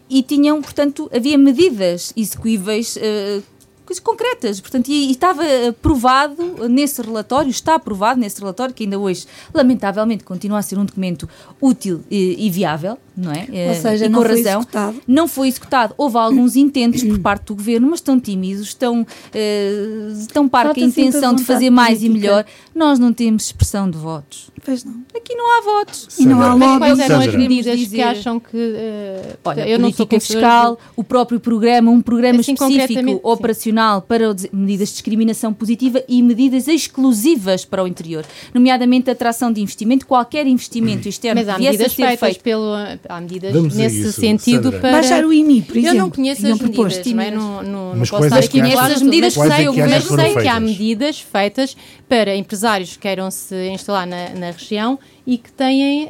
e 0.09 0.23
tinham, 0.23 0.59
portanto, 0.59 1.07
havia 1.13 1.37
medidas 1.37 2.11
execuíveis. 2.17 2.95
Uh, 2.95 3.56
coisas 3.87 4.03
concretas, 4.03 4.59
portanto, 4.59 4.89
e, 4.89 5.07
e, 5.07 5.11
estava 5.11 5.41
aprovado 5.69 6.67
nesse 6.67 7.01
relatório, 7.01 7.49
está 7.49 7.75
aprovado 7.75 8.19
nesse 8.19 8.39
relatório, 8.39 8.75
que 8.75 8.83
ainda 8.83 8.99
hoje, 8.99 9.25
lamentavelmente, 9.53 10.23
continua 10.23 10.59
a 10.59 10.61
ser 10.61 10.77
um 10.77 10.85
documento 10.85 11.27
útil 11.61 12.03
e, 12.11 12.45
e 12.45 12.49
viável, 12.49 12.97
não 13.17 13.31
é? 13.31 13.47
Ou 13.69 13.73
seja, 13.73 14.05
e 14.05 14.09
não 14.09 14.21
foi 14.21 14.37
razão. 14.37 14.59
executado. 14.59 15.01
Não 15.07 15.27
foi 15.27 15.47
executado. 15.47 15.93
Houve 15.97 16.17
alguns 16.17 16.55
intentos 16.55 17.03
por 17.03 17.17
parte 17.19 17.45
do 17.47 17.55
governo, 17.55 17.89
mas 17.89 17.99
estão 17.99 18.19
tímidos, 18.19 18.67
estão, 18.67 19.01
uh, 19.01 20.27
tão 20.31 20.47
parca 20.47 20.79
a 20.79 20.83
intenção 20.83 21.33
de 21.33 21.43
fazer 21.43 21.71
mais 21.71 21.97
política. 21.97 22.17
e 22.17 22.19
melhor. 22.19 22.45
Nós 22.75 22.99
não 22.99 23.11
temos 23.11 23.45
expressão 23.45 23.89
de 23.89 23.97
votos. 23.97 24.51
Pois 24.63 24.83
não. 24.83 25.01
Aqui 25.15 25.33
não 25.33 25.57
há 25.57 25.61
votos. 25.61 26.19
E 26.19 26.25
não 26.25 26.41
há 26.41 26.53
lobbies. 26.53 26.77
Quais 26.77 26.99
eram 26.99 27.19
as 27.21 27.35
medidas 27.35 27.87
que 27.87 28.01
acham 28.01 28.39
que... 28.39 28.55
Uh, 28.55 29.37
Olha, 29.45 29.67
eu 29.67 29.79
política 29.79 30.15
não 30.15 30.19
fiscal, 30.19 30.79
o 30.95 31.03
próprio 31.03 31.39
programa, 31.39 31.89
um 31.89 32.01
programa 32.01 32.41
assim, 32.41 32.53
específico 32.53 33.19
operacional 33.23 34.01
sim. 34.01 34.05
para 34.07 34.35
medidas 34.53 34.89
de 34.89 34.93
discriminação 34.95 35.53
positiva 35.53 36.03
e 36.07 36.21
medidas 36.21 36.67
exclusivas 36.67 37.65
para 37.65 37.83
o 37.83 37.87
interior, 37.87 38.25
nomeadamente 38.53 39.09
a 39.09 39.13
atração 39.13 39.51
de 39.51 39.61
investimento, 39.61 40.05
qualquer 40.05 40.45
investimento 40.45 41.07
externo 41.07 41.41
Mas 41.41 41.49
há 41.49 41.57
medidas 41.57 41.93
feitas 41.93 42.19
feito. 42.19 42.43
pelo 42.43 42.75
há 43.09 43.21
medidas 43.21 43.53
Vamos 43.53 43.75
nesse 43.75 44.01
isso, 44.01 44.13
sentido 44.13 44.65
Sandra. 44.65 44.79
para... 44.79 44.91
Baixar 44.91 45.25
o 45.25 45.33
IMI, 45.33 45.61
por 45.61 45.77
exemplo. 45.77 45.97
Eu 45.97 46.01
não 46.01 46.09
conheço 46.09 46.47
as 46.47 46.59
medidas, 46.59 47.05
não 47.05 47.21
é? 47.21 47.31
Não, 47.31 47.63
não, 47.63 47.93
mas 47.95 48.11
não 48.11 48.19
posso 48.19 48.25
estar 48.25 48.39
aqui 48.39 48.61
as 48.61 49.01
medidas 49.01 49.35
que 49.35 49.47
sei, 49.47 49.69
mas 49.69 50.03
sei 50.03 50.35
que 50.35 50.47
há 50.47 50.59
medidas 50.59 51.19
feitas 51.19 51.77
para 52.07 52.35
empresários 52.35 52.93
que 52.93 52.99
queiram 52.99 53.29
se 53.31 53.69
instalar 53.69 54.05
na, 54.07 54.29
na 54.29 54.51
região 54.51 54.99
e 55.27 55.37
que 55.37 55.51
têm 55.51 56.05
uh, 56.05 56.09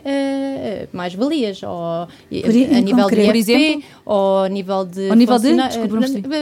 mais 0.94 1.16
valias, 1.16 1.64
ou 1.64 1.72
a 1.72 2.08
nível 2.84 3.08
de 3.10 3.40
IFP, 3.40 3.84
ou 4.06 4.44
a 4.44 4.50
nível 4.50 4.86
de, 4.86 5.10
ao 5.10 5.16
nível 5.16 5.40
de 5.40 5.52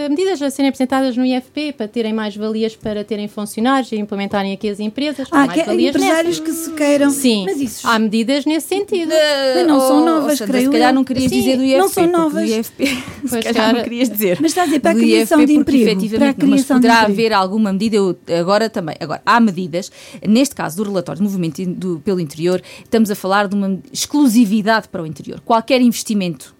medidas 0.09 0.41
a 0.41 0.49
serem 0.49 0.67
apresentadas 0.67 1.15
no 1.15 1.25
IFP 1.25 1.71
para 1.71 1.87
terem 1.87 2.11
mais 2.11 2.35
valias 2.35 2.75
para 2.75 3.05
terem 3.05 3.29
funcionários 3.29 3.93
e 3.93 3.95
implementarem 3.95 4.51
aqui 4.51 4.67
as 4.67 4.81
empresas. 4.81 5.29
Ah, 5.31 5.45
mais 5.45 5.53
que, 5.53 5.63
valias 5.63 5.95
empresários 5.95 6.39
nessa. 6.41 6.51
que 6.51 6.51
se 6.51 6.71
queiram. 6.73 7.09
Sim, 7.11 7.45
mas 7.45 7.61
isso... 7.61 7.87
há 7.87 7.97
medidas 7.97 8.45
nesse 8.45 8.67
sentido. 8.67 9.09
De, 9.09 9.63
não 9.63 9.79
são 9.79 10.01
oh, 10.01 10.05
novas, 10.05 10.41
creio. 10.41 10.65
Se 10.65 10.71
calhar 10.71 10.93
não 10.93 11.05
querias 11.05 11.29
Sim, 11.29 11.39
dizer 11.39 11.57
do 11.57 11.63
IFP. 11.63 11.77
Não 11.77 11.87
são 11.87 12.07
novas. 12.07 12.49
Do 12.49 12.59
IFP, 12.59 13.03
se 13.25 13.39
calhar 13.39 13.73
não 13.73 13.83
querias 13.83 14.09
dizer. 14.09 14.37
Mas 14.41 14.51
está 14.51 14.63
a 14.63 14.65
dizer 14.65 14.79
para 14.81 14.91
a 14.91 14.95
criação 14.95 15.39
IFP, 15.39 15.53
de 15.53 15.59
emprego. 15.59 15.83
Efetivamente, 15.83 16.35
para 16.35 16.45
a 16.45 16.49
mas 16.49 16.65
poderá 16.65 17.01
haver 17.03 17.31
alguma 17.31 17.71
medida, 17.71 17.95
eu, 17.95 18.17
agora 18.37 18.69
também. 18.69 18.97
Agora, 18.99 19.21
há 19.25 19.39
medidas, 19.39 19.89
neste 20.27 20.53
caso 20.53 20.75
do 20.75 20.83
relatório 20.83 21.21
de 21.21 21.23
movimento 21.23 21.65
do, 21.65 22.01
pelo 22.03 22.19
interior, 22.19 22.61
estamos 22.83 23.11
a 23.11 23.15
falar 23.15 23.47
de 23.47 23.55
uma 23.55 23.79
exclusividade 23.91 24.87
para 24.87 25.01
o 25.01 25.05
interior. 25.05 25.41
Qualquer 25.41 25.81
investimento 25.81 26.55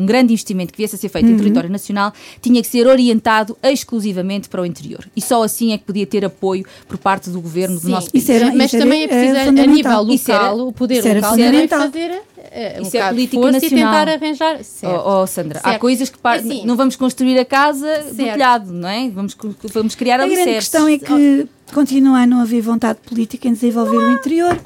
um 0.00 0.06
grande 0.06 0.32
investimento 0.32 0.72
que 0.72 0.78
viesse 0.78 0.94
a 0.94 0.98
ser 0.98 1.10
feito 1.10 1.26
uhum. 1.26 1.34
em 1.34 1.36
território 1.36 1.68
nacional 1.68 2.12
tinha 2.40 2.62
que 2.62 2.68
ser 2.68 2.86
orientado 2.86 3.56
exclusivamente 3.62 4.48
para 4.48 4.62
o 4.62 4.66
interior. 4.66 5.06
E 5.14 5.20
só 5.20 5.42
assim 5.42 5.72
é 5.72 5.78
que 5.78 5.84
podia 5.84 6.06
ter 6.06 6.24
apoio 6.24 6.64
por 6.88 6.96
parte 6.96 7.28
do 7.28 7.40
governo 7.40 7.78
Sim. 7.78 7.86
do 7.86 7.90
nosso 7.90 8.10
país. 8.10 8.28
Era, 8.28 8.54
mas 8.54 8.70
também 8.70 9.04
é 9.04 9.08
preciso, 9.08 9.38
a 9.38 9.66
nível 9.66 10.02
local, 10.02 10.44
era, 10.44 10.54
o 10.54 10.72
poder 10.72 11.14
local 11.14 11.36
também 11.36 11.68
fazer 11.68 12.10
uh, 12.12 12.82
isso 12.82 12.96
um 12.96 13.00
é 13.00 13.08
política 13.08 13.52
nacional. 13.52 13.60
e 13.60 13.70
tentar 13.70 14.08
arranjar. 14.08 14.64
Certo. 14.64 15.02
Oh, 15.04 15.22
oh 15.22 15.26
Sandra, 15.26 15.60
certo. 15.60 15.74
há 15.74 15.78
coisas 15.78 16.08
que 16.08 16.18
par... 16.18 16.38
assim, 16.38 16.64
não 16.64 16.76
vamos 16.76 16.96
construir 16.96 17.38
a 17.38 17.44
casa 17.44 17.86
certo. 17.86 18.10
do 18.10 18.16
telhado, 18.16 18.72
não 18.72 18.88
é? 18.88 19.10
Vamos, 19.10 19.36
vamos 19.72 19.94
criar 19.94 20.20
a 20.20 20.24
A 20.24 20.28
grande 20.28 20.54
questão 20.54 20.88
é 20.88 20.98
que 20.98 21.46
continua 21.74 22.20
a 22.20 22.26
não 22.26 22.40
haver 22.40 22.62
vontade 22.62 23.00
política 23.06 23.48
em 23.48 23.52
desenvolver 23.52 23.98
o 23.98 24.12
interior. 24.12 24.58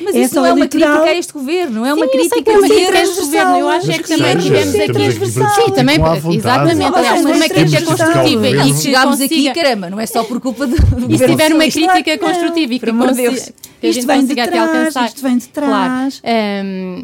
Mas 0.00 0.14
isso 0.14 0.34
não 0.34 0.46
é 0.46 0.52
uma 0.52 0.66
crítica 0.68 1.02
a 1.02 1.14
este 1.14 1.32
governo, 1.32 1.84
é 1.84 1.94
uma 1.94 2.06
Sim, 2.06 2.12
crítica 2.12 2.50
a 2.50 3.02
este 3.02 3.20
governo. 3.20 3.58
Eu 3.58 3.68
acho 3.68 3.90
é 3.90 3.98
que 3.98 4.08
também 4.08 4.36
tivemos 4.38 4.74
aqui. 4.74 5.30
Sim, 5.30 5.72
também, 5.74 5.96
exatamente. 6.34 6.96
Aliás, 6.96 7.24
uma 7.24 7.48
crítica 7.48 7.82
construtiva 7.84 8.48
e 8.48 8.74
chegámos 8.74 9.20
aqui, 9.20 9.52
caramba, 9.52 9.90
não 9.90 10.00
é 10.00 10.06
só 10.06 10.24
por 10.24 10.40
culpa 10.40 10.66
do 10.66 10.76
governo. 10.76 11.14
E 11.14 11.18
se 11.18 11.26
tiver 11.26 11.52
uma 11.52 11.68
crítica 11.68 12.18
construtiva 12.18 12.74
e 12.74 12.80
que 12.80 12.90
isto 13.82 14.06
vem 14.06 14.26
de 14.26 14.34
trás, 14.34 14.94
isto 15.06 15.22
vem 15.22 15.38
de 15.38 15.48
trás. 15.48 16.22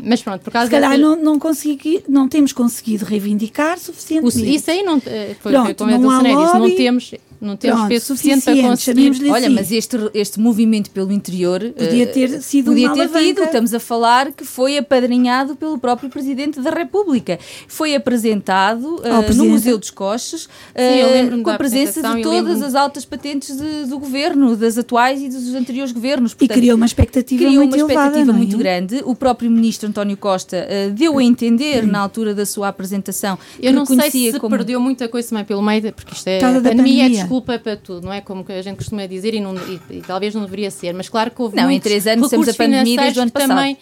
mas 0.04 0.22
pronto, 0.22 0.42
por 0.42 0.52
causa 0.52 0.66
Se 0.66 0.70
calhar 0.70 0.98
não, 0.98 1.16
não, 1.16 1.38
consegui, 1.38 2.02
não 2.08 2.28
temos 2.28 2.52
conseguido 2.52 3.04
reivindicar 3.04 3.78
suficientemente. 3.78 4.54
Isso 4.54 4.70
aí 4.70 4.82
não, 4.82 5.00
eh, 5.06 5.34
foi, 5.40 5.52
pronto, 5.52 5.74
como 5.74 5.98
não 5.98 6.10
a 6.10 6.22
disse, 6.22 6.58
não 6.58 6.76
temos 6.76 7.14
não 7.40 7.56
temos 7.56 7.78
Pronto, 7.78 7.88
peso 7.88 8.06
suficiente, 8.06 8.44
para 8.44 8.62
conseguir. 8.62 9.30
Olha, 9.30 9.50
mas 9.50 9.70
este, 9.70 9.96
este 10.14 10.40
movimento 10.40 10.90
pelo 10.90 11.12
interior 11.12 11.60
podia 11.76 12.04
eh, 12.04 12.06
ter 12.06 12.42
sido 12.42 12.72
podia 12.72 12.92
ter 12.92 13.08
tido. 13.08 13.42
Estamos 13.42 13.74
a 13.74 13.80
falar 13.80 14.32
que 14.32 14.44
foi 14.44 14.78
apadrinhado 14.78 15.56
pelo 15.56 15.78
próprio 15.78 16.08
Presidente 16.10 16.60
da 16.60 16.70
República. 16.70 17.38
Foi 17.68 17.94
apresentado 17.94 18.96
uh, 18.96 19.34
no 19.34 19.46
Museu 19.46 19.78
dos 19.78 19.90
Coches 19.90 20.44
uh, 20.44 21.42
com 21.42 21.50
a 21.50 21.58
presença 21.58 22.02
de 22.02 22.22
todas 22.22 22.62
as 22.62 22.74
altas 22.74 23.04
patentes 23.04 23.56
de, 23.56 23.86
do 23.86 23.98
governo, 23.98 24.56
das 24.56 24.78
atuais 24.78 25.22
e 25.22 25.28
dos 25.28 25.54
anteriores 25.54 25.92
governos. 25.92 26.34
Portanto, 26.34 26.56
e 26.56 26.60
criou 26.60 26.76
uma 26.76 26.86
expectativa 26.86 27.44
criou 27.44 27.54
muito 27.54 27.74
uma 27.74 27.76
expectativa 27.76 28.16
elevada, 28.16 28.30
é? 28.30 28.34
muito 28.34 28.58
grande. 28.58 29.02
O 29.04 29.14
próprio 29.14 29.50
Ministro 29.50 29.88
António 29.88 30.16
Costa 30.16 30.66
uh, 30.66 30.90
deu 30.92 31.18
a 31.18 31.24
entender 31.24 31.86
na 31.86 32.00
altura 32.00 32.34
da 32.34 32.46
sua 32.46 32.68
apresentação 32.68 33.38
Eu 33.60 33.72
não 33.72 33.84
sei 33.86 34.10
se 34.32 34.38
como... 34.38 34.56
perdeu 34.56 34.80
muita 34.80 35.08
coisa 35.08 35.28
também 35.28 35.44
pelo 35.44 35.62
meio, 35.62 35.92
porque 35.92 36.14
isto 36.14 36.26
é 36.28 36.38
a 36.38 36.60
pandemia, 36.60 37.06
é 37.06 37.25
desculpa 37.26 37.58
para 37.58 37.76
tudo, 37.76 38.06
não 38.06 38.12
é? 38.12 38.20
Como 38.20 38.44
a 38.48 38.62
gente 38.62 38.76
costuma 38.76 39.06
dizer 39.06 39.34
e, 39.34 39.40
não, 39.40 39.54
e, 39.56 39.80
e 39.90 40.02
talvez 40.02 40.34
não 40.34 40.42
deveria 40.42 40.70
ser, 40.70 40.94
mas 40.94 41.08
claro 41.08 41.30
que 41.30 41.40
houve 41.42 41.56
Não, 41.56 41.70
em 41.70 41.80
três 41.80 42.06
anos 42.06 42.28
temos 42.28 42.48
a 42.48 42.54
pandemia 42.54 43.00
desde 43.00 43.18
o 43.18 43.22
ano 43.22 43.30
passado. 43.30 43.48
Também, 43.48 43.76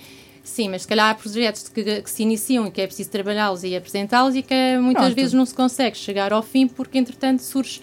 Sim, 0.45 0.69
mas 0.69 0.83
se 0.83 0.89
calhar 0.89 1.11
há 1.11 1.15
projetos 1.15 1.71
que, 1.71 2.03
que 2.03 2.11
se 2.11 2.23
iniciam 2.23 2.67
e 2.67 2.71
que 2.71 2.83
é 2.83 2.87
preciso 2.87 3.09
trabalhá-los 3.09 3.65
e 3.65 3.75
apresentá-los 3.75 4.37
e 4.37 4.43
que 4.43 4.77
muitas 4.79 5.05
Pronto. 5.05 5.17
vezes 5.17 5.33
não 5.33 5.47
se 5.47 5.55
consegue 5.55 5.97
chegar 5.97 6.35
ao 6.35 6.43
fim 6.43 6.69
porque, 6.69 6.99
entretanto, 6.99 7.41
surge 7.41 7.81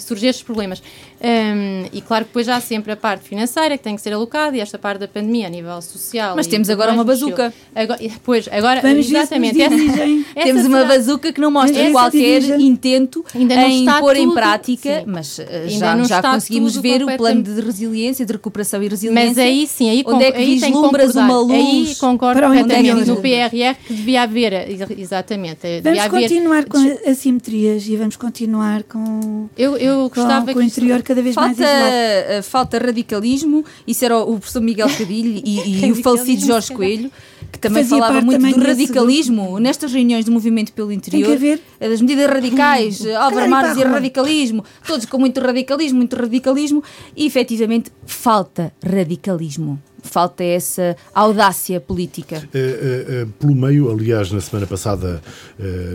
surgir 0.00 0.28
estes 0.28 0.44
problemas. 0.44 0.82
Um, 1.20 1.86
e 1.92 2.00
claro 2.00 2.24
que 2.24 2.30
depois 2.30 2.46
já 2.46 2.56
há 2.56 2.60
sempre 2.60 2.92
a 2.92 2.96
parte 2.96 3.28
financeira 3.28 3.76
que 3.76 3.84
tem 3.84 3.94
que 3.94 4.02
ser 4.02 4.12
alocada 4.12 4.56
e 4.56 4.60
esta 4.60 4.78
parte 4.78 5.00
da 5.00 5.08
pandemia 5.08 5.46
a 5.46 5.50
nível 5.50 5.80
social. 5.82 6.34
Mas 6.36 6.46
temos 6.46 6.70
agora 6.70 6.92
uma 6.92 7.04
bazuca. 7.04 7.52
Agora, 7.74 8.00
pois, 8.24 8.48
agora, 8.48 8.80
Vamos 8.80 9.06
exatamente. 9.06 9.60
Essa, 9.60 9.74
essa 10.34 10.46
temos 10.46 10.64
uma 10.64 10.84
bazuca 10.84 11.32
que 11.32 11.40
não 11.40 11.50
mostra 11.50 11.90
qualquer 11.90 12.42
intento 12.60 13.24
em 13.34 13.84
pôr 14.00 14.16
em 14.16 14.32
prática, 14.32 15.00
sim. 15.00 15.04
mas 15.06 15.38
uh, 15.38 15.44
já, 15.68 16.02
já 16.04 16.22
conseguimos 16.22 16.76
ver 16.76 17.02
o 17.02 17.16
plano 17.16 17.42
de 17.42 17.60
resiliência, 17.60 18.24
de 18.24 18.32
recuperação 18.32 18.82
e 18.82 18.88
resiliência. 18.88 19.28
Mas 19.28 19.38
aí 19.38 19.66
sim, 19.66 19.90
aí, 19.90 20.02
onde 20.06 20.24
é 20.24 20.32
que 20.32 20.38
aí 20.38 20.58
vislumbras 20.58 21.14
uma 21.14 21.40
luz? 21.40 21.52
Aí 21.52 21.94
concordo 21.96 22.42
completamente 22.42 23.04
no 23.06 23.16
PRR 23.16 23.76
que 23.86 23.94
devia 23.94 24.22
haver, 24.22 24.52
exatamente. 24.98 25.60
Devia 25.62 25.82
vamos 25.82 26.00
haver, 26.00 26.22
continuar 26.22 26.64
com 26.64 27.10
assimetrias 27.10 27.86
e 27.86 27.96
vamos 27.96 28.16
continuar 28.16 28.82
com. 28.84 29.48
Eu, 29.60 29.76
eu 29.76 30.08
gostava 30.08 30.46
com, 30.46 30.54
com 30.54 30.58
o 30.60 30.62
interior 30.62 31.02
cada 31.02 31.20
vez 31.20 31.34
falta, 31.34 31.48
mais 31.48 31.58
isolado. 31.58 31.92
Eh, 31.92 32.42
falta 32.42 32.78
radicalismo, 32.78 33.62
isso 33.86 34.02
era 34.06 34.16
o 34.16 34.38
professor 34.38 34.62
Miguel 34.62 34.88
Cadilho 34.88 35.42
e, 35.44 35.84
e 35.86 35.92
o 35.92 36.02
falecido 36.02 36.46
Jorge 36.46 36.72
Coelho, 36.72 37.12
que 37.52 37.58
também 37.58 37.82
Fazia 37.84 37.98
falava 37.98 38.22
muito 38.22 38.58
do 38.58 38.64
radicalismo 38.64 39.42
grupo. 39.42 39.58
nestas 39.58 39.92
reuniões 39.92 40.24
do 40.24 40.32
movimento 40.32 40.72
pelo 40.72 40.90
interior. 40.90 41.38
Das 41.78 42.00
medidas 42.00 42.30
radicais, 42.30 43.04
hum, 43.04 43.14
Álvaro 43.14 43.50
Mar 43.50 43.68
dizia 43.68 43.86
radicalismo, 43.86 44.64
todos 44.86 45.04
com 45.04 45.18
muito 45.18 45.38
radicalismo, 45.42 45.98
muito 45.98 46.16
radicalismo, 46.16 46.82
e 47.14 47.26
efetivamente 47.26 47.92
falta 48.06 48.72
radicalismo 48.82 49.78
falta 50.02 50.42
essa 50.44 50.96
audácia 51.14 51.80
política. 51.80 52.48
Uh, 52.54 52.58
uh, 52.58 53.24
uh, 53.24 53.26
pelo 53.38 53.54
meio, 53.54 53.90
aliás, 53.90 54.30
na 54.30 54.40
semana 54.40 54.66
passada, 54.66 55.20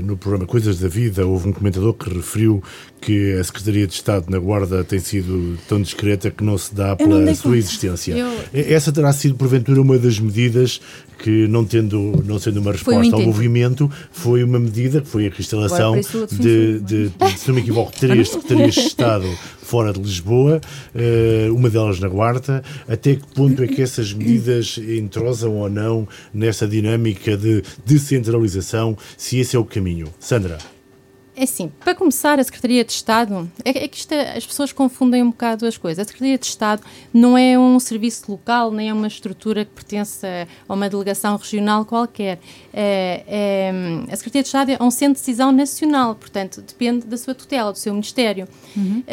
no 0.04 0.18
programa 0.18 0.46
Coisas 0.46 0.80
da 0.80 0.88
Vida, 0.88 1.26
houve 1.26 1.50
um 1.50 1.54
comentador 1.54 1.94
que 1.94 2.10
referiu 2.10 2.64
que 3.02 3.34
a 3.34 3.44
Secretaria 3.44 3.86
de 3.86 3.94
Estado 3.94 4.26
na 4.30 4.40
Guarda 4.40 4.84
tem 4.84 5.00
sido 5.00 5.58
tão 5.68 5.82
discreta 5.82 6.32
que 6.32 6.44
não 6.44 6.58
se 6.58 6.74
dá 6.74 6.96
pela 6.96 7.34
sua 7.36 7.58
existência. 7.58 8.14
Eu... 8.14 8.34
Essa 8.54 8.92
terá 8.92 9.14
sido, 9.14 9.36
porventura, 9.36 9.82
uma 9.82 9.98
das 9.98 10.20
medidas 10.20 10.82
que, 11.20 11.48
não, 11.48 11.64
tendo, 11.64 12.24
não 12.26 12.40
sendo 12.40 12.60
uma 12.60 12.72
resposta 12.72 13.16
um 13.16 13.20
ao 13.20 13.26
movimento, 13.26 13.90
foi 14.12 14.44
uma 14.44 14.60
medida 14.60 15.02
que 15.02 15.08
foi 15.08 15.28
a 15.28 15.30
instalação 15.30 16.00
de, 16.32 16.80
de, 16.80 17.10
de, 17.10 17.38
se 17.38 17.48
não 17.48 17.56
me 17.56 17.62
equivoco, 17.62 17.92
três 17.92 18.30
secretarias 18.30 18.74
de 18.74 18.80
Estado 18.82 19.26
fora 19.62 19.92
de 19.92 20.00
Lisboa, 20.00 20.62
uma 21.54 21.70
delas 21.70 22.00
na 22.00 22.08
Guarda. 22.08 22.64
Até 22.88 23.16
que 23.16 23.28
ponto 23.34 23.64
é 23.64 23.68
que 23.68 23.82
essas 23.96 24.14
medidas 24.14 24.78
entrosam 24.78 25.56
ou 25.56 25.70
não 25.70 26.08
nessa 26.34 26.68
dinâmica 26.68 27.38
de 27.38 27.64
descentralização, 27.86 28.98
se 29.18 29.40
esse 29.40 29.56
é 29.56 29.60
o 29.60 29.66
caminho? 29.66 30.14
Sandra. 30.20 30.58
É 31.38 31.44
assim, 31.44 31.70
para 31.82 31.94
começar, 31.94 32.40
a 32.40 32.44
Secretaria 32.46 32.84
de 32.86 32.94
Estado, 32.94 33.50
é, 33.66 33.84
é 33.84 33.88
que 33.90 33.98
isto, 33.98 34.14
é, 34.14 34.38
as 34.38 34.46
pessoas 34.46 34.72
confundem 34.72 35.22
um 35.22 35.32
bocado 35.32 35.66
as 35.66 35.78
coisas. 35.78 36.00
A 36.02 36.08
Secretaria 36.08 36.38
de 36.38 36.46
Estado 36.46 36.82
não 37.14 37.38
é 37.38 37.60
um 37.60 37.78
serviço 37.78 38.32
local, 38.32 38.72
nem 38.72 38.90
é 38.90 38.94
uma 38.94 39.08
estrutura 39.08 39.66
que 39.66 39.72
pertence 39.72 40.26
a 40.26 40.74
uma 40.74 40.90
delegação 40.90 41.36
regional 41.36 41.84
qualquer. 41.84 42.40
É, 42.74 43.24
é, 43.28 43.72
a 44.10 44.16
Secretaria 44.16 44.44
de 44.44 44.48
Estado 44.48 44.72
é 44.72 44.78
um 44.82 44.90
centro 44.90 45.16
de 45.16 45.20
decisão 45.20 45.52
nacional, 45.52 46.16
portanto, 46.16 46.62
depende 46.62 47.06
da 47.06 47.18
sua 47.18 47.36
tutela, 47.36 47.74
do 47.74 47.78
seu 47.78 47.92
Ministério. 47.92 48.48
Uhum. 48.76 49.04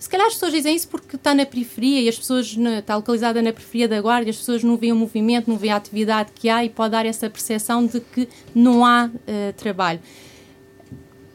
Se 0.00 0.08
calhar 0.08 0.26
as 0.26 0.32
pessoas 0.32 0.52
dizem 0.52 0.74
isso 0.74 0.88
porque 0.88 1.16
está 1.16 1.34
na 1.34 1.44
periferia 1.44 2.00
e 2.00 2.08
as 2.08 2.18
pessoas 2.18 2.56
na, 2.56 2.78
está 2.78 2.96
localizada 2.96 3.42
na 3.42 3.52
periferia 3.52 3.86
da 3.86 4.00
Guarda 4.00 4.30
as 4.30 4.36
pessoas 4.38 4.64
não 4.64 4.74
veem 4.74 4.92
o 4.92 4.96
movimento, 4.96 5.50
não 5.50 5.58
veem 5.58 5.74
a 5.74 5.76
atividade 5.76 6.30
que 6.34 6.48
há 6.48 6.64
e 6.64 6.70
pode 6.70 6.92
dar 6.92 7.04
essa 7.04 7.28
percepção 7.28 7.84
de 7.84 8.00
que 8.00 8.26
não 8.54 8.82
há 8.82 9.10
uh, 9.12 9.52
trabalho 9.58 10.00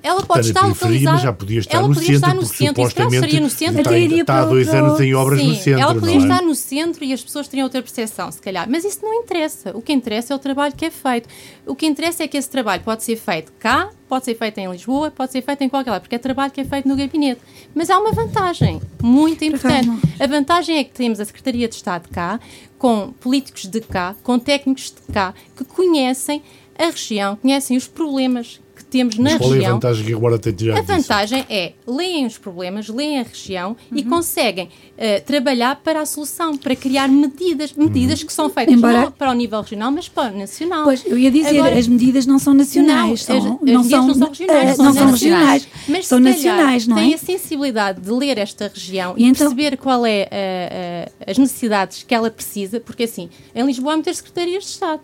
ela 0.06 0.22
pode 0.24 0.48
estar 0.48 0.68
localizada. 0.68 1.14
Mas 1.14 1.22
já 1.24 1.34
podia 1.34 1.60
estar 1.60 1.78
ela 1.78 1.88
no 1.88 1.96
podia 1.96 2.20
centro, 2.20 2.30
estar 2.30 2.36
no 2.36 2.46
centro, 2.46 2.76
supostamente 2.76 3.16
estaria 3.16 3.42
no 3.42 3.50
centro. 3.50 3.82
Está, 3.82 3.98
está 3.98 4.40
há 4.40 4.46
dois 4.46 4.70
anos 4.70 5.00
em 5.02 5.16
obras 5.16 5.40
Sim, 5.40 5.48
no 5.48 5.56
centro. 5.56 5.82
Ela 5.82 5.96
podia 5.96 6.16
é? 6.16 6.18
estar 6.18 6.42
no 6.44 6.56
centro 6.56 7.04
e 7.04 7.12
as 7.12 7.24
pessoas 7.24 7.48
teriam 7.48 7.66
outra 7.66 7.82
percepção, 7.82 8.32
se 8.32 8.40
calhar. 8.40 8.70
Mas 8.70 8.86
isso 8.86 9.00
não 9.02 9.12
interessa. 9.16 9.76
O 9.76 9.82
que 9.82 9.92
interessa 9.92 10.32
é 10.32 10.36
o 10.36 10.40
trabalho 10.40 10.76
que 10.76 10.86
é 10.86 10.92
feito. 10.92 11.28
O 11.66 11.74
que 11.74 11.88
interessa 11.88 12.24
é 12.24 12.28
que 12.28 12.38
esse 12.38 12.48
trabalho 12.48 12.84
pode 12.84 13.04
ser 13.04 13.16
feito 13.16 13.52
cá, 13.58 13.90
pode 14.08 14.26
ser 14.26 14.36
feito 14.36 14.60
em 14.60 14.70
Lisboa, 14.70 15.10
pode 15.10 15.32
ser 15.32 15.42
feito 15.42 15.64
em 15.64 15.70
qualquer 15.70 15.90
lado, 15.90 16.02
porque 16.02 16.16
é 16.16 16.20
trabalho 16.20 16.52
que 16.52 16.62
é 16.62 16.66
feito 16.66 16.88
no 16.88 16.96
gabinete. 16.96 17.42
Mas 17.74 17.90
há 17.90 17.98
uma 17.98 18.12
vantagem 18.12 18.80
muito 19.02 19.44
importante. 19.44 19.90
A 20.20 20.28
vantagem 20.28 20.78
é 20.78 20.84
que 20.84 20.92
temos 20.92 21.20
a 21.20 21.26
Secretaria 21.26 21.68
de 21.68 21.74
Estado 21.74 22.08
cá, 22.10 22.40
com 22.78 23.12
políticos 23.20 23.66
de 23.66 23.82
cá, 23.82 24.16
com 24.22 24.38
técnicos 24.38 24.94
de 24.94 25.12
cá, 25.12 25.34
que 25.56 25.66
conhecem 25.66 26.44
a 26.78 26.86
região, 26.86 27.36
conhecem 27.38 27.76
os 27.76 27.88
problemas 27.88 28.60
temos 28.90 29.18
na 29.18 29.32
Mas 29.32 29.38
qual 29.38 29.50
região. 29.50 29.66
é 29.66 29.70
a 29.70 29.74
vantagem 29.74 30.06
que 30.06 30.14
agora 30.14 30.40
tem 30.40 30.54
tirado 30.54 30.78
A 30.78 30.82
vantagem 30.82 31.46
é 31.50 31.74
leem 31.86 32.26
os 32.26 32.38
problemas, 32.38 32.88
leem 32.88 33.20
a 33.20 33.24
região 33.24 33.76
uhum. 33.92 33.98
e 33.98 34.04
conseguem 34.04 34.66
uh, 34.66 35.24
trabalhar 35.26 35.76
para 35.78 36.02
a 36.02 36.06
solução, 36.06 36.58
para 36.58 36.76
criar 36.76 37.08
medidas, 37.08 37.74
medidas 37.74 38.22
uhum. 38.22 38.28
que 38.28 38.34
são 38.34 38.50
feitas 38.50 38.74
Embora... 38.74 39.02
não 39.02 39.12
para 39.12 39.32
o 39.32 39.34
nível 39.34 39.62
regional, 39.62 39.92
mas 39.92 40.08
para 40.08 40.34
o 40.34 40.38
nacional. 40.38 40.84
Pois, 40.86 41.06
eu 41.06 41.18
ia 41.18 41.32
dizer, 41.32 41.60
agora, 41.60 41.78
as 41.78 41.88
medidas 41.88 42.26
não 42.26 42.40
são 42.40 42.54
nacionais, 42.54 43.28
não, 43.28 43.42
são, 43.42 43.54
as, 43.56 43.62
não, 43.62 43.84
são, 43.84 44.08
não 44.08 44.14
são 44.16 44.30
regionais, 44.30 44.72
uh, 44.72 44.76
são, 44.76 44.86
não 44.86 44.94
são 44.94 45.12
regionais, 45.12 45.68
mas 45.88 46.08
são 46.08 46.20
nacionais, 46.20 46.88
não 46.88 46.98
é? 46.98 47.02
Tem 47.02 47.14
a 47.14 47.18
sensibilidade 47.18 48.02
de 48.02 48.12
ler 48.12 48.38
esta 48.38 48.72
região 48.74 49.16
e, 49.18 49.24
e 49.24 49.26
então... 49.26 49.48
perceber 49.48 49.78
qual 49.78 50.06
é 50.06 50.30
uh, 50.32 51.30
as 51.32 51.38
necessidades 51.38 52.04
que 52.04 52.14
ela 52.14 52.30
precisa, 52.30 52.80
porque 52.80 53.04
assim, 53.04 53.30
em 53.54 53.66
Lisboa 53.66 53.94
há 53.94 53.96
muitas 53.96 54.18
secretarias 54.18 54.64
de 54.64 54.70
Estado 54.70 55.02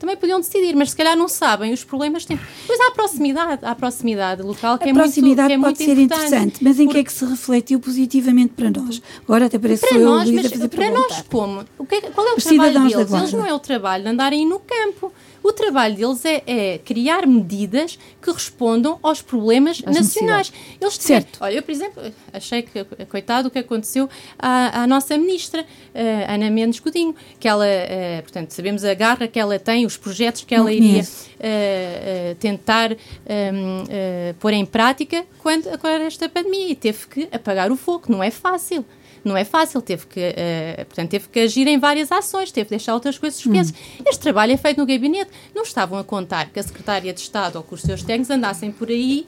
também 0.00 0.16
podiam 0.16 0.40
decidir, 0.40 0.74
mas 0.74 0.90
se 0.90 0.96
calhar 0.96 1.14
não 1.14 1.28
sabem 1.28 1.72
os 1.74 1.84
problemas 1.84 2.24
têm. 2.24 2.40
Pois 2.66 2.80
há 2.80 2.88
a 2.88 2.90
proximidade, 2.92 3.64
há 3.64 3.70
a 3.70 3.74
proximidade 3.74 4.42
local 4.42 4.78
que 4.78 4.88
a 4.88 4.90
é 4.90 4.94
proximidade 4.94 5.56
muito, 5.58 5.76
que 5.76 5.82
é 5.82 5.86
pode 5.86 5.96
ser 5.96 6.02
interessante, 6.02 6.64
mas 6.64 6.80
em 6.80 6.88
que 6.88 6.98
é 6.98 7.04
que 7.04 7.12
se 7.12 7.24
refletiu 7.24 7.78
positivamente 7.78 8.54
para 8.54 8.70
nós? 8.70 9.02
Agora 9.22 9.46
até 9.46 9.58
parece 9.58 9.86
para 9.86 9.98
que 9.98 10.02
nós, 10.02 10.28
eu 10.28 10.34
mas 10.34 10.46
a 10.46 10.48
fazer 10.48 10.68
para 10.68 10.90
nós 10.90 11.24
como? 11.28 11.64
O 11.78 11.84
que, 11.84 11.96
é 11.96 12.00
qual 12.00 12.26
é 12.26 12.32
o 12.32 12.36
trabalho 12.36 12.80
deles? 12.88 13.12
Eles 13.12 13.32
não 13.34 13.46
é 13.46 13.52
o 13.52 13.58
trabalho 13.58 14.04
de 14.04 14.08
andarem 14.08 14.48
no 14.48 14.58
campo. 14.58 15.12
O 15.42 15.52
trabalho 15.52 15.96
deles 15.96 16.24
é, 16.24 16.42
é 16.46 16.78
criar 16.78 17.26
medidas 17.26 17.98
que 18.20 18.30
respondam 18.30 18.98
aos 19.02 19.22
problemas 19.22 19.82
As 19.84 19.94
nacionais. 19.94 20.52
Eles 20.80 20.94
certo. 20.94 21.38
Olha, 21.40 21.54
eu, 21.54 21.62
por 21.62 21.70
exemplo, 21.70 22.02
achei 22.32 22.62
que, 22.62 22.84
coitado, 23.06 23.48
o 23.48 23.50
que 23.50 23.58
aconteceu 23.58 24.08
à, 24.38 24.82
à 24.82 24.86
nossa 24.86 25.16
ministra, 25.16 25.62
uh, 25.62 26.32
Ana 26.32 26.50
Mendes 26.50 26.78
Godinho, 26.78 27.14
que 27.38 27.48
ela, 27.48 27.64
uh, 27.64 28.22
portanto, 28.22 28.50
sabemos 28.50 28.84
a 28.84 28.92
garra 28.94 29.26
que 29.26 29.38
ela 29.38 29.58
tem, 29.58 29.86
os 29.86 29.96
projetos 29.96 30.44
que 30.44 30.54
ela 30.54 30.64
Não 30.64 30.70
iria 30.70 31.02
uh, 31.02 32.34
tentar 32.38 32.92
um, 32.92 32.96
ehm, 33.26 34.34
pôr 34.38 34.52
em 34.52 34.66
prática 34.66 35.24
quando 35.38 35.68
agora 35.68 36.04
esta 36.04 36.28
pandemia 36.28 36.70
e 36.70 36.74
teve 36.74 37.06
que 37.06 37.28
apagar 37.32 37.72
o 37.72 37.76
fogo, 37.76 38.04
não 38.08 38.22
é 38.22 38.30
fácil 38.30 38.84
não 39.24 39.36
é 39.36 39.44
fácil, 39.44 39.80
teve 39.82 40.06
que, 40.06 40.20
uh, 40.20 40.84
portanto, 40.86 41.10
teve 41.10 41.28
que 41.28 41.40
agir 41.40 41.66
em 41.66 41.78
várias 41.78 42.10
ações, 42.10 42.50
teve 42.50 42.66
que 42.66 42.70
deixar 42.70 42.94
outras 42.94 43.18
coisas 43.18 43.40
suspensas. 43.40 43.72
Hum. 43.72 44.02
Este 44.06 44.20
trabalho 44.20 44.52
é 44.52 44.56
feito 44.56 44.78
no 44.78 44.86
gabinete. 44.86 45.30
Não 45.54 45.62
estavam 45.62 45.98
a 45.98 46.04
contar 46.04 46.50
que 46.50 46.58
a 46.58 46.62
Secretária 46.62 47.12
de 47.12 47.20
Estado 47.20 47.56
ou 47.56 47.62
que 47.62 47.74
os 47.74 47.82
seus 47.82 48.02
técnicos 48.02 48.30
andassem 48.30 48.70
por 48.70 48.88
aí 48.88 49.26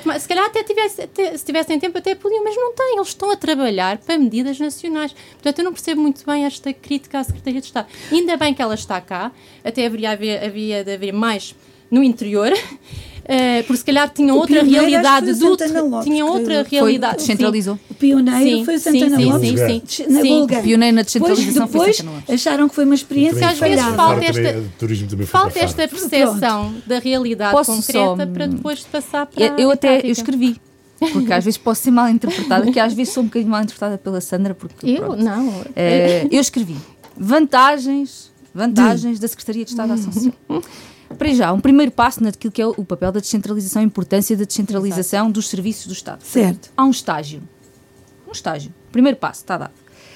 Tomar, 0.00 0.18
se 0.20 0.28
calhar 0.28 0.46
até, 0.46 0.62
tivesse, 0.62 1.02
até, 1.02 1.36
se 1.36 1.44
tivessem 1.44 1.78
tempo 1.78 1.98
até 1.98 2.14
podiam, 2.14 2.44
mas 2.44 2.54
não 2.56 2.72
têm, 2.72 2.96
eles 2.96 3.08
estão 3.08 3.30
a 3.30 3.36
trabalhar 3.36 3.98
para 3.98 4.16
medidas 4.16 4.58
nacionais. 4.58 5.12
Portanto, 5.32 5.58
eu 5.58 5.64
não 5.64 5.72
percebo 5.72 6.00
muito 6.00 6.24
bem 6.24 6.44
esta 6.44 6.72
crítica 6.72 7.18
à 7.18 7.24
Secretaria 7.24 7.60
de 7.60 7.66
Estado. 7.66 7.88
Ainda 8.10 8.36
bem 8.36 8.54
que 8.54 8.62
ela 8.62 8.74
está 8.74 9.00
cá, 9.00 9.32
até 9.64 9.86
haveria, 9.86 10.12
havia, 10.12 10.46
havia 10.46 10.84
de 10.84 10.94
haver 10.94 11.12
mais 11.12 11.54
no 11.90 12.02
interior. 12.02 12.52
Uh, 13.22 13.62
porque 13.64 13.76
se 13.76 13.84
calhar 13.84 14.10
tinham 14.12 14.36
o 14.36 14.40
outra 14.40 14.64
realidade 14.64 15.32
do 15.34 15.56
tinham 16.02 16.28
outra 16.28 16.66
realidade 16.68 17.18
descentralizou. 17.18 17.78
O 17.88 17.94
pioneiro 17.94 18.58
sim, 18.58 18.64
foi 18.64 18.74
o 18.74 18.80
Santana 18.80 19.16
sim, 19.16 19.24
Lopes. 19.26 19.60
sim, 19.60 19.82
sim, 19.86 20.06
na 20.08 20.20
Bulgária. 20.22 20.64
Pioneiro 20.64 20.96
na 20.96 21.02
descentralização 21.02 21.66
depois, 21.66 21.98
depois 21.98 22.24
acharam 22.30 22.68
que 22.68 22.74
foi 22.74 22.84
uma 22.84 22.94
experiência 22.94 23.48
às 23.48 23.58
vezes 23.58 23.84
falta 23.94 24.24
esta 24.24 25.26
falta 25.26 25.58
esta 25.58 25.88
percepção 25.88 26.74
da 26.84 26.98
realidade 26.98 27.52
Posso 27.52 27.76
concreta 27.76 28.26
só... 28.26 28.26
para 28.26 28.46
depois 28.46 28.80
passar 28.80 29.26
para 29.26 29.60
eu 29.60 29.70
até 29.70 30.00
eu 30.04 30.10
escrevi 30.10 30.60
porque 31.12 31.32
às 31.32 31.44
vezes 31.44 31.58
posso 31.58 31.82
ser 31.82 31.90
mal 31.90 32.08
interpretada, 32.08 32.70
que 32.70 32.78
às 32.78 32.92
vezes 32.92 33.12
sou 33.12 33.24
um 33.24 33.26
bocadinho 33.26 33.50
mal 33.50 33.62
interpretada 33.62 33.98
pela 33.98 34.20
Sandra, 34.20 34.54
porque 34.54 34.88
eu? 34.88 34.98
pronto, 34.98 35.20
não. 35.20 35.48
Uh, 35.48 36.28
eu 36.30 36.40
escrevi 36.40 36.76
vantagens, 37.16 38.30
vantagens 38.54 39.18
da 39.18 39.26
Secretaria 39.26 39.64
de 39.64 39.70
Estado 39.72 39.88
da 39.88 39.94
Ação 39.94 40.32
para 41.16 41.34
já, 41.34 41.52
um 41.52 41.60
primeiro 41.60 41.92
passo 41.92 42.22
naquilo 42.22 42.52
que 42.52 42.62
é 42.62 42.66
o 42.66 42.84
papel 42.84 43.12
da 43.12 43.20
descentralização, 43.20 43.82
a 43.82 43.84
importância 43.84 44.36
da 44.36 44.44
descentralização 44.44 45.26
Exato. 45.26 45.32
dos 45.32 45.48
serviços 45.48 45.86
do 45.86 45.92
Estado. 45.92 46.22
Certo. 46.22 46.70
Há 46.76 46.84
um 46.84 46.90
estágio. 46.90 47.42
Um 48.26 48.32
estágio. 48.32 48.72
Primeiro 48.90 49.16
passo, 49.18 49.40
está 49.40 49.58
dado. 49.58 49.72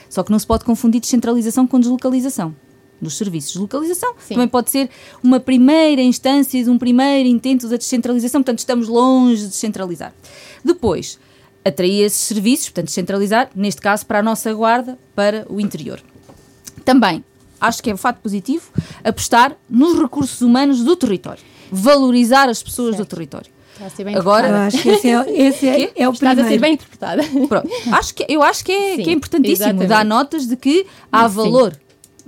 Só 0.09 0.22
que 0.22 0.30
não 0.30 0.38
se 0.38 0.47
pode 0.47 0.64
confundir 0.64 1.01
descentralização 1.01 1.66
com 1.66 1.78
deslocalização 1.78 2.55
dos 3.01 3.16
serviços. 3.16 3.53
Deslocalização 3.53 4.14
Sim. 4.18 4.34
também 4.34 4.49
pode 4.49 4.70
ser 4.70 4.88
uma 5.22 5.38
primeira 5.38 6.01
instância 6.03 6.62
de 6.62 6.70
um 6.70 6.78
primeiro 6.78 7.28
intento 7.28 7.68
da 7.68 7.76
descentralização, 7.76 8.42
portanto, 8.42 8.61
estamos 8.61 8.88
longe 8.88 9.42
de 9.42 9.49
descentralizar. 9.49 10.14
Depois, 10.64 11.18
atrair 11.64 12.05
esses 12.05 12.20
serviços, 12.20 12.66
portanto, 12.66 12.86
descentralizar, 12.86 13.51
neste 13.55 13.80
caso, 13.80 14.07
para 14.07 14.20
a 14.20 14.22
nossa 14.22 14.53
guarda, 14.55 14.99
para 15.14 15.47
o 15.49 15.61
interior. 15.61 16.01
Também 16.84 17.24
acho 17.61 17.82
que 17.82 17.90
é 17.90 17.94
um 17.94 17.96
fato 17.96 18.20
positivo, 18.20 18.70
apostar 19.04 19.57
nos 19.68 19.98
recursos 19.98 20.40
humanos 20.40 20.82
do 20.84 20.96
território, 20.96 21.42
valorizar 21.70 22.48
as 22.48 22.62
pessoas 22.62 22.96
certo. 22.96 23.09
do 23.09 23.11
território. 23.14 23.50
Está 23.72 23.86
a 23.86 23.90
ser 23.90 24.04
bem 24.04 24.16
Agora, 24.16 24.48
Eu 24.48 24.54
acho 24.57 24.82
que 24.82 24.88
esse 24.88 25.09
é, 25.11 25.24
esse 25.48 25.68
é, 25.68 25.92
é 25.96 26.09
o 26.09 26.12
Estás 26.12 26.34
primeiro. 26.34 26.40
a 26.40 26.50
ser 26.50 26.59
bem 26.59 26.72
interpretada. 26.74 27.22
Pronto. 27.46 27.68
Acho 27.92 28.14
que, 28.14 28.24
eu 28.26 28.42
acho 28.42 28.64
que 28.64 28.72
é, 28.72 28.96
Sim, 28.96 29.02
que 29.02 29.11
é 29.11 29.12
importantíssimo 29.12 29.64
exatamente. 29.66 29.88
dar 29.88 30.04
notas 30.04 30.46
de 30.46 30.57
que 30.57 30.86
há 31.12 31.28
Sim. 31.28 31.34
valor, 31.34 31.76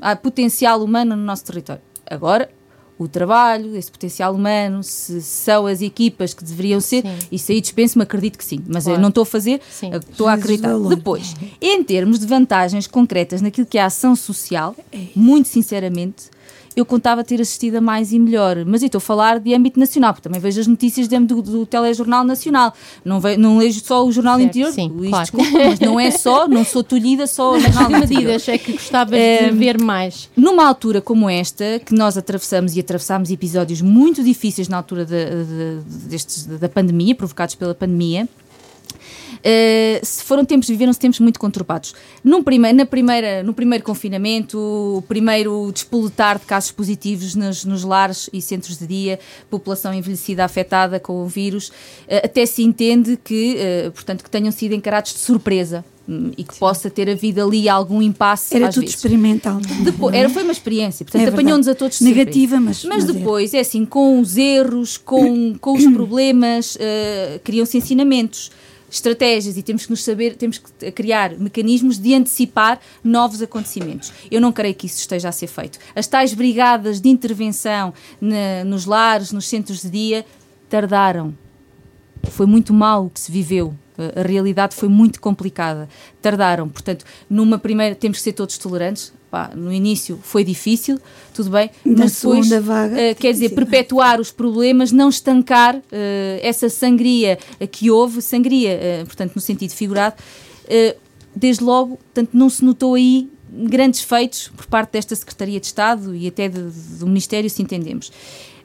há 0.01 0.15
potencial 0.15 0.83
humano 0.83 1.17
no 1.17 1.23
nosso 1.23 1.45
território. 1.47 1.81
Agora, 2.07 2.51
o 2.99 3.07
trabalho, 3.07 3.77
esse 3.77 3.91
potencial 3.91 4.35
humano, 4.35 4.83
se 4.83 5.23
são 5.23 5.67
as 5.67 5.81
equipas 5.81 6.35
que 6.35 6.43
deveriam 6.43 6.81
ser, 6.81 7.03
Sim. 7.03 7.17
isso 7.31 7.53
aí 7.53 7.61
dispenso-me, 7.61 8.03
acredito 8.03 8.37
que 8.37 8.45
sim. 8.45 8.61
Mas 8.67 8.87
eu 8.87 8.91
Claro. 8.91 9.03
não 9.03 9.09
estou 9.11 9.23
a 9.23 9.27
fazer, 9.27 9.61
Sim. 9.71 9.91
eu 9.93 10.01
estou 10.01 10.27
a 10.27 10.33
acreditar. 10.33 10.69
valor. 10.73 10.89
Depois, 10.95 11.35
em 11.61 11.83
termos 11.85 12.19
de 12.19 12.27
vantagens 12.27 12.87
concretas 12.89 13.41
naquilo 13.41 13.67
que 13.67 13.79
é 13.79 13.83
a 13.83 13.87
ação 13.87 14.17
social, 14.17 14.75
É 14.93 14.99
muito 15.15 15.47
sinceramente, 15.49 16.25
eu 16.79 16.87
contava 16.87 17.23
ter 17.25 17.41
assistido 17.41 17.77
a 17.77 17.81
mais 17.81 18.13
e 18.13 18.19
melhor. 18.19 18.65
Mas 18.67 18.83
estou 18.87 18.99
a 18.99 19.01
falar 19.01 19.39
de 19.41 19.55
âmbito 19.55 19.79
nacional, 19.79 20.13
porque 20.13 20.29
também 20.29 20.41
vejo 20.41 20.61
as 20.61 20.67
notícias 20.67 21.09
de 21.09 21.19
do, 21.19 21.43
do 21.43 21.67
telejornal 21.67 22.25
nacional. 22.25 22.73
Não, 23.05 23.21
não 23.39 23.59
leio 23.59 23.73
só 23.75 24.05
o 24.07 24.13
jornal 24.13 24.37
Certo, 24.39 24.49
interior, 24.49 24.73
sim, 24.73 24.89
Luís, 24.89 25.11
claro. 25.11 25.25
desculpa, 25.25 25.51
mas 25.59 25.81
não 25.81 25.99
é 26.01 26.11
só, 26.11 26.47
não 26.49 26.65
sou 26.65 26.83
tolhida 26.85 27.27
só 27.27 27.49
ao 27.49 27.53
Mas 27.61 27.63
jornal 27.65 27.87
que 27.89 27.99
medidas 27.99 28.49
é 28.49 28.57
que 28.59 28.73
gostavas 28.73 29.19
Ehm, 29.19 29.51
de 29.51 29.59
ver 29.59 29.81
mais? 29.81 30.29
Numa 30.37 30.67
altura 30.67 31.01
como 31.01 31.29
esta, 31.29 31.81
que 31.85 31.95
nós 31.95 32.17
atravessamos 32.17 32.77
e 32.77 32.81
atravessámos 32.81 33.31
episódios 33.31 33.81
muito 33.83 34.23
difíceis 34.23 34.69
na 34.69 34.77
altura 34.77 35.05
da, 35.05 35.17
de- 35.25 36.09
destes- 36.09 36.47
da 36.47 36.69
pandemia, 36.69 37.15
provocados 37.15 37.55
pela 37.55 37.75
pandemia, 37.75 38.29
eh, 39.43 40.01
se 40.03 40.23
foram 40.25 40.45
tempos, 40.45 40.69
viveram-se 40.69 40.99
tempos 40.99 41.21
muito 41.21 41.39
conturbados. 41.39 41.95
Num 42.25 42.43
primeiro, 42.43 42.77
na 42.77 42.87
primeira, 42.87 43.43
no 43.43 43.53
primeiro 43.55 43.85
confinamento, 43.85 44.59
o 44.59 45.03
primeiro 45.09 45.71
despoletar 45.73 46.39
de 46.39 46.45
casos 46.47 46.71
positivos 46.71 47.35
nos, 47.35 47.65
nos 47.65 47.85
lares 47.85 48.29
e 48.33 48.41
centros 48.43 48.79
de 48.79 48.87
dia, 48.87 49.19
população 49.51 49.93
envelhecida 49.95 50.45
afetada 50.45 50.99
com 51.01 51.23
o 51.23 51.27
vírus, 51.27 51.71
eh, 52.07 52.23
até 52.25 52.45
se 52.47 52.63
entende 52.63 53.19
que, 53.23 53.57
eh, 53.59 53.91
portanto, 53.91 54.23
que 54.25 54.31
tenham 54.31 54.51
sido 54.53 54.75
encarados 54.75 55.13
de 55.13 55.19
surpresa 55.21 55.85
hum, 56.09 56.31
e 56.37 56.43
que 56.45 56.55
possa 56.59 56.89
ter 56.91 57.09
havido 57.11 57.43
ali 57.43 57.69
algum 57.69 58.01
impasse 58.03 58.57
Era 58.57 58.69
tudo 58.69 58.81
vezes. 58.81 58.97
experimental. 58.97 59.61
Depois, 59.83 60.15
era, 60.15 60.29
foi 60.29 60.43
uma 60.43 60.53
experiência, 60.53 61.05
portanto, 61.05 61.23
É 61.23 61.29
apanhou-nos 61.29 61.69
a 61.69 61.75
todos 61.75 61.99
surpresa. 61.99 62.19
Negativa, 62.19 62.61
mas- 62.61 62.85
Mas 62.85 63.05
é. 63.05 63.13
depois, 63.13 63.55
é 63.55 63.61
assim, 63.61 63.85
com 63.85 64.21
os 64.21 64.37
erros, 64.37 64.97
com, 64.97 65.55
com 65.59 65.75
os 65.77 65.85
problemas, 65.93 66.77
eh, 66.81 67.41
criam-se 67.45 67.77
ensinamentos, 67.79 68.51
estratégias 68.91 69.57
e 69.57 69.63
temos 69.63 69.85
que 69.85 69.91
nos 69.91 70.03
saber, 70.05 70.37
temos 70.37 70.59
que 70.59 70.91
criar 70.93 71.37
mecanismos 71.39 71.99
de 71.99 72.15
antecipar 72.15 72.81
novos 73.05 73.43
acontecimentos. 73.43 74.13
Eu 74.31 74.41
não 74.41 74.53
creio 74.53 74.75
que 74.75 74.87
isso 74.87 74.99
esteja 74.99 75.29
a 75.29 75.33
ser 75.33 75.47
feito. 75.47 75.79
As 75.95 76.07
tais 76.07 76.33
brigadas 76.35 77.01
de 77.01 77.09
intervenção 77.09 77.93
na- 78.21 78.65
nos 78.65 78.85
lares, 78.87 79.33
nos 79.33 79.47
centros 79.47 79.83
de 79.83 79.91
dia, 79.91 80.27
tardaram 80.69 81.37
foi 82.31 82.47
muito 82.47 82.73
mal 82.75 83.07
o 83.07 83.11
que 83.11 83.21
se 83.21 83.31
viveu. 83.31 83.75
A- 84.17 84.23
realidade 84.23 84.75
foi 84.75 84.89
muito 84.89 85.21
complicada. 85.21 85.89
Tardaram. 86.23 86.69
Portanto, 86.69 87.05
numa 87.29 87.59
primeira, 87.59 87.95
temos 87.95 88.19
que 88.19 88.25
ser 88.25 88.33
todos 88.33 88.57
tolerantes. 88.59 89.13
Pá, 89.31 89.51
no 89.55 89.71
início 89.71 90.19
foi 90.23 90.43
difícil, 90.43 90.99
tudo 91.35 91.51
bem, 91.51 91.71
Na 91.85 92.05
mas 92.05 92.15
depois, 92.19 92.49
vaga, 92.63 92.99
eh, 92.99 93.15
quer 93.15 93.31
dizer, 93.31 93.51
perpetuar 93.51 94.19
os 94.23 94.31
problemas, 94.31 94.91
não 94.91 95.11
estancar 95.11 95.83
eh, 95.93 96.41
essa 96.43 96.71
sangria 96.71 97.39
que 97.71 97.91
houve, 97.91 98.23
sangria, 98.23 98.71
eh, 98.71 99.05
portanto, 99.05 99.33
no 99.35 99.43
sentido 99.43 99.73
figurado, 99.73 100.17
desde 101.37 101.63
logo, 101.63 101.97
portanto, 101.97 102.31
não 102.33 102.49
se 102.49 102.65
notou 102.65 102.95
aí 102.95 103.29
grandes 103.51 104.01
feitos 104.03 104.49
por 104.57 104.67
parte 104.67 104.93
desta 104.93 105.15
Secretaria 105.15 105.61
de 105.61 105.67
Estado 105.67 106.15
e 106.15 106.27
até 106.27 106.49
de- 106.49 106.63
do 106.99 107.07
Ministério, 107.07 107.49
se 107.51 107.61
entendemos. 107.63 108.11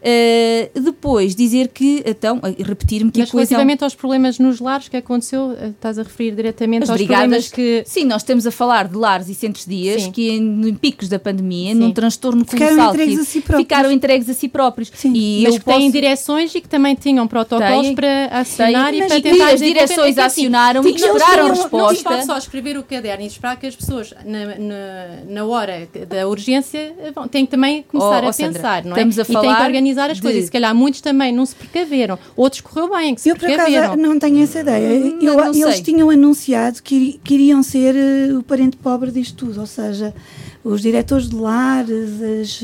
Eh, 0.05 0.69
depois, 0.75 1.33
dizer 1.33 1.69
que, 1.69 2.03
então, 2.05 2.39
eh, 2.43 2.61
repetir-me 2.61 3.09
que 3.09 3.19
Mas 3.21 3.29
a 3.29 3.31
coesão... 3.31 3.49
relativamente 3.51 3.83
aos 3.85 3.95
problemas 3.95 4.37
nos 4.37 4.59
lares 4.59 4.89
que 4.89 4.97
aconteceu, 4.97 5.53
eh, 5.57 5.67
estás 5.69 5.97
a 5.97 6.03
referir 6.03 6.35
diretamente 6.35 6.83
As 6.83 6.89
aos 6.89 6.97
brigadas 6.97 7.47
problemas 7.47 7.51
que... 7.51 7.83
Sim, 7.85 8.03
nós 8.03 8.21
estamos 8.21 8.45
a 8.45 8.51
falar 8.51 8.89
de 8.89 8.97
lares 8.97 9.29
e 9.29 9.33
centros 9.33 9.65
dias 9.65 10.03
Sim. 10.03 10.11
que 10.11 10.29
em, 10.29 10.67
em 10.67 10.73
picos 10.75 11.07
da 11.07 11.17
pandemia, 11.17 11.73
Sim. 11.73 11.79
num 11.79 11.93
transtorno 11.93 12.43
Ficaram 12.43 12.75
colossal, 12.75 12.93
entregues 12.95 13.15
que 13.15 13.21
a 13.21 13.25
si 13.25 13.39
próprios. 13.41 13.63
ficaram 13.63 13.91
entregues 13.91 14.29
a 14.29 14.33
si 14.33 14.47
próprios. 14.49 14.91
Sim. 14.93 15.13
E 15.15 15.43
mas 15.43 15.57
que 15.57 15.63
têm 15.63 15.75
posso- 15.79 15.91
direções 15.93 16.53
e 16.55 16.59
que 16.59 16.67
também 16.67 16.95
tinham 16.95 17.25
protocolos 17.25 17.85
Têm, 17.87 17.95
para 17.95 18.25
acionar 18.39 18.91
têm, 18.91 19.03
e 19.03 19.07
para 19.07 19.17
e 19.17 19.21
tentar 19.21 19.45
as 19.45 19.59
desenvolver. 19.61 19.73
direções 19.85 20.09
É 20.09 20.13
que, 20.13 20.19
assim, 20.19 20.41
acionaram 20.41 20.85
e 20.85 20.89
esperaram 20.95 21.47
não 21.47 21.47
Não 21.47 21.55
resposta. 21.55 21.95
se 21.95 22.03
pode 22.03 22.25
só 22.25 22.37
escrever 22.37 22.77
o 22.77 22.83
caderno 22.83 23.23
e 23.23 23.27
esperar 23.27 23.57
que 23.57 23.67
as 23.67 23.75
pessoas, 23.75 24.13
na, 24.25 24.45
na, 24.57 25.23
na 25.29 25.45
hora 25.45 25.87
da 26.09 26.27
urgência, 26.27 26.93
vão- 27.15 27.27
têm 27.27 27.45
que 27.45 27.51
também 27.51 27.83
começar 27.87 28.23
Oh, 28.23 28.27
a 28.27 28.29
oh, 28.29 28.33
Sandra, 28.33 28.53
pensar, 28.53 28.83
não 28.83 28.91
é? 28.97 28.99
estamos 28.99 29.19
a 29.19 29.21
e 29.21 29.25
têm 29.25 29.33
falar 29.33 29.55
organizar 29.93 30.09
as 30.11 30.17
de- 30.17 30.21
coisas. 30.23 30.43
E 30.43 30.45
se 30.45 30.51
calhar 30.51 30.73
muitos 30.75 31.01
também 31.01 31.31
não 31.33 31.45
se 31.45 31.55
precaveram. 31.55 32.17
Outros 32.35 32.61
correu 32.61 32.89
bem, 32.95 33.15
que 33.15 33.21
se 33.21 33.29
Eu, 33.29 33.35
por 33.35 33.45
precaveram. 33.45 33.83
acaso, 33.93 34.01
não 34.01 34.19
tenho 34.19 34.43
essa 34.43 34.59
ideia. 34.59 35.05
Hum, 35.05 35.19
Eu- 35.21 35.35
não 35.37 35.53
eles 35.53 35.75
sei. 35.75 35.83
tinham 35.83 36.09
anunciado 36.09 36.81
que, 36.81 36.95
iri- 36.95 37.19
que 37.23 37.33
iriam 37.35 37.63
ser 37.63 37.95
eh, 37.95 38.33
o 38.33 38.43
parente 38.43 38.77
pobre 38.77 39.11
disto 39.11 39.35
tudo, 39.45 39.59
ou 39.61 39.67
seja, 39.67 40.13
os 40.63 40.81
diretores 40.81 41.29
de 41.29 41.35
lares, 41.35 42.09
as, 42.41 42.63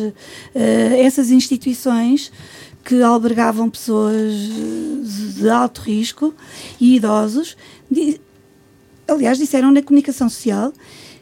eh, 0.55 1.01
essas 1.03 1.32
instituições 1.32 2.32
que 2.84 3.01
albergavam 3.01 3.69
pessoas 3.69 4.34
de 5.36 5.49
alto 5.49 5.82
risco 5.82 6.34
e 6.80 6.95
idosos, 6.95 7.55
di- 7.89 8.19
aliás, 9.07 9.38
disseram 9.38 9.71
na 9.71 9.82
comunicação 9.82 10.30
social 10.30 10.73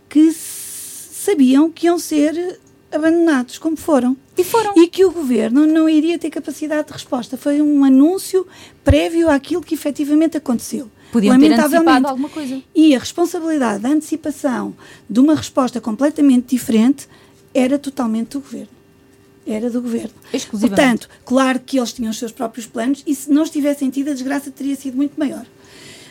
que 0.08 0.32
sabiam 0.32 1.70
que 1.70 1.88
iam 1.88 2.00
ser 2.00 2.60
abandonados, 2.98 3.58
como 3.58 3.78
foram. 3.78 4.18
E 4.38 4.44
foram. 4.44 4.74
E 4.76 4.88
que 4.88 5.06
o 5.06 5.12
governo 5.12 5.66
não 5.66 5.88
iria 5.88 6.20
ter 6.20 6.30
capacidade 6.30 6.88
de 6.88 6.94
resposta. 6.94 7.38
Foi 7.38 7.62
um 7.62 7.84
anúncio 7.84 8.46
prévio 8.84 9.30
àquilo 9.30 9.62
que 9.62 9.74
efetivamente 9.74 10.38
aconteceu. 10.38 10.90
Podiam 11.12 11.40
ter 11.40 11.54
antecipado 11.54 12.08
alguma 12.08 12.30
coisa. 12.30 12.62
E 12.76 12.96
a 12.96 13.00
responsabilidade 13.00 13.82
da 13.82 13.90
antecipação 13.90 14.76
de 15.10 15.20
uma 15.20 15.36
resposta 15.36 15.80
completamente 15.80 16.56
diferente 16.56 17.08
era 17.54 17.80
totalmente 17.80 18.32
do 18.32 18.42
governo. 18.42 18.78
Era 19.46 19.70
do 19.70 19.82
governo. 19.82 20.12
Portanto, 20.52 21.08
claro 21.24 21.60
que 21.60 21.78
eles 21.78 21.94
tinham 21.94 22.12
os 22.12 22.20
seus 22.20 22.34
próprios 22.34 22.66
planos 22.66 23.02
e 23.08 23.16
se 23.16 23.32
não 23.32 23.46
tivessem 23.46 23.90
tido, 23.90 24.10
a 24.10 24.14
desgraça 24.14 24.52
teria 24.52 24.76
sido 24.76 24.98
muito 24.98 25.18
maior. 25.18 25.46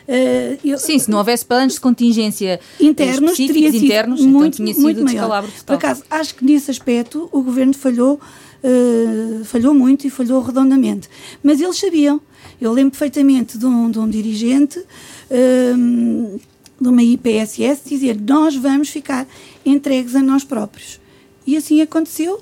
Eh, 0.09 0.59
eu- 0.64 0.78
Sim, 0.78 0.98
se 0.98 1.11
não 1.11 1.18
houvesse 1.18 1.44
planos 1.44 1.74
de 1.74 1.80
contingência 1.80 2.61
internos 2.80 3.36
teria 3.36 3.72
sido 3.72 3.84
internos, 3.84 4.20
muito, 4.20 4.62
então 4.62 4.82
muito 4.82 5.02
maior. 5.02 5.44
Por 5.64 5.74
acaso, 5.74 6.02
acho 6.11 6.34
que 6.36 6.44
nesse 6.44 6.70
aspecto 6.70 7.28
o 7.32 7.42
governo 7.42 7.74
falhou, 7.74 8.20
eh, 8.62 9.42
falhou 9.44 9.74
muito 9.74 10.07
e 10.07 10.11
falhou 10.11 10.40
redondamente. 10.42 11.09
Mas 11.42 11.61
eles 11.61 11.76
sabiam. 11.78 12.20
Eu 12.61 12.72
lembro 12.72 12.92
perfeitamente 12.92 13.59
de 13.59 13.66
um, 13.66 13.90
de 13.90 13.98
um 13.98 14.09
dirigente 14.09 14.80
ehm, 15.30 16.36
de 16.80 16.88
uma 16.88 17.02
IPSS 17.02 17.82
dizer 17.88 18.18
nós 18.20 18.54
vamos 18.54 18.88
ficar 18.88 19.26
entregues 19.64 20.14
a 20.14 20.22
nós 20.22 20.44
próprios. 20.44 21.00
E 21.46 21.57
assim 21.57 21.80
aconteceu, 21.80 22.40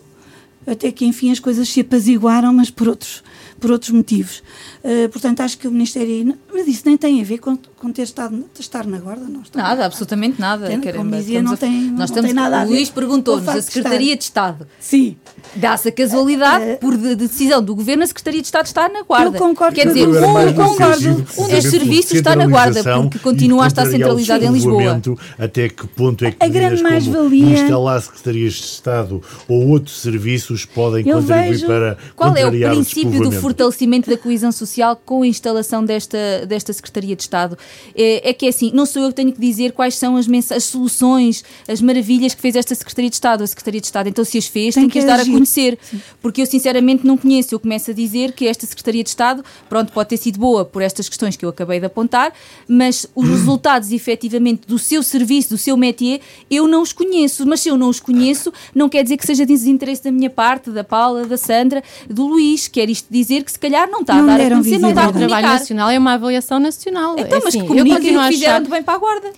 até 0.67 0.91
que 0.93 1.05
enfim 1.05 1.31
as 1.31 1.39
coisas 1.41 1.69
se 1.69 1.81
apaziguaram, 1.81 2.53
mas 2.53 2.71
por 2.71 2.89
outros, 2.89 3.23
por 3.65 3.71
outros 3.71 3.93
motivos. 3.93 4.43
Eh, 4.83 5.09
portanto, 5.09 5.41
acho 5.41 5.57
que 5.57 5.67
o 5.67 5.71
Ministério. 5.71 6.37
Mas 6.53 6.69
isso 6.69 6.83
nem 6.85 6.99
tem 6.99 7.23
a 7.23 7.25
ver 7.25 7.39
com, 7.39 7.57
com 7.85 7.93
ter 7.93 8.03
estado, 8.03 8.45
estar 8.59 8.87
na 8.87 8.99
guarda, 8.99 9.27
não 9.29 9.43
está. 9.43 9.61
Nada, 9.63 9.85
absolutamente 9.85 10.41
nada. 10.41 10.67
Caramba. 10.69 10.93
como 10.93 11.11
dizia, 11.17 11.43
não 11.43 11.53
a- 11.53 11.57
tem- 11.57 11.71
não 11.83 11.99
nós 11.99 12.11
tem 12.11 12.23
estamos, 12.25 12.33
nada 12.33 12.61
a 12.63 12.65
ver 12.65 12.71
Luís 12.71 12.89
perguntou-nos, 12.91 13.47
a 13.49 13.61
Secretaria 13.61 14.17
de 14.17 14.25
Estado. 14.25 14.67
Sim. 14.81 15.17
Dá-se 15.55 15.89
a 15.89 15.93
casualidade, 15.93 16.65
Eh, 16.65 16.77
por 16.77 16.97
de- 16.97 17.15
decisão 17.15 17.63
do 17.63 17.75
Governo, 17.75 18.03
a 18.03 18.07
Secretaria 18.07 18.41
de 18.41 18.47
Estado 18.47 18.67
está 18.67 18.89
na 18.89 19.03
guarda. 19.03 19.37
Eu 19.37 19.41
concordo 19.41 19.75
Quer 19.75 19.83
com 19.87 19.93
dizer, 19.93 20.09
Eu 20.09 20.29
um, 20.29 20.33
mais 20.33 20.53
concordo. 20.55 21.15
dos 21.23 21.65
serviços 21.71 22.13
está 22.13 22.35
na 22.35 22.47
guarda, 22.47 22.83
porque 23.03 23.19
continua 23.19 23.65
a 23.65 23.67
estar 23.67 23.85
centralizado 23.87 24.45
em 24.45 24.53
Lisboa. 24.53 25.01
Até 25.39 25.69
que 25.69 25.87
ponto 25.89 26.25
é 26.25 26.31
que 26.31 26.37
A 26.45 26.49
grande 26.49 26.77
como 26.83 26.91
mais-valia- 26.91 27.55
instalar 27.65 28.01
secretarias 28.01 28.55
de 28.55 28.63
Estado 28.65 29.23
ou 29.47 29.69
outros 29.69 30.01
serviços 30.01 30.65
podem 30.65 31.07
Eu 31.07 31.19
contribuir 31.19 31.51
vejo- 31.51 31.67
para 31.67 31.99
Qual 32.17 32.35
é 32.37 32.47
o 32.47 32.51
princípio 32.51 33.21
do 33.23 33.31
fortalecimento 33.33 34.09
da 34.09 34.17
coesão 34.17 34.51
social 34.53 35.01
com 35.05 35.23
a 35.23 35.27
instalação 35.27 35.85
desta, 35.85 36.17
desta 36.49 36.73
Secretaria 36.73 37.15
de 37.15 37.23
Estado? 37.23 37.57
É, 37.95 38.31
é 38.31 38.33
que 38.33 38.47
é 38.47 38.49
assim, 38.49 38.71
não 38.75 38.87
sou 38.87 39.03
eu 39.03 39.09
que 39.09 39.15
tenho 39.15 39.33
que 39.33 39.41
dizer 39.41 39.73
quais 39.73 39.97
são 39.97 40.17
as, 40.17 40.27
as 40.51 40.65
soluções, 40.65 41.45
as 41.69 41.81
maravilhas 41.81 42.35
que 42.35 42.41
fez 42.41 42.57
esta 42.57 42.75
Secretaria 42.75 43.11
de 43.11 43.17
Estado. 43.17 43.45
A 43.45 43.47
Secretaria 43.47 43.81
de 43.81 43.87
Estado, 43.87 44.09
então, 44.09 44.25
se 44.25 44.39
as 44.39 44.47
fez, 44.47 44.75
tem, 44.75 44.85
Tem 44.85 44.91
que, 44.91 44.99
as 44.99 45.05
dar 45.05 45.21
a 45.21 45.25
conhecer. 45.25 45.79
Porque 46.21 46.43
eu, 46.43 46.47
sinceramente, 46.47 47.07
não 47.07 47.17
conheço. 47.17 47.55
Eu 47.55 47.61
começo 47.61 47.91
a 47.91 47.95
dizer 47.95 48.33
que 48.33 48.47
esta 48.47 48.67
Secretaria 48.67 49.03
de 49.03 49.09
Estado, 49.09 49.45
pronto, 49.69 49.93
pode 49.93 50.09
ter 50.09 50.17
sido 50.17 50.39
boa 50.39 50.65
por 50.65 50.83
estas 50.83 51.09
questões 51.09 51.37
que 51.37 51.45
eu 51.45 51.49
acabei 51.49 51.81
de 51.81 51.87
apontar, 51.87 52.33
mas 52.69 53.07
os 53.15 53.29
resultados, 53.29 53.93
efetivamente, 53.93 54.67
do 54.67 54.79
seu 54.79 55.03
serviço, 55.03 55.51
do 55.51 55.59
seu 55.59 55.77
métier, 55.77 56.21
eu 56.51 56.67
não 56.67 56.83
os 56.83 56.93
conheço. 56.93 57.47
Mas 57.47 57.61
se 57.61 57.69
eu 57.69 57.77
não 57.77 57.89
os 57.89 58.01
conheço, 58.01 58.53
não 58.75 58.89
quer 58.89 59.03
dizer 59.03 59.17
que 59.17 59.27
seja 59.27 59.45
desinteresse 59.47 60.03
da 60.05 60.13
minha 60.13 60.31
parte, 60.31 60.71
da 60.71 60.85
Paula, 60.85 61.27
da 61.27 61.37
Sandra, 61.37 61.83
do 62.09 62.27
Luís. 62.27 62.69
Quer 62.69 62.89
isto 62.89 63.07
dizer 63.11 63.43
que, 63.45 63.53
se 63.53 63.59
calhar, 63.59 63.89
não 63.91 64.01
está 64.01 64.15
Não 64.15 64.25
a 64.25 64.27
dar 64.27 64.35
a 64.35 64.39
deram 64.39 64.61
conhecer, 64.61 64.79
não 64.79 64.89
está 64.91 65.03
a 65.03 65.07
visibilidade. 65.07 65.25
O 65.25 65.29
trabalho 65.29 65.43
comunicar. 65.43 65.61
nacional 65.61 65.91
é 65.91 65.99
uma 65.99 66.13
avaliação 66.15 66.59
nacional. 66.59 67.17
Então, 67.19 67.39
é 67.39 67.43
mas 67.45 67.55
assim, 67.55 67.64
eu 67.65 67.69
comuniquem 67.69 67.97
continuo 67.97 68.19
o 68.19 68.21
a 68.25 68.29
que 68.29 68.35
fizeram 68.35 68.53
achar 68.55 68.63
de 68.65 68.71
bem 68.71 68.83
para 68.83 68.95
a 68.95 68.99
guarda. 68.99 69.33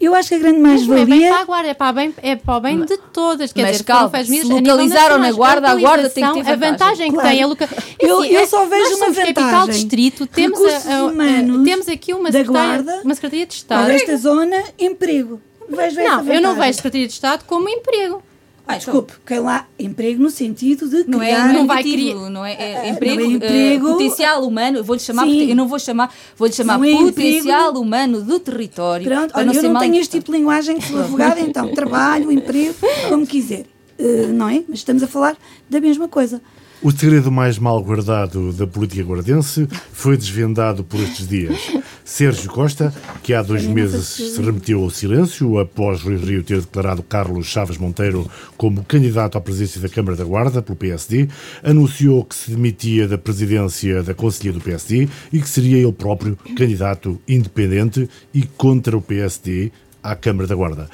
Eu 0.00 0.14
acho 0.16 0.28
que 0.30 0.34
a 0.34 0.38
grande 0.38 0.58
mais-valia. 0.58 1.06
Não 1.06 1.14
é 1.14 1.18
bem 1.20 1.28
para 1.28 1.40
a 1.40 1.44
guarda, 1.44 1.68
é 1.68 1.74
para, 1.74 1.92
bem, 1.92 2.14
é 2.22 2.34
para 2.36 2.56
o 2.56 2.60
bem 2.60 2.80
de 2.84 2.96
todas. 3.12 3.52
Quer 3.52 3.62
Mas 3.62 3.70
dizer, 3.72 3.84
calma, 3.84 4.10
faz 4.10 4.26
se 4.26 4.42
localizaram 4.42 5.18
na 5.18 5.30
guarda, 5.30 5.70
a 5.70 5.76
guarda 5.76 6.10
tem 6.10 6.24
que 6.32 6.42
ter 6.42 6.50
A 6.52 6.56
vantagem 6.56 7.12
Claro. 7.12 7.28
que 7.28 7.34
tem 7.34 7.42
é 7.42 7.46
loca... 7.46 7.68
Eu- 8.00 8.24
eu 8.24 8.40
é- 8.40 8.46
só 8.46 8.64
vejo 8.64 8.82
nós 8.82 8.90
uma 8.94 8.98
somos 8.98 9.16
capital 9.18 9.44
vantagem. 9.44 9.74
distrito, 9.74 10.26
temos, 10.26 10.60
a- 10.60 10.66
a- 10.66 11.08
a- 11.08 11.64
temos 11.64 11.88
aqui 11.88 12.12
uma 12.14 12.32
secretaria, 12.32 12.82
guarda, 12.82 13.00
uma 13.04 13.14
secretaria 13.14 13.46
de 13.46 13.64
Para 13.64 13.76
Estado. 13.82 13.90
esta 13.92 14.16
zona, 14.16 14.62
emprego. 14.78 15.40
Vejo 15.68 16.00
essa 16.00 16.02
Não, 16.02 16.08
eu 16.08 16.40
não 16.40 16.50
vantagem. 16.50 16.54
vejo 16.62 16.76
secretaria 16.76 17.06
de 17.06 17.12
Estado 17.12 17.44
como 17.46 17.68
emprego. 17.68 18.22
Ah, 18.66 18.76
desculpe, 18.76 19.12
que 19.26 19.38
lá 19.38 19.66
emprego 19.78 20.22
no 20.22 20.30
sentido 20.30 20.88
de 20.88 21.04
Não 21.08 21.20
é, 21.22 21.26
criar... 21.32 21.46
não 21.48 21.54
não 21.54 21.66
vai 21.66 21.82
criar- 21.82 22.30
não 22.30 22.44
é, 22.46 22.52
é 22.52 22.76
Ah, 22.80 22.88
emprego, 22.88 23.20
não 23.22 23.30
é 23.30 23.34
emprego. 23.34 23.88
potencial 23.88 24.46
humano, 24.46 24.78
eu 24.78 24.84
vou-lhe 24.84 25.00
chamar, 25.00 25.24
Sim. 25.24 25.50
eu 25.50 25.56
não 25.56 25.66
vou 25.68 25.78
chamar, 25.78 26.14
vou-lhe 26.36 26.52
chamar 26.54 26.78
Não 26.78 26.84
é 26.84 26.92
potencial 26.92 27.60
emprego. 27.70 27.80
humano 27.80 28.22
do 28.22 28.38
território. 28.38 29.04
Pronto, 29.06 29.32
olha, 29.34 29.46
eu 29.48 29.54
ser 29.54 29.68
não 29.68 29.80
tenho 29.80 29.96
este 29.96 30.18
tipo 30.18 30.30
de 30.32 30.38
linguagem 30.38 30.78
que 30.78 30.86
sou 30.88 31.00
advogada, 31.00 31.40
então 31.40 31.68
trabalho, 31.74 32.30
emprego, 32.30 32.74
como 33.08 33.26
quiser. 33.26 33.66
Eh, 33.98 34.28
não 34.28 34.48
é? 34.48 34.62
Mas 34.68 34.78
estamos 34.78 35.02
a 35.02 35.06
falar 35.06 35.36
da 35.68 35.80
mesma 35.80 36.08
coisa. 36.08 36.40
O 36.84 36.90
segredo 36.90 37.30
mais 37.30 37.60
mal 37.60 37.80
guardado 37.80 38.52
da 38.52 38.66
política 38.66 39.04
guardense 39.04 39.68
foi 39.92 40.16
desvendado 40.16 40.82
por 40.82 40.98
estes 40.98 41.28
dias. 41.28 41.56
Sérgio 42.04 42.50
Costa, 42.50 42.92
que 43.22 43.32
há 43.32 43.40
dois 43.40 43.64
meses 43.64 44.08
se 44.08 44.42
remeteu 44.42 44.82
ao 44.82 44.90
silêncio 44.90 45.60
após 45.60 46.02
Rui 46.02 46.16
Rio 46.16 46.42
ter 46.42 46.60
declarado 46.60 47.04
Carlos 47.04 47.46
Chaves 47.46 47.78
Monteiro 47.78 48.28
como 48.56 48.82
candidato 48.82 49.38
à 49.38 49.40
presidência 49.40 49.80
da 49.80 49.88
Câmara 49.88 50.16
da 50.16 50.24
Guarda 50.24 50.60
pelo 50.60 50.74
PSD, 50.74 51.28
anunciou 51.62 52.24
que 52.24 52.34
se 52.34 52.50
demitia 52.50 53.06
da 53.06 53.16
presidência 53.16 54.02
da 54.02 54.12
Conselhia 54.12 54.52
do 54.52 54.60
PSD 54.60 55.08
e 55.32 55.40
que 55.40 55.48
seria 55.48 55.78
ele 55.78 55.92
próprio 55.92 56.36
candidato 56.56 57.20
independente 57.28 58.10
e 58.34 58.42
contra 58.42 58.96
o 58.96 59.00
PSD 59.00 59.70
à 60.02 60.16
Câmara 60.16 60.48
da 60.48 60.56
Guarda. 60.56 60.90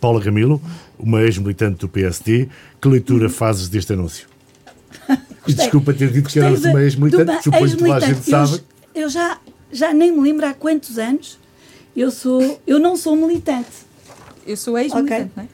Paula 0.00 0.22
Camilo, 0.22 0.62
uma 0.98 1.20
ex-militante 1.20 1.80
do 1.80 1.90
PSD, 1.90 2.48
que 2.80 2.88
leitura 2.88 3.28
fazes 3.28 3.68
deste 3.68 3.92
anúncio? 3.92 4.35
E 5.46 5.54
desculpa 5.54 5.92
ter 5.94 6.10
dito 6.10 6.28
que 6.28 6.38
eras 6.38 6.52
Gostei 6.54 6.70
uma 6.72 6.82
ex-militante, 6.82 7.44
suponho 7.44 7.70
que 7.70 7.76
toda 7.76 7.94
a 7.96 8.00
gente 8.00 8.28
sabe. 8.30 8.60
Eu, 8.94 9.02
eu 9.02 9.08
já, 9.08 9.38
já 9.70 9.92
nem 9.94 10.10
me 10.10 10.20
lembro 10.20 10.46
há 10.46 10.54
quantos 10.54 10.98
anos 10.98 11.38
eu 11.96 12.10
sou, 12.10 12.60
eu 12.66 12.78
não 12.78 12.96
sou 12.96 13.14
militante. 13.16 13.68
Eu 14.46 14.56
sou 14.56 14.76
ex-militante, 14.78 15.22
Ok. 15.22 15.30
não 15.36 15.42
é? 15.44 15.48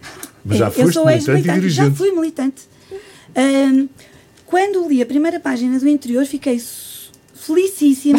Mas 0.45 0.59
já 0.59 0.67
É, 0.67 0.73
eu 0.77 0.93
sou 0.93 1.07
militante 1.07 1.31
e 1.31 1.35
ex-militante, 1.35 1.47
Já 1.47 1.55
dirigente. 1.85 1.97
fui 1.97 2.11
militante. 2.13 2.63
Ahm, 3.37 3.89
quando 4.47 4.89
li 4.89 5.01
a 5.03 5.07
primeira 5.07 5.39
página 5.41 5.79
do 5.79 5.89
interior, 5.89 6.25
fiquei 6.27 6.61
felicíssima 7.35 8.19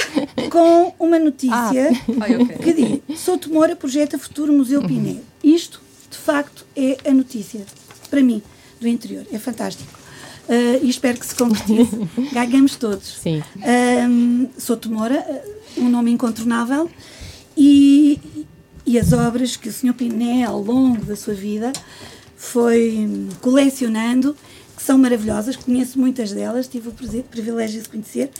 com 0.50 0.94
uma 0.98 1.18
notícia 1.18 1.90
ok. 2.08 2.56
que 2.58 2.72
diz 3.08 3.20
Souto 3.20 3.50
Moura 3.52 3.76
projeta 3.76 4.18
futuro 4.18 4.52
Museu 4.52 4.82
Piné. 4.82 5.16
Isto, 5.42 5.80
de 6.10 6.16
facto, 6.16 6.64
é 6.76 6.96
a 7.08 7.12
notícia, 7.12 7.64
para 8.10 8.22
mim, 8.22 8.42
do 8.80 8.88
interior. 8.88 9.24
É 9.32 9.38
fantástico. 9.38 10.03
Ah, 10.48 10.78
e 10.82 10.88
espero 10.88 11.18
que 11.18 11.26
se 11.26 11.34
concretize. 11.34 12.08
Ganhamos 12.32 12.76
todos. 12.76 13.20
Sim. 13.22 13.42
Um, 14.08 14.48
Souto 14.58 14.90
Moura, 14.90 15.24
uh, 15.76 15.80
um 15.82 15.88
nome 15.88 16.10
incontornável, 16.10 16.90
e, 17.56 18.20
e 18.84 18.98
as 18.98 19.12
obras 19.12 19.56
que 19.56 19.68
o 19.68 19.72
Sr. 19.72 19.94
Piné, 19.94 20.44
ao 20.44 20.60
longo 20.60 21.04
da 21.04 21.16
sua 21.16 21.34
vida, 21.34 21.72
foi 22.36 23.08
colecionando, 23.40 24.36
que 24.76 24.82
são 24.82 24.98
maravilhosas, 24.98 25.56
conheço 25.56 25.98
muitas 25.98 26.32
delas, 26.32 26.68
tive 26.68 26.88
o 26.88 27.22
privilégio 27.24 27.82
de 27.82 27.88
conhecer, 27.88 28.30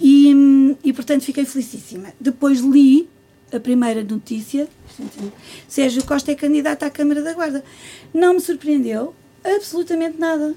e, 0.00 0.76
e 0.82 0.92
portanto 0.92 1.22
fiquei 1.22 1.44
felicíssima. 1.44 2.14
Depois 2.18 2.60
li 2.60 3.08
a 3.52 3.60
primeira 3.60 4.02
notícia, 4.02 4.68
Sérgio 5.68 6.04
Costa 6.04 6.32
é 6.32 6.34
candidato 6.34 6.84
à 6.84 6.90
Câmara 6.90 7.22
da 7.22 7.34
Guarda. 7.34 7.62
Não 8.14 8.34
me 8.34 8.40
surpreendeu 8.40 9.14
absolutamente 9.44 10.18
nada. 10.18 10.54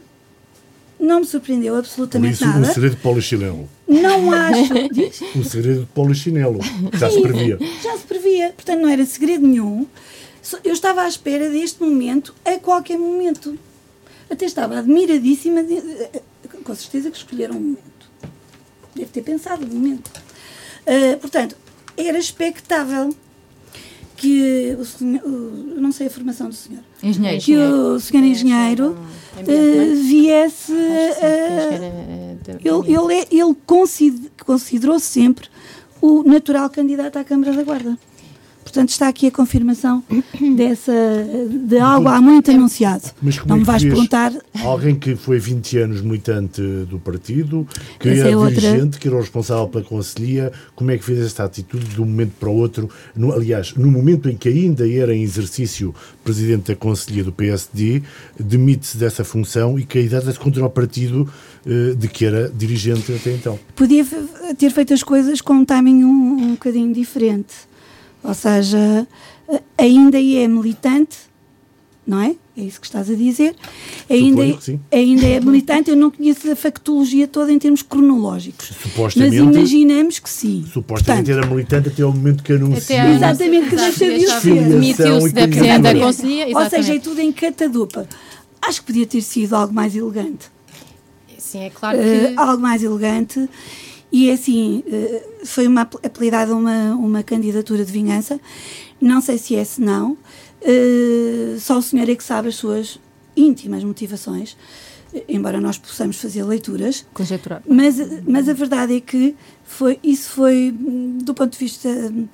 Não 1.00 1.22
me 1.22 1.26
surpreendeu 1.26 1.74
Por 1.74 1.80
absolutamente 1.80 2.34
isso, 2.34 2.44
o 2.44 2.48
nada. 2.48 2.74
segredo 2.74 2.96
de 2.96 3.02
Polichinelo. 3.02 3.70
Não 3.88 4.32
acho. 4.32 4.74
Diz? 4.92 5.22
O 5.36 5.44
segredo 5.44 5.82
de 5.82 5.86
Polichinelo. 5.88 6.60
Já 6.94 7.10
se 7.10 7.22
previa. 7.22 7.58
Já 7.82 7.98
se 7.98 8.04
previa. 8.04 8.52
Portanto, 8.54 8.82
não 8.82 8.90
era 8.90 9.06
segredo 9.06 9.48
nenhum. 9.48 9.88
Eu 10.64 10.74
estava 10.74 11.04
à 11.04 11.08
espera 11.08 11.50
deste 11.50 11.82
momento 11.82 12.36
a 12.44 12.58
qualquer 12.60 12.98
momento. 12.98 13.58
Até 14.30 14.46
estava 14.46 14.78
admiradíssima. 14.80 15.64
de- 15.64 15.78
eh, 15.78 16.22
com 16.64 16.76
certeza 16.76 17.10
que 17.10 17.18
escolheram 17.18 17.56
um 17.56 17.60
momento. 17.60 18.10
Deve 18.96 19.08
ter 19.12 19.22
pensado 19.22 19.66
no 19.66 19.74
momento. 19.74 20.12
Ah, 20.86 21.18
portanto, 21.22 21.56
era 21.96 22.18
expectável 22.18 23.14
que 24.20 24.76
o 24.80 24.86
senhor. 24.86 25.22
o- 25.26 25.76
não 25.80 25.92
sei 25.92 26.08
a 26.08 26.10
formação 26.10 26.50
do 26.50 26.56
senhor. 26.56 26.82
Engenheiro. 27.02 27.42
Que 27.42 27.56
o 27.58 28.00
senhor 28.00 28.24
engenheiro 28.24 28.98
viesse. 29.96 30.74
é? 30.74 31.14
Que 31.70 31.76
era, 31.76 31.86
eh, 31.86 32.36
de- 32.44 32.68
ele, 32.68 33.14
ele, 33.14 33.28
ele 33.32 33.56
consid- 33.66 34.30
considerou 34.46 35.00
sempre 35.00 35.48
o 36.02 36.24
natural 36.24 36.70
candidato 36.70 37.18
à 37.18 37.24
Câmara 37.24 37.54
da 37.54 37.64
Guarda. 37.64 37.98
Portanto, 38.70 38.90
está 38.90 39.08
aqui 39.08 39.26
a 39.26 39.32
confirmação 39.32 40.04
dessa, 40.56 40.94
de 41.68 41.80
algo 41.80 42.08
há 42.08 42.22
muito 42.22 42.52
anunciado. 42.52 43.10
Mas 43.20 43.40
como 43.40 43.50
Não 43.50 43.56
é 43.56 43.60
me 43.60 43.66
vais 43.66 43.84
perguntar. 43.84 44.32
Alguém 44.64 44.94
que 44.94 45.16
foi 45.16 45.40
20 45.40 45.78
anos 45.80 46.02
militante 46.02 46.62
do 46.62 47.00
partido, 47.00 47.68
que 48.00 48.10
Essa 48.10 48.22
era 48.22 48.30
é 48.30 48.38
outra. 48.38 48.54
dirigente, 48.54 49.00
que 49.00 49.08
era 49.08 49.18
o 49.18 49.22
responsável 49.22 49.68
pela 49.68 49.84
conselhia, 49.84 50.52
como 50.76 50.92
é 50.92 50.98
que 51.00 51.04
fez 51.04 51.20
esta 51.20 51.44
atitude 51.44 51.84
de 51.86 52.00
um 52.00 52.06
momento 52.06 52.34
para 52.40 52.50
o 52.50 52.56
outro? 52.56 52.88
No, 53.16 53.34
aliás, 53.34 53.74
no 53.74 53.90
momento 53.90 54.30
em 54.30 54.38
que 54.38 54.48
ainda 54.48 54.88
era 54.88 55.16
em 55.16 55.24
exercício 55.24 55.94
presidente 56.24 56.68
da 56.68 56.76
conselhia 56.76 57.24
do 57.24 57.32
PSD, 57.32 58.04
demite-se 58.40 58.98
dessa 58.98 59.24
função 59.24 59.80
e 59.80 59.84
candidata-se 59.84 60.38
contra 60.38 60.64
o 60.64 60.70
partido 60.70 61.28
eh, 61.66 61.96
de 61.98 62.08
que 62.08 62.24
era 62.24 62.50
dirigente 62.50 63.12
até 63.12 63.34
então. 63.34 63.60
Podia 63.76 64.06
ter 64.58 64.70
feito 64.70 64.94
as 64.94 65.02
coisas 65.02 65.42
com 65.42 65.54
um 65.54 65.66
timing 65.66 66.04
um, 66.04 66.44
um 66.44 66.52
bocadinho 66.52 66.94
diferente. 66.94 67.69
Ou 68.24 68.34
seja, 68.34 69.08
eh, 69.50 69.62
ainda 69.78 70.18
é 70.20 70.48
militante, 70.48 71.18
não 72.06 72.22
é? 72.22 72.36
É 72.58 72.62
isso 72.62 72.82
que 72.82 72.88
estás 72.88 73.10
a 73.10 73.14
dizer. 73.16 73.56
Ainda, 74.10 74.60
sim. 74.60 74.80
ainda 74.92 75.26
é 75.26 75.40
militante, 75.40 75.90
eu 75.90 75.96
não 75.96 76.12
conheço 76.12 76.52
a 76.52 76.56
factologia 76.56 77.26
toda 77.26 77.54
em 77.54 77.58
termos 77.58 77.82
cronológicos. 77.82 78.72
Mas 78.72 78.92
Supostamente, 78.92 79.38
imaginamos 79.38 80.20
que 80.20 80.30
sim. 80.30 80.66
supostamente 80.72 81.28
Portanto, 81.28 81.46
era 81.46 81.56
militante 81.56 81.88
até 81.88 82.04
ao 82.04 82.12
momento 82.12 82.44
que 82.44 82.52
anunciou. 82.52 83.00
Até- 83.00 83.16
Exatamente, 83.16 83.70
que 83.70 83.76
deixa 83.78 84.18
de 84.18 84.26
o 84.26 84.42
ser. 84.42 84.64
Demitiu-se 84.68 85.32
da 85.32 85.48
presidente 85.48 85.82
da. 85.82 86.00
Conselhia, 86.00 86.58
Ou 86.58 86.70
seja, 86.70 86.96
é 86.96 87.00
tudo 87.00 87.22
em 87.22 87.32
catadupa. 87.32 88.08
Acho 88.62 88.82
que 88.82 88.88
podia 88.88 89.06
ter 89.06 89.22
sido 89.22 89.56
algo 89.56 89.74
mais 89.74 89.96
elegante. 89.96 90.48
Sim, 91.38 91.60
é 91.60 91.70
claro 91.70 91.98
que... 91.98 92.34
algo 92.36 92.62
mais 92.62 92.84
elegante. 92.84 93.50
E 94.12 94.32
assim, 94.32 94.84
eh, 94.88 95.24
foi 95.46 95.68
uma, 95.68 95.82
apel- 95.82 96.00
apelidada 96.04 96.56
uma, 96.56 96.96
uma 96.96 97.22
candidatura 97.24 97.86
de 97.86 97.92
vingança. 97.92 98.40
Não 99.00 99.22
sei 99.22 99.38
se 99.38 99.56
é, 99.56 99.64
se 99.64 99.80
não. 99.82 100.18
Eh, 100.62 101.56
só 101.60 101.78
o 101.78 101.82
senhor 101.82 102.10
é 102.10 102.16
que 102.16 102.24
sabe 102.24 102.48
as 102.50 102.56
suas 102.56 103.00
íntimas 103.38 103.84
motivações, 103.84 104.58
eh, 105.14 105.24
embora 105.30 105.62
nós 105.62 105.78
possamos 105.78 106.18
fazer 106.18 106.44
leituras. 106.44 107.06
Conjecturar. 107.14 107.62
Mas, 107.68 107.98
mas 108.28 108.50
a 108.50 108.54
verdade 108.54 108.96
é 108.96 109.00
que 109.00 109.36
foi, 109.64 110.00
isso 110.04 110.30
foi, 110.32 110.72
hum, 110.72 111.20
do 111.22 111.34
ponto 111.36 111.52
de 111.54 111.60
vista, 111.60 111.88
hum, 111.90 112.28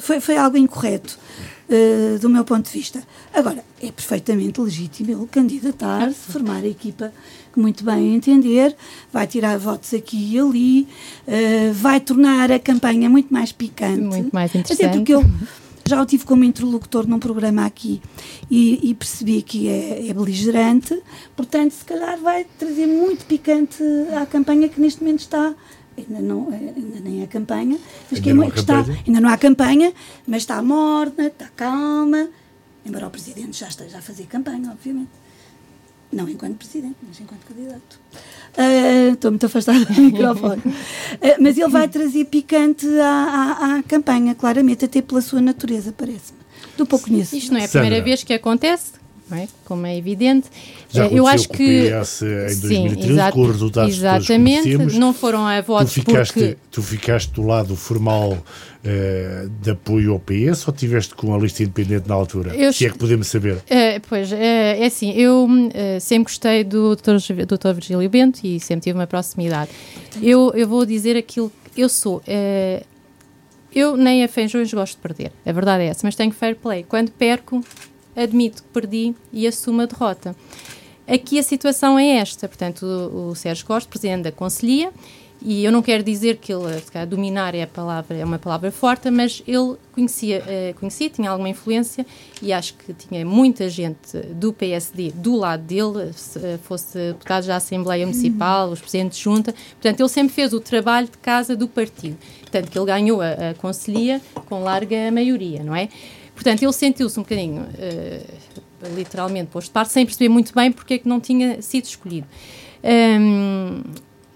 foi, 0.00 0.20
foi 0.20 0.36
algo 0.36 0.56
incorreto, 0.56 1.18
do 2.20 2.30
meu 2.30 2.44
ponto 2.44 2.64
de 2.64 2.78
vista. 2.78 3.02
Agora, 3.34 3.62
é 3.82 3.90
perfeitamente 3.92 4.58
legítimo 4.60 5.10
ele 5.10 5.26
candidatar-se, 5.26 6.32
formar 6.32 6.62
a 6.62 6.66
equipa 6.66 7.12
muito 7.58 7.84
bem 7.84 8.14
entender, 8.14 8.74
vai 9.12 9.26
tirar 9.26 9.58
votos 9.58 9.92
aqui 9.94 10.34
e 10.34 10.38
ali, 10.38 10.88
eh, 11.26 11.72
vai 11.74 12.00
tornar 12.00 12.50
a 12.52 12.58
campanha 12.58 13.08
muito 13.08 13.32
mais 13.32 13.52
picante. 13.52 14.00
Muito 14.00 14.30
mais 14.32 14.50
Até 14.50 14.60
interessante. 14.60 14.96
porque 14.96 15.14
eu 15.14 15.24
já 15.86 16.02
o 16.02 16.06
tive 16.06 16.24
como 16.24 16.44
interlocutor 16.44 17.06
num 17.06 17.18
programa 17.18 17.64
aqui 17.64 18.00
e, 18.50 18.90
e 18.90 18.94
percebi 18.94 19.40
que 19.42 19.68
é, 19.68 20.08
é 20.08 20.12
beligerante, 20.14 21.00
portanto, 21.34 21.72
se 21.72 21.84
calhar 21.84 22.18
vai 22.18 22.44
trazer 22.58 22.86
muito 22.86 23.24
picante 23.24 23.82
à 24.20 24.26
campanha 24.26 24.68
que 24.68 24.80
neste 24.80 25.02
momento 25.02 25.20
está. 25.20 25.54
Ainda, 25.96 26.20
não, 26.20 26.48
ainda 26.52 27.00
nem 27.00 27.22
é 27.22 27.26
campanha, 27.26 27.76
mas 28.08 28.20
que, 28.20 28.28
é 28.28 28.32
Ainda 28.32 28.44
não 28.44 28.50
que 28.52 28.60
está, 28.60 28.74
campanha? 28.76 28.98
ainda 29.04 29.20
não 29.20 29.28
há 29.30 29.36
campanha, 29.36 29.92
mas 30.28 30.42
está 30.42 30.62
morna, 30.62 31.26
está 31.26 31.48
calma, 31.56 32.28
embora 32.86 33.08
o 33.08 33.10
Presidente 33.10 33.58
já 33.58 33.66
esteja 33.66 33.98
a 33.98 34.00
fazer 34.02 34.26
campanha, 34.26 34.70
obviamente. 34.70 35.08
Não 36.10 36.28
enquanto 36.28 36.56
Presidente, 36.56 36.96
mas 37.06 37.20
enquanto 37.20 37.40
candidato. 37.46 38.00
Ah, 38.56 39.12
Estou 39.12 39.30
muito 39.30 39.44
afastada 39.46 39.84
do 39.84 40.00
microfone. 40.00 40.62
Ah, 41.22 41.36
mas 41.40 41.56
ele 41.58 41.68
vai 41.68 41.88
trazer 41.88 42.24
picante 42.26 42.86
à, 43.00 43.06
à, 43.60 43.78
à 43.78 43.82
campanha, 43.82 44.34
claramente, 44.34 44.84
até 44.84 45.00
pela 45.02 45.20
sua 45.20 45.40
natureza, 45.40 45.92
parece-me. 45.96 46.38
Do 46.76 46.86
pouco 46.86 47.08
conheço. 47.08 47.36
Isto 47.36 47.52
não 47.52 47.60
é 47.60 47.64
a 47.64 47.68
Sandra. 47.68 47.80
primeira 47.80 48.04
vez 48.04 48.22
que 48.24 48.32
acontece. 48.32 48.92
é? 49.32 49.48
como 49.64 49.86
é 49.86 49.96
evidente. 49.96 50.48
Já 50.90 51.06
eu 51.06 51.26
acho 51.26 51.48
que 51.48 51.90
o 51.92 52.02
PS 52.02 52.22
em 52.22 52.60
2013, 52.60 53.08
sim, 53.08 53.30
com 53.32 53.40
os 53.42 53.48
resultados 53.52 53.94
exatamente, 53.96 54.62
que 54.62 54.98
não 54.98 55.12
foram 55.12 55.46
a 55.46 55.60
votos 55.60 55.92
tu 55.92 56.00
ficaste, 56.00 56.32
porque... 56.32 56.56
tu 56.70 56.82
ficaste 56.82 57.32
do 57.32 57.42
lado 57.42 57.74
formal 57.76 58.38
uh, 58.84 59.48
de 59.60 59.70
apoio 59.70 60.12
ao 60.12 60.20
PS 60.20 60.66
ou 60.66 60.74
tiveste 60.74 61.14
com 61.14 61.34
a 61.34 61.38
lista 61.38 61.62
independente 61.62 62.08
na 62.08 62.14
altura? 62.14 62.54
Eu, 62.54 62.72
Se 62.72 62.86
é 62.86 62.90
que 62.90 62.98
podemos 62.98 63.26
saber. 63.26 63.56
Uh, 63.56 64.00
pois, 64.08 64.30
uh, 64.30 64.36
é 64.36 64.84
assim, 64.84 65.12
eu 65.12 65.48
sempre 66.00 66.24
gostei 66.24 66.64
do 66.64 66.96
Dr. 66.96 67.72
Virgílio 67.74 68.08
Bento 68.10 68.40
e 68.44 68.60
sempre 68.60 68.84
tive 68.84 68.98
uma 68.98 69.06
proximidade. 69.06 69.70
Eu, 70.22 70.52
eu 70.54 70.68
vou 70.68 70.84
dizer 70.84 71.16
aquilo 71.16 71.52
que 71.74 71.80
eu 71.80 71.88
sou. 71.88 72.22
eu 73.74 73.96
nem 73.96 74.24
a 74.24 74.28
feijões 74.28 74.72
gosto 74.72 74.96
de 74.96 75.02
perder, 75.02 75.32
a 75.44 75.52
verdade 75.52 75.84
é 75.84 75.86
essa, 75.88 76.00
mas 76.04 76.14
tenho 76.14 76.32
fair 76.32 76.56
play. 76.56 76.84
Quando 76.88 77.10
perco, 77.10 77.62
admito 78.16 78.62
que 78.62 78.68
perdi 78.70 79.14
e 79.32 79.46
assumo 79.46 79.82
a 79.82 79.86
derrota. 79.86 80.34
Aqui 81.06 81.38
a 81.38 81.42
situação 81.42 81.98
é 81.98 82.16
esta, 82.16 82.46
portanto, 82.46 82.84
o, 82.84 83.28
o 83.28 83.34
Sérgio 83.34 83.64
Costa, 83.64 83.88
presidente 83.88 84.24
da 84.24 84.32
Conselhia, 84.32 84.92
e 85.40 85.64
eu 85.64 85.70
não 85.70 85.82
quero 85.82 86.02
dizer 86.02 86.38
que 86.38 86.52
ele, 86.52 86.80
calhar, 86.92 87.06
dominar 87.06 87.54
é, 87.54 87.62
a 87.62 87.66
palavra, 87.66 88.16
é 88.16 88.24
uma 88.24 88.40
palavra 88.40 88.72
forte, 88.72 89.08
mas 89.08 89.40
ele 89.46 89.76
conhecia, 89.92 90.42
uh, 90.42 90.78
conhecia, 90.78 91.08
tinha 91.08 91.30
alguma 91.30 91.48
influência 91.48 92.04
e 92.42 92.52
acho 92.52 92.74
que 92.74 92.92
tinha 92.92 93.24
muita 93.24 93.68
gente 93.68 94.18
do 94.34 94.52
PSD 94.52 95.12
do 95.14 95.36
lado 95.36 95.62
dele, 95.62 96.12
se 96.12 96.38
uh, 96.38 96.58
fosse 96.64 96.98
deputado 97.12 97.46
da 97.46 97.56
Assembleia 97.56 98.04
Municipal, 98.04 98.68
os 98.70 98.80
presidentes 98.80 99.18
de 99.18 99.24
junta. 99.24 99.52
Portanto, 99.52 100.00
ele 100.00 100.08
sempre 100.08 100.34
fez 100.34 100.52
o 100.52 100.58
trabalho 100.58 101.06
de 101.06 101.18
casa 101.18 101.54
do 101.54 101.68
partido. 101.68 102.18
Portanto, 102.40 102.70
que 102.70 102.76
ele 102.76 102.86
ganhou 102.86 103.20
a, 103.20 103.50
a 103.50 103.54
conselhia 103.54 104.20
com 104.46 104.62
larga 104.62 105.10
maioria, 105.12 105.62
não 105.62 105.74
é? 105.74 105.88
Portanto, 106.34 106.62
ele 106.62 106.72
sentiu-se 106.72 107.18
um 107.18 107.22
bocadinho, 107.22 107.62
uh, 107.62 108.94
literalmente, 108.96 109.50
posto 109.52 109.68
de 109.68 109.72
parte, 109.72 109.92
sem 109.92 110.04
perceber 110.04 110.28
muito 110.28 110.52
bem 110.52 110.72
porque 110.72 110.94
é 110.94 110.98
que 110.98 111.08
não 111.08 111.20
tinha 111.20 111.62
sido 111.62 111.84
escolhido. 111.84 112.26
Um, 112.82 113.82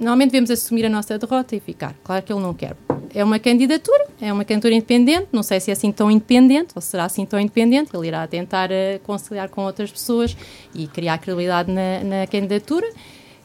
normalmente 0.03 0.32
devemos 0.32 0.50
assumir 0.50 0.84
a 0.84 0.88
nossa 0.88 1.16
derrota 1.16 1.55
e 1.55 1.61
ficar. 1.61 1.94
Claro 2.03 2.22
que 2.22 2.32
ele 2.32 2.40
não 2.40 2.53
quer. 2.53 2.76
É 3.14 3.22
uma 3.22 3.38
candidatura, 3.38 4.07
é 4.20 4.32
uma 4.32 4.44
candidatura 4.44 4.74
independente, 4.74 5.28
não 5.32 5.42
sei 5.42 5.61
se 5.61 5.70
é 5.70 5.72
assim 5.72 5.92
tão 5.92 6.11
independente, 6.11 6.72
ou 6.74 6.82
será 6.82 7.05
assim 7.05 7.24
tão 7.24 7.38
independente, 7.38 7.90
ele 7.94 8.09
irá 8.09 8.26
tentar 8.26 8.70
uh, 8.70 8.98
conciliar 9.05 9.48
com 9.48 9.62
outras 9.64 9.90
pessoas 9.90 10.36
e 10.74 10.86
criar 10.86 11.18
credibilidade 11.18 11.70
na, 11.70 12.03
na 12.03 12.26
candidatura. 12.26 12.88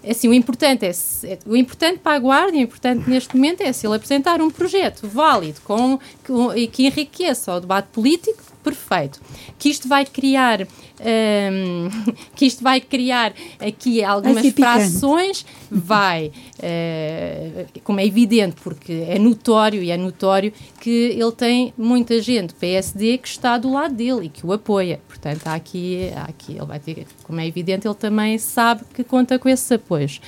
Assim, 0.08 0.30
o 0.30 0.34
importante 0.34 0.86
é, 0.86 0.90
é, 0.90 1.40
o 1.46 1.56
importante 1.56 2.00
para 2.00 2.16
a 2.16 2.20
Guarda, 2.20 2.56
o 2.56 2.62
importante 2.62 3.10
neste 3.10 3.36
momento 3.36 3.62
é 3.62 3.74
se 3.74 3.86
ele 3.86 3.96
apresentar 3.96 4.42
um 4.42 4.50
projeto 4.50 5.08
válido 5.08 5.60
com, 5.62 6.00
que, 6.24 6.68
que 6.68 6.88
enriqueça 6.88 7.54
o 7.54 7.60
debate 7.60 7.88
político, 7.92 8.42
perfeito. 8.64 9.22
Que 9.58 9.70
isto 9.70 9.88
vai 9.88 10.06
criar 10.06 10.62
um, 10.62 11.90
que 12.36 12.46
isto 12.46 12.64
vai 12.64 12.82
criar 12.82 13.34
aqui 13.60 14.04
algumas 14.04 14.48
frações, 14.54 15.46
vai, 15.70 16.32
uh, 16.58 17.82
como 17.84 18.00
é 18.00 18.06
evidente, 18.06 18.56
porque 18.64 19.06
é 19.08 19.20
notório 19.20 19.82
e 19.82 19.92
é 19.92 19.98
notório 19.98 20.52
que 20.82 20.90
ele 20.90 21.32
tem 21.32 21.74
muita 21.78 22.22
gente 22.22 22.54
PSD 22.54 23.18
que 23.18 23.28
está 23.28 23.58
do 23.58 23.72
lado 23.72 23.94
dele 23.94 24.26
e 24.26 24.30
que 24.30 24.46
o 24.46 24.52
apoia. 24.52 25.00
Portanto, 25.08 25.48
há 25.48 25.56
aqui, 25.56 26.12
há 26.16 26.24
aqui 26.24 26.54
ele 26.54 26.66
vai 26.66 26.80
ter, 26.80 27.06
como 27.24 27.40
é 27.40 27.48
evidente, 27.48 27.88
ele 27.88 27.96
também 27.96 28.38
sabe 28.38 28.84
que 28.94 29.04
conta 29.04 29.38
com 29.40 29.50
esses 29.50 29.72
apoios. 29.72 30.20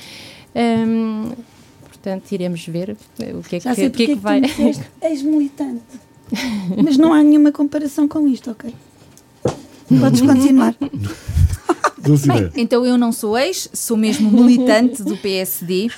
Um, 0.56 1.32
portanto, 1.88 2.32
iremos 2.32 2.66
ver 2.66 2.98
o 3.36 3.44
que 3.44 3.58
é 3.58 3.60
Já 3.60 3.76
que, 3.76 3.90
que, 3.90 3.90
que, 3.90 4.04
é 4.04 4.08
que 4.08 4.16
vai. 4.16 4.42
Ex-militante. 5.02 5.84
Mas 6.84 6.98
não 6.98 7.14
há 7.14 7.22
nenhuma 7.24 7.52
comparação 7.52 8.08
com 8.08 8.28
isto, 8.28 8.52
ok? 8.52 8.74
Podes 10.00 10.22
continuar. 10.22 10.76
Bem, 12.26 12.52
então 12.56 12.86
eu 12.86 12.98
não 12.98 13.12
sou 13.12 13.38
ex, 13.38 13.70
sou 13.74 13.98
mesmo 13.98 14.32
militante 14.32 15.04
do 15.04 15.18
PSD. 15.18 15.90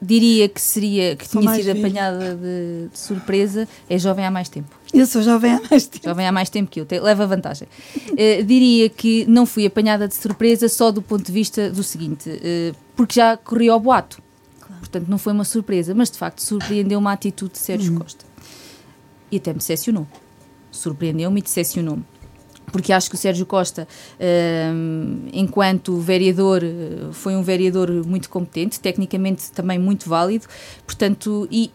Diria 0.00 0.48
que 0.48 0.60
seria 0.60 1.16
que 1.16 1.28
tinha 1.28 1.54
sido 1.56 1.70
apanhada 1.70 2.36
de, 2.36 2.88
de, 2.88 2.98
surpresa. 2.98 3.66
É 3.90 3.98
jovem 3.98 4.24
há 4.24 4.30
mais 4.30 4.48
tempo. 4.48 4.68
Eu 4.94 5.04
sou 5.06 5.22
jovem 5.22 5.54
há 5.54 5.60
mais 5.68 5.86
tempo. 5.88 6.04
Jovem 6.04 6.26
há 6.26 6.30
mais 6.30 6.48
tempo 6.48 6.70
que 6.70 6.80
eu, 6.80 6.86
te, 6.86 7.00
leva 7.00 7.26
vantagem. 7.26 7.66
Uh, 7.96 8.44
diria 8.44 8.88
que 8.88 9.24
não 9.26 9.44
fui 9.44 9.66
apanhada 9.66 10.06
de 10.06 10.14
surpresa 10.14 10.68
só 10.68 10.92
do 10.92 11.02
ponto 11.02 11.24
de 11.24 11.32
vista 11.32 11.68
do 11.70 11.82
seguinte, 11.82 12.30
uh, 12.30 12.76
porque 12.94 13.14
já 13.14 13.36
corri 13.36 13.68
ao 13.68 13.80
boato. 13.80 14.22
Claro. 14.60 14.78
Portanto, 14.78 15.08
não 15.08 15.18
foi 15.18 15.32
uma 15.32 15.44
surpresa, 15.44 15.92
mas 15.96 16.10
de 16.10 16.18
facto 16.18 16.42
surpreendeu 16.42 17.00
uma 17.00 17.12
atitude 17.12 17.54
de 17.54 17.58
Sérgio 17.58 17.92
uhum. 17.92 17.98
Costa. 17.98 18.24
E 19.30 19.36
até 19.36 19.52
me 19.52 19.58
decepcionou. 19.58 20.06
Surpreendeu-me 20.70 21.40
e 21.40 21.42
decepcionou-me 21.42 22.04
porque 22.70 22.92
acho 22.92 23.08
que 23.08 23.14
o 23.14 23.18
Sérgio 23.18 23.46
Costa, 23.46 23.88
uh, 24.20 25.28
enquanto 25.32 25.96
vereador, 25.96 26.62
foi 27.12 27.34
um 27.34 27.42
vereador 27.42 27.90
muito 28.06 28.28
competente, 28.28 28.78
tecnicamente 28.78 29.50
também 29.52 29.78
muito 29.78 30.08
válido, 30.08 30.46
portanto, 30.86 31.48
e 31.50 31.70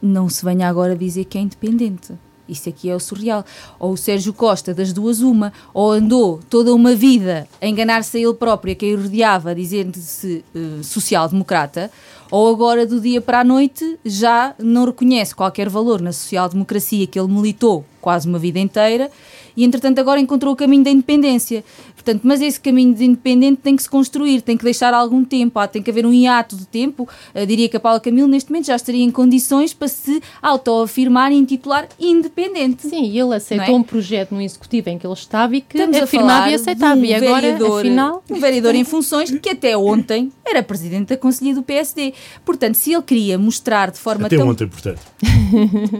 não 0.00 0.28
se 0.28 0.44
venha 0.44 0.68
agora 0.68 0.94
dizer 0.94 1.24
que 1.24 1.38
é 1.38 1.40
independente. 1.40 2.12
Isso 2.48 2.68
aqui 2.68 2.88
é 2.88 2.94
o 2.94 3.00
surreal. 3.00 3.44
Ou 3.78 3.92
o 3.92 3.96
Sérgio 3.96 4.32
Costa, 4.32 4.72
das 4.72 4.92
duas, 4.92 5.20
uma, 5.20 5.52
ou 5.74 5.90
andou 5.90 6.40
toda 6.48 6.72
uma 6.72 6.94
vida 6.94 7.48
a 7.60 7.66
enganar-se 7.66 8.16
a 8.16 8.20
ele 8.20 8.34
próprio, 8.34 8.72
a 8.72 8.76
quem 8.76 8.94
rodeava, 8.94 9.54
dizendo-se 9.54 10.44
uh, 10.54 10.84
social-democrata, 10.84 11.90
ou 12.30 12.48
agora, 12.48 12.86
do 12.86 13.00
dia 13.00 13.20
para 13.20 13.40
a 13.40 13.44
noite, 13.44 13.98
já 14.04 14.54
não 14.58 14.84
reconhece 14.84 15.34
qualquer 15.34 15.68
valor 15.68 16.00
na 16.00 16.12
social-democracia 16.12 17.06
que 17.06 17.18
ele 17.18 17.32
militou 17.32 17.84
quase 18.00 18.28
uma 18.28 18.38
vida 18.38 18.58
inteira 18.58 19.10
e 19.56 19.64
entretanto 19.64 19.98
agora 19.98 20.20
encontrou 20.20 20.52
o 20.52 20.56
caminho 20.56 20.84
da 20.84 20.90
independência. 20.90 21.64
Portanto, 21.94 22.20
mas 22.22 22.40
esse 22.40 22.60
caminho 22.60 22.94
de 22.94 23.04
independente 23.04 23.60
tem 23.62 23.74
que 23.74 23.82
se 23.82 23.90
construir, 23.90 24.40
tem 24.40 24.56
que 24.56 24.62
deixar 24.62 24.94
algum 24.94 25.24
tempo, 25.24 25.58
há, 25.58 25.66
tem 25.66 25.82
que 25.82 25.90
haver 25.90 26.06
um 26.06 26.12
hiato 26.12 26.54
de 26.54 26.64
tempo. 26.66 27.08
Eu 27.34 27.46
diria 27.46 27.68
que 27.68 27.76
a 27.76 27.80
Paula 27.80 27.98
Camilo 27.98 28.28
neste 28.28 28.50
momento 28.50 28.66
já 28.66 28.76
estaria 28.76 29.02
em 29.02 29.10
condições 29.10 29.74
para 29.74 29.88
se 29.88 30.22
autoafirmar 30.40 31.32
e 31.32 31.36
intitular 31.36 31.88
independente. 31.98 32.88
Sim, 32.88 33.10
e 33.10 33.18
ele 33.18 33.34
aceitou 33.34 33.74
é? 33.74 33.78
um 33.78 33.82
projeto 33.82 34.32
no 34.32 34.40
executivo 34.40 34.90
em 34.90 34.98
que 34.98 35.06
ele 35.06 35.14
estava 35.14 35.56
e 35.56 35.60
que 35.60 35.76
Estamos 35.76 35.96
afirmava 35.96 36.50
e 36.50 36.54
aceitava. 36.54 37.00
Um 37.00 37.04
e 37.04 37.14
agora, 37.14 37.40
vereador, 37.40 37.80
afinal... 37.80 38.24
Um 38.30 38.40
vereador 38.40 38.74
em 38.74 38.84
funções 38.84 39.30
que 39.30 39.50
até 39.50 39.76
ontem 39.76 40.30
era 40.44 40.62
presidente 40.62 41.08
da 41.08 41.16
Conselhia 41.16 41.54
do 41.54 41.62
PSD. 41.62 42.14
Portanto, 42.44 42.76
se 42.76 42.92
ele 42.92 43.02
queria 43.02 43.36
mostrar 43.36 43.90
de 43.90 43.98
forma 43.98 44.26
até 44.26 44.36
tão... 44.36 44.48
ontem, 44.48 44.68
portanto. 44.68 45.00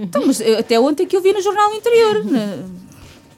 então, 0.03 0.25
mas 0.27 0.41
até 0.41 0.79
ontem 0.79 1.07
que 1.07 1.17
eu 1.17 1.21
vi 1.21 1.33
no 1.33 1.41
Jornal 1.41 1.75
Interior 1.75 2.25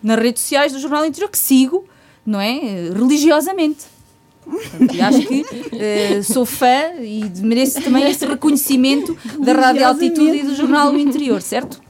nas 0.03 0.18
redes 0.18 0.42
sociais 0.42 0.72
do 0.72 0.78
Jornal 0.78 1.05
Interior, 1.05 1.30
que 1.30 1.38
sigo, 1.38 1.84
não 2.24 2.40
é? 2.40 2.90
Religiosamente. 2.94 3.86
e 4.94 5.01
acho 5.01 5.20
que 5.26 5.42
uh, 5.42 6.24
sou 6.24 6.46
fã 6.46 6.94
e 7.01 7.24
mereço 7.40 7.82
também 7.82 8.09
esse 8.11 8.24
reconhecimento 8.24 9.16
da 9.40 9.53
Rádio 9.53 9.86
Altitude 9.86 10.38
e 10.38 10.42
do 10.42 10.55
Jornal 10.55 10.90
do 10.90 10.99
Interior, 10.99 11.42
certo? 11.42 11.80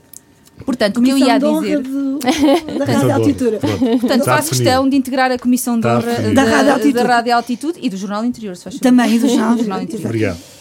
Portanto, 0.65 0.99
o 0.99 1.03
que 1.03 1.11
eu 1.11 1.19
ia 1.19 1.39
dizer. 1.39 1.81
Do, 1.81 2.19
da 2.79 2.85
Rádio 2.85 3.15
Altitude. 3.15 3.59
Portanto, 4.01 4.25
faço 4.25 4.51
questão 4.51 4.89
de 4.89 4.97
integrar 4.97 5.31
a 5.31 5.39
Comissão 5.39 5.79
de 5.79 5.87
Honra 5.87 6.33
da, 6.35 6.45
da, 6.45 7.03
Rádio 7.05 7.35
Altitude 7.35 7.79
e 7.81 7.89
do 7.89 7.97
Jornal 7.97 8.25
Interior, 8.25 8.57
se 8.57 8.65
faz 8.65 8.79
Também, 8.79 9.15
e 9.15 9.19
do 9.19 9.29
Jornal, 9.29 9.53
do 9.53 9.59
Jornal 9.59 9.83
Interior. 9.83 10.07
Obrigado. 10.07 10.58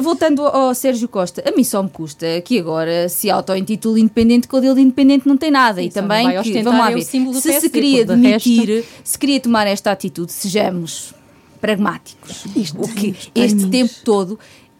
Voltando 0.00 0.46
ao 0.46 0.74
Sérgio 0.74 1.08
Costa, 1.08 1.42
a 1.46 1.54
mim 1.54 1.64
só 1.64 1.82
me 1.82 1.90
custa 1.90 2.40
que 2.42 2.58
agora 2.58 3.08
se 3.08 3.30
auto-intitule 3.30 4.00
independente, 4.00 4.48
quando 4.48 4.64
ele 4.64 4.74
de 4.76 4.80
independente 4.82 5.26
não 5.26 5.36
tem 5.36 5.50
nada. 5.50 5.80
Sim, 5.80 5.88
e 5.88 5.90
também, 5.90 6.42
que, 6.42 6.62
vamos 6.62 6.80
lá 6.80 6.90
ver, 6.90 7.02
se 7.02 7.18
PSD, 7.20 7.60
se 7.60 7.70
queria 7.70 8.04
demitir, 8.04 8.68
resto... 8.68 8.88
se 9.04 9.18
queria 9.18 9.40
tomar 9.40 9.66
esta 9.66 9.90
atitude, 9.90 10.32
sejamos 10.32 11.14
pragmáticos. 11.60 12.44
Isto, 12.56 12.80
o 12.80 12.88
que 12.88 13.14
este 13.34 13.66
tempo 13.68 13.94
todo 14.04 14.38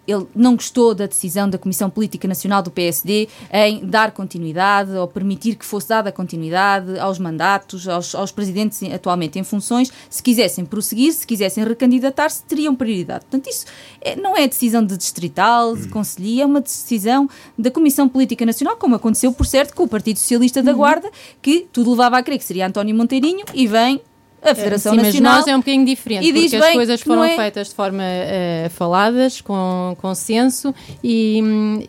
ele 0.09 0.27
não 0.35 0.57
gostou 0.57 0.95
da 0.95 1.07
decisão 1.07 1.51
da 1.51 1.59
Comissão 1.59 1.91
Política 1.91 2.27
Nacional 2.27 2.63
do 2.63 2.71
PSD 2.71 3.29
em 3.53 3.85
dar 3.85 4.13
continuidade 4.13 4.93
ou 4.93 5.07
permitir 5.07 5.55
que 5.55 5.67
fosse 5.67 5.91
dada 5.91 6.11
continuidade 6.11 6.99
aos 6.99 7.19
mandatos, 7.19 7.87
aos, 7.87 8.15
aos 8.15 8.33
presidentes 8.33 8.83
atualmente 8.83 9.39
em 9.39 9.45
funções. 9.45 9.93
Se 10.09 10.23
quisessem 10.23 10.65
prosseguir, 10.65 11.13
se 11.13 11.27
quisessem 11.27 11.63
recandidatar-se, 11.63 12.43
teriam 12.45 12.75
prioridade. 12.75 13.27
Portanto, 13.27 13.51
isso 13.51 13.67
é, 14.01 14.17
não 14.17 14.35
é 14.35 14.49
decisão 14.49 14.83
de 14.83 14.97
distrital, 14.97 15.77
de 15.77 15.89
conselhia, 15.89 16.45
é 16.45 16.47
uma 16.47 16.63
decisão 16.63 17.29
da 17.59 17.71
Comissão 17.71 18.09
Política 18.09 18.47
Nacional, 18.47 18.77
como 18.77 18.95
aconteceu, 18.95 19.31
por 19.33 19.45
certo, 19.45 19.75
com 19.75 19.83
o 19.83 19.89
Partido 19.89 20.19
Socialista 20.19 20.63
da 20.63 20.71
uhum. 20.71 20.79
Guarda, 20.79 21.11
que 21.43 21.69
tudo 21.71 21.91
levava 21.91 22.17
a 22.17 22.23
crer 22.23 22.39
que 22.39 22.45
seria 22.45 22.67
António 22.67 22.97
Monteirinho 22.97 23.45
e 23.53 23.67
vem 23.67 24.01
a 24.43 24.55
Federação 24.55 24.95
Sim, 24.95 25.03
Nacional. 25.03 25.33
Mas 25.33 25.41
nós 25.41 25.49
é 25.49 25.57
um 25.57 25.61
bocadinho 25.61 25.85
diferente, 25.85 26.27
e 26.27 26.33
porque 26.33 26.57
as 26.57 26.73
coisas 26.73 27.01
foram 27.03 27.25
é... 27.25 27.37
feitas 27.37 27.69
de 27.69 27.75
forma 27.75 28.03
uh, 28.03 28.71
faladas, 28.71 29.41
com 29.41 29.97
consenso, 30.01 30.75
e, 31.03 31.41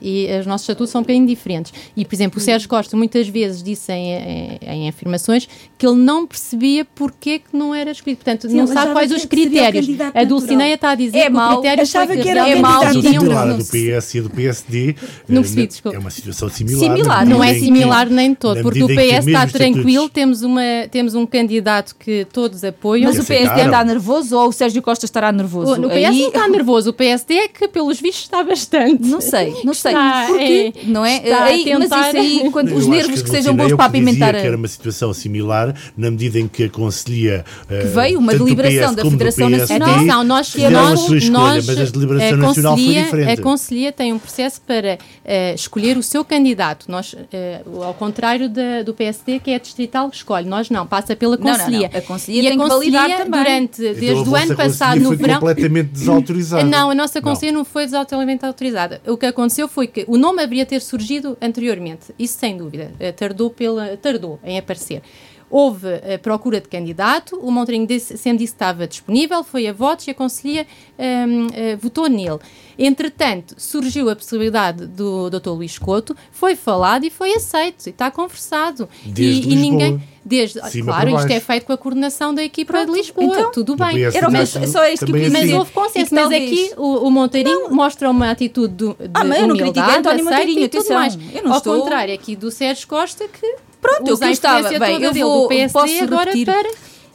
e 0.01 0.27
os 0.39 0.45
nossos 0.45 0.63
estatutos 0.63 0.89
são 0.89 0.99
um 0.99 1.03
bocadinho 1.03 1.27
diferentes. 1.27 1.73
E, 1.95 2.03
por 2.03 2.15
exemplo, 2.15 2.39
o 2.39 2.41
Sérgio 2.41 2.67
Costa 2.67 2.97
muitas 2.97 3.27
vezes 3.27 3.61
disse 3.61 3.91
em, 3.91 4.13
em, 4.13 4.59
em 4.61 4.89
afirmações 4.89 5.47
que 5.79 5.87
ele 5.87 5.95
não 5.95 6.27
percebia 6.27 6.83
porque 6.83 7.39
que 7.39 7.55
não 7.55 7.73
era 7.73 7.89
escolhido. 7.89 8.17
Portanto, 8.17 8.49
Sim, 8.49 8.57
não 8.57 8.67
sabe 8.67 8.91
quais 8.91 9.09
os 9.13 9.23
critérios. 9.23 9.87
A 10.13 10.25
Dulcineia 10.25 10.75
está 10.75 10.89
a 10.89 10.95
dizer 10.95 11.19
é 11.19 11.23
que 11.23 11.29
mau. 11.29 11.53
o 11.53 11.61
critério 11.61 11.83
Achava 11.83 12.17
que 12.17 12.27
era 12.27 12.49
é 12.49 12.55
mau. 12.55 12.85
Do 12.93 13.01
titular 13.01 13.47
do 13.55 13.63
PS 13.63 14.15
e 14.15 14.21
do 14.21 14.29
PSD 14.29 14.95
não 15.29 15.41
percebi, 15.41 15.69
é 15.93 15.97
uma 15.97 16.09
situação 16.09 16.49
similar. 16.49 16.81
Similar, 16.81 17.25
não 17.25 17.41
é 17.41 17.53
similar 17.53 18.09
nem 18.09 18.35
todo, 18.35 18.61
porque 18.61 18.83
o 18.83 18.87
PS 18.87 19.25
está 19.25 19.47
tranquilo, 19.47 20.09
temos, 20.09 20.41
uma, 20.41 20.61
temos 20.91 21.15
um 21.15 21.25
candidato 21.25 21.95
que 21.95 22.27
todos 22.33 22.61
apoiam. 22.61 23.09
Mas 23.09 23.17
o 23.17 23.25
PSD 23.25 23.61
está 23.61 23.81
nervoso 23.85 24.37
ou 24.37 24.49
o 24.49 24.51
Sérgio 24.51 24.81
Costa 24.81 25.05
estará 25.05 25.31
nervoso? 25.31 25.81
O, 25.81 25.85
o 25.85 25.89
PS 25.89 25.95
Aí... 25.95 26.19
não 26.19 26.27
está 26.27 26.47
nervoso, 26.49 26.89
o 26.89 26.93
PSD 26.93 27.33
é 27.35 27.47
que, 27.47 27.69
pelos 27.69 28.01
vistos, 28.01 28.25
está 28.25 28.43
bastante. 28.43 29.07
Não 29.07 29.21
sei, 29.21 29.55
não 29.63 29.73
sei. 29.73 29.93
Está, 29.93 30.25
porque, 30.27 30.73
é, 30.75 30.83
não 30.87 31.05
é? 31.05 31.31
Aí, 31.31 31.63
tentar... 31.63 31.97
Mas 31.97 32.07
isso 32.07 32.17
aí, 32.17 32.51
quando, 32.51 32.75
os 32.75 32.85
nervos 32.85 33.21
que, 33.21 33.23
que 33.23 33.29
sejam 33.29 33.55
bons 33.55 33.73
para 33.73 33.85
apimentar. 33.85 34.33
que 34.33 34.45
era 34.45 34.57
uma 34.57 34.67
situação 34.67 35.13
similar, 35.13 35.68
na 35.97 36.11
medida 36.11 36.39
em 36.39 36.47
que 36.47 36.65
a 36.65 36.69
Conselhia. 36.69 37.45
Que 37.67 37.87
veio 37.87 38.19
uma 38.19 38.33
deliberação 38.33 38.93
da 38.93 39.03
Federação 39.03 39.49
Nacional. 39.49 39.89
Atenção, 39.89 40.23
nós, 40.23 40.55
nós, 40.55 40.75
a 40.75 40.97
sua 40.97 41.17
escolha, 41.17 41.39
nós, 41.39 41.65
mas 41.65 41.79
a 41.79 41.83
deliberação 41.85 42.33
a 42.33 42.37
nacional 42.37 42.77
foi 42.77 42.93
diferente. 42.93 43.31
A 43.31 43.43
Conselhia 43.43 43.91
tem 43.91 44.13
um 44.13 44.19
processo 44.19 44.61
para 44.61 44.95
uh, 44.95 45.55
escolher 45.55 45.97
o 45.97 46.03
seu 46.03 46.23
candidato. 46.23 46.85
Nós, 46.89 47.13
uh, 47.13 47.83
ao 47.83 47.93
contrário 47.93 48.49
da, 48.49 48.83
do 48.83 48.93
PSD, 48.93 49.39
que 49.39 49.51
é 49.51 49.59
distrital, 49.59 50.09
escolhe. 50.11 50.47
Nós 50.47 50.69
não, 50.69 50.85
passa 50.85 51.15
pela 51.15 51.37
Conselhia. 51.37 51.71
Não, 51.71 51.79
não, 51.81 51.91
não. 51.91 51.99
A 51.99 52.01
Conselhia 52.01 52.41
e 52.41 52.45
tem 52.45 52.53
a 52.53 52.69
Conselhia, 52.69 53.25
durante, 53.25 53.81
então, 53.81 53.99
desde 53.99 54.29
o 54.29 54.35
ano 54.35 54.55
passado, 54.55 55.01
no 55.01 55.15
verão. 55.15 55.39
completamente 55.39 55.89
desautorizada. 55.89 56.63
Não, 56.69 56.91
a 56.91 56.95
nossa 56.95 57.21
Conselhia 57.21 57.51
não. 57.51 57.59
não 57.59 57.65
foi 57.65 57.85
desautorizada 57.85 58.47
autorizada. 58.47 59.01
O 59.07 59.17
que 59.17 59.25
aconteceu 59.25 59.67
foi 59.67 59.87
que 59.87 60.05
o 60.07 60.17
nome 60.17 60.41
haveria 60.41 60.65
ter 60.65 60.81
surgido 60.81 61.37
anteriormente. 61.41 62.13
Isso 62.17 62.37
sem 62.37 62.57
dúvida. 62.57 62.91
Uh, 62.99 63.13
tardou, 63.13 63.49
pela, 63.49 63.97
tardou 63.97 64.39
em 64.43 64.57
aparecer. 64.57 65.01
Houve 65.49 65.87
a 66.13 66.19
procura 66.19 66.61
de 66.61 66.67
candidato, 66.67 67.37
o 67.37 67.51
Montrinho 67.51 67.87
disse, 67.87 68.17
sempre 68.17 68.39
disse 68.39 68.53
que 68.53 68.57
estava 68.57 68.87
disponível, 68.87 69.43
foi 69.43 69.67
a 69.67 69.73
votos 69.73 70.07
e 70.07 70.11
a 70.11 70.13
Conselhia 70.13 70.67
um, 70.97 71.47
uh, 71.47 71.77
votou 71.79 72.07
nele. 72.07 72.39
Entretanto, 72.77 73.55
surgiu 73.57 74.09
a 74.09 74.15
possibilidade 74.15 74.85
do 74.85 75.29
Dr. 75.29 75.49
Luís 75.49 75.77
Couto, 75.77 76.15
foi 76.31 76.55
falado 76.55 77.03
e 77.03 77.09
foi 77.09 77.33
aceito, 77.33 77.87
e 77.87 77.89
está 77.89 78.11
conversado. 78.11 78.87
Desde 79.03 79.49
e, 79.49 79.53
e 79.53 79.55
ninguém. 79.55 80.01
Desde, 80.23 80.59
claro, 80.83 81.09
isto 81.17 81.31
é 81.31 81.39
feito 81.39 81.65
com 81.65 81.73
a 81.73 81.77
coordenação 81.77 82.35
da 82.35 82.43
equipa 82.43 82.73
Pronto, 82.73 82.91
de 82.91 82.97
Lisboa, 82.99 83.25
então, 83.25 83.51
tudo 83.51 83.75
bem. 83.75 84.03
Era 84.03 84.29
mas, 84.29 84.49
só 84.49 84.85
isso 84.85 85.03
que 85.03 85.11
eu 85.11 85.15
queria 85.15 85.29
Mas 85.31 85.51
houve 85.51 85.71
consenso, 85.71 86.13
mas 86.13 86.27
aqui 86.27 86.71
o, 86.77 87.07
o 87.07 87.09
Monteirinho 87.09 87.61
não. 87.61 87.71
mostra 87.71 88.09
uma 88.09 88.29
atitude 88.29 88.73
de, 88.75 88.85
de 88.93 89.09
ah, 89.13 89.23
mas 89.23 89.41
eu 89.41 89.47
não 89.47 89.57
critiquei 89.57 89.95
António 89.97 90.25
Monteirinho, 90.25 90.65
atenção. 90.65 90.95
Mais. 90.97 91.17
Eu 91.33 91.43
não 91.43 91.51
Ao 91.51 91.57
estou... 91.57 91.79
contrário 91.79 92.13
aqui 92.13 92.35
do 92.35 92.51
Sérgio 92.51 92.87
Costa, 92.87 93.27
que 93.27 93.55
Pronto, 93.81 94.07
eu 94.07 94.17
que 94.17 94.25
estava. 94.25 94.69
Bem, 94.77 95.01
eu 95.01 95.13
vou, 95.13 95.47
PSD, 95.47 95.73
posso 95.73 96.03
agora 96.03 96.31
repetir. 96.31 96.45
Para... 96.45 96.69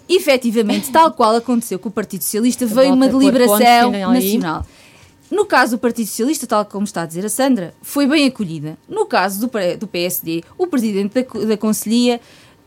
Efetivamente, 0.09 0.91
tal 0.91 1.13
qual 1.13 1.37
aconteceu 1.37 1.79
com 1.79 1.89
o 1.89 1.93
Partido 1.93 2.23
Socialista, 2.23 2.67
veio 2.67 2.93
uma 2.93 3.09
deliberação 3.09 3.91
nacional. 3.91 4.67
No 5.31 5.47
caso 5.47 5.77
do 5.77 5.81
Partido 5.81 6.07
Socialista, 6.07 6.47
tal 6.47 6.65
como 6.67 6.85
está 6.85 7.03
a 7.03 7.07
dizer 7.07 7.25
a 7.25 7.29
Sandra, 7.29 7.75
foi 7.81 8.07
bem 8.07 8.27
acolhida. 8.27 8.77
No 8.89 9.07
caso 9.07 9.41
do, 9.41 9.51
do 9.79 9.87
PSD, 9.87 10.45
o 10.59 10.67
presidente 10.67 11.15
da, 11.15 11.47
da 11.47 11.57
Conselhia 11.57 12.21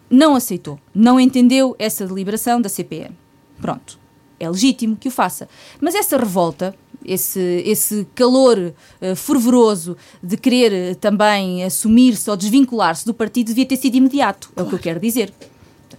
não 0.10 0.36
aceitou, 0.36 0.80
não 0.94 1.20
entendeu 1.20 1.76
essa 1.78 2.06
deliberação 2.06 2.60
da 2.60 2.70
CPM. 2.70 3.16
Pronto, 3.62 4.00
é 4.40 4.50
legítimo 4.50 4.96
que 4.96 5.08
o 5.08 5.12
faça. 5.12 5.48
Mas 5.80 5.96
essa 5.96 6.18
revolta 6.18 6.76
esse, 7.08 7.64
esse 7.66 8.06
calor 8.14 8.58
uh, 9.02 9.16
fervoroso 9.16 9.96
de 10.22 10.36
querer 10.36 10.92
uh, 10.92 10.96
também 10.96 11.64
assumir-se 11.64 12.30
ou 12.30 12.36
desvincular-se 12.36 13.06
do 13.06 13.14
partido 13.14 13.48
devia 13.48 13.66
ter 13.66 13.78
sido 13.78 13.96
imediato, 13.96 14.52
é 14.56 14.62
o 14.62 14.68
que 14.68 14.76
eu 14.76 14.80
quero 14.80 15.00
dizer. 15.00 15.34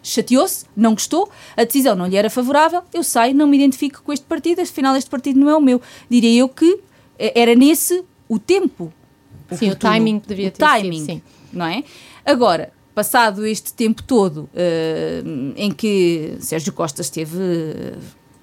Chateou-se, 0.03 0.65
não 0.77 0.93
gostou, 0.93 1.29
a 1.57 1.65
decisão 1.65 1.97
não 1.97 2.07
lhe 2.07 2.17
era 2.17 2.31
favorável, 2.31 2.83
eu 2.93 3.03
saio, 3.03 3.35
não 3.35 3.47
me 3.47 3.57
identifico 3.57 4.03
com 4.03 4.13
este 4.13 4.25
partido, 4.27 4.61
afinal 4.61 4.95
este 4.95 5.11
partido 5.11 5.41
não 5.41 5.49
é 5.49 5.57
o 5.57 5.61
meu. 5.61 5.81
Diria 6.09 6.41
eu 6.41 6.49
que 6.49 6.71
uh, 6.71 6.83
era 7.19 7.55
nesse 7.55 8.05
o 8.29 8.39
tempo. 8.39 8.93
Sim, 9.53 9.71
o 9.71 9.77
timing 9.77 10.23
devia 10.27 10.51
ter 10.51 10.59
timing, 10.59 10.99
sido, 10.99 11.07
sim. 11.07 11.23
Não 11.51 11.65
é? 11.65 11.83
Agora, 12.25 12.71
passado 12.95 13.47
este 13.47 13.73
tempo 13.73 14.03
todo 14.03 14.51
em 15.57 15.71
que 15.71 16.37
Sérgio 16.41 16.71
Costa 16.75 17.01
esteve 17.01 17.39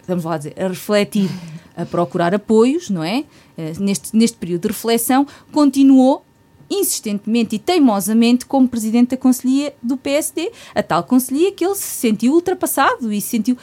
vamos 0.07 0.23
lá 0.23 0.37
dizer, 0.37 0.53
a 0.57 0.67
refletir, 0.67 1.29
a 1.75 1.85
procurar 1.85 2.33
apoios, 2.33 2.89
não 2.89 3.03
é? 3.03 3.23
Eh, 3.57 3.73
neste, 3.79 4.15
neste 4.15 4.37
período 4.37 4.63
de 4.63 4.67
reflexão, 4.69 5.27
continuou 5.51 6.23
insistentemente 6.69 7.55
e 7.55 7.59
teimosamente 7.59 8.45
como 8.45 8.67
presidente 8.67 9.09
da 9.09 9.17
Conselhia 9.17 9.73
do 9.81 9.97
PSD, 9.97 10.51
a 10.73 10.81
tal 10.81 11.03
Conselhia 11.03 11.51
que 11.51 11.65
ele 11.65 11.75
se 11.75 11.83
sentiu 11.83 12.33
ultrapassado 12.33 13.11
e 13.13 13.21
se 13.21 13.29
sentiu 13.29 13.57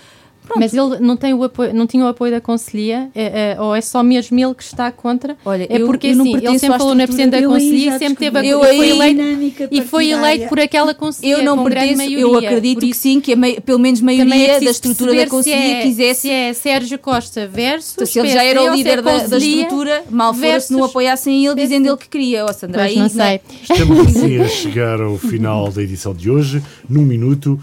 Pronto. 0.44 0.58
Mas 0.58 0.74
ele 0.74 0.98
não, 1.00 1.16
tem 1.16 1.32
o 1.32 1.44
apoio, 1.44 1.72
não 1.72 1.86
tinha 1.86 2.04
o 2.04 2.08
apoio 2.08 2.32
da 2.32 2.40
Conselhia? 2.40 3.08
É, 3.14 3.52
é, 3.52 3.60
ou 3.60 3.74
é 3.74 3.80
só 3.80 4.02
mesmo 4.02 4.38
ele 4.38 4.54
que 4.54 4.62
está 4.62 4.90
contra? 4.90 5.36
Olha, 5.44 5.66
é 5.68 5.78
porque 5.78 6.08
eu, 6.08 6.14
eu 6.14 6.20
assim, 6.20 6.36
ele 6.36 6.58
sempre 6.58 6.78
falou 6.78 6.94
na 6.94 7.04
Presidente 7.04 7.30
da 7.30 7.46
Conselhia 7.46 7.94
e 7.94 7.98
sempre 7.98 8.16
teve 8.16 8.38
a, 8.38 8.44
eu 8.44 8.60
foi 8.60 8.88
eleito, 8.88 9.68
e 9.70 9.82
foi 9.82 10.10
eleito 10.10 10.48
por 10.48 10.58
aquela 10.58 10.94
Conselhia. 10.94 11.36
Eu 11.36 11.44
não 11.44 11.62
pertenço, 11.62 11.96
maioria, 11.98 12.20
eu 12.20 12.36
acredito 12.36 12.80
que 12.80 12.94
sim, 12.94 13.20
que 13.20 13.32
a 13.32 13.36
mei, 13.36 13.60
pelo 13.60 13.78
menos 13.78 14.00
a 14.00 14.04
maioria 14.04 14.52
é 14.52 14.60
da 14.60 14.70
estrutura 14.70 15.14
da 15.14 15.26
Conselhia 15.26 15.78
é, 15.78 15.82
quisesse. 15.82 16.22
Se 16.22 16.30
é 16.30 16.52
Sérgio 16.52 16.98
Costa 16.98 17.46
versus. 17.46 17.94
Então, 17.94 18.06
se 18.06 18.18
ele 18.18 18.28
já 18.28 18.44
era 18.44 18.62
o 18.62 18.74
líder 18.74 19.02
da, 19.02 19.26
da, 19.26 19.38
estrutura, 19.38 20.04
mal 20.10 20.34
fora 20.34 20.60
se 20.60 20.72
não 20.72 20.84
apoiassem 20.84 21.44
ele 21.46 21.54
dizendo 21.54 21.88
ele 21.88 21.96
que 21.96 22.08
queria. 22.08 22.44
Oh, 22.44 22.52
Sandra, 22.52 22.84
aí, 22.84 22.96
não 22.96 23.08
sei. 23.08 23.40
Estamos 23.62 24.06
assim 24.06 24.38
a 24.40 24.48
chegar 24.48 25.00
ao 25.00 25.16
final 25.18 25.70
da 25.70 25.82
edição 25.82 26.14
de 26.14 26.30
hoje. 26.30 26.62
Num 26.88 27.02
minuto 27.02 27.58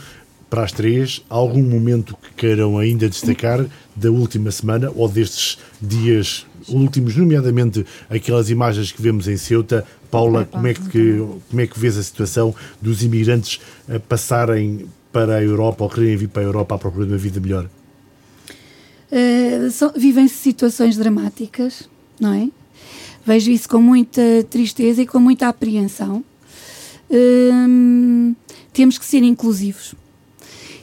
para 0.49 0.63
as 0.63 0.71
três, 0.71 1.23
algum 1.29 1.61
momento 1.61 2.17
que 2.17 2.33
queiram 2.35 2.77
ainda 2.77 3.07
destacar 3.07 3.65
da 3.95 4.09
última 4.09 4.49
semana 4.51 4.91
ou 4.95 5.07
destes 5.07 5.59
dias 5.79 6.45
últimos, 6.67 7.15
nomeadamente 7.15 7.85
aquelas 8.09 8.49
imagens 8.49 8.91
que 8.91 9.01
vemos 9.01 9.27
em 9.27 9.37
Ceuta. 9.37 9.85
Paula, 10.09 10.45
como 10.45 10.65
é 10.65 10.73
que, 10.73 11.23
como 11.49 11.61
é 11.61 11.67
que 11.67 11.79
vês 11.79 11.95
a 11.95 12.01
situação 12.01 12.53
dos 12.81 13.03
imigrantes 13.03 13.61
a 13.87 13.99
passarem 13.99 14.87
para 15.11 15.35
a 15.35 15.43
Europa 15.43 15.83
ou 15.83 15.89
querem 15.89 16.17
vir 16.17 16.27
para 16.27 16.41
a 16.41 16.45
Europa 16.45 16.75
à 16.75 16.77
procura 16.79 17.05
de 17.05 17.11
uma 17.11 17.17
vida 17.17 17.39
melhor? 17.39 17.69
Uh, 19.11 19.99
Vivem-se 19.99 20.35
situações 20.35 20.97
dramáticas, 20.97 21.87
não 22.19 22.33
é? 22.33 22.49
Vejo 23.23 23.51
isso 23.51 23.69
com 23.69 23.79
muita 23.79 24.21
tristeza 24.49 25.03
e 25.03 25.05
com 25.05 25.19
muita 25.19 25.47
apreensão. 25.47 26.23
Uh, 27.09 28.35
temos 28.73 28.97
que 28.97 29.05
ser 29.05 29.21
inclusivos 29.21 29.93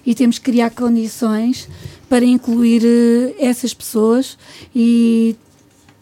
e 0.06 0.14
temos 0.14 0.38
que 0.38 0.44
criar 0.44 0.70
condições 0.70 1.68
para 2.08 2.24
incluir 2.24 2.82
uh, 2.82 3.34
essas 3.38 3.74
pessoas 3.74 4.38
e 4.74 5.34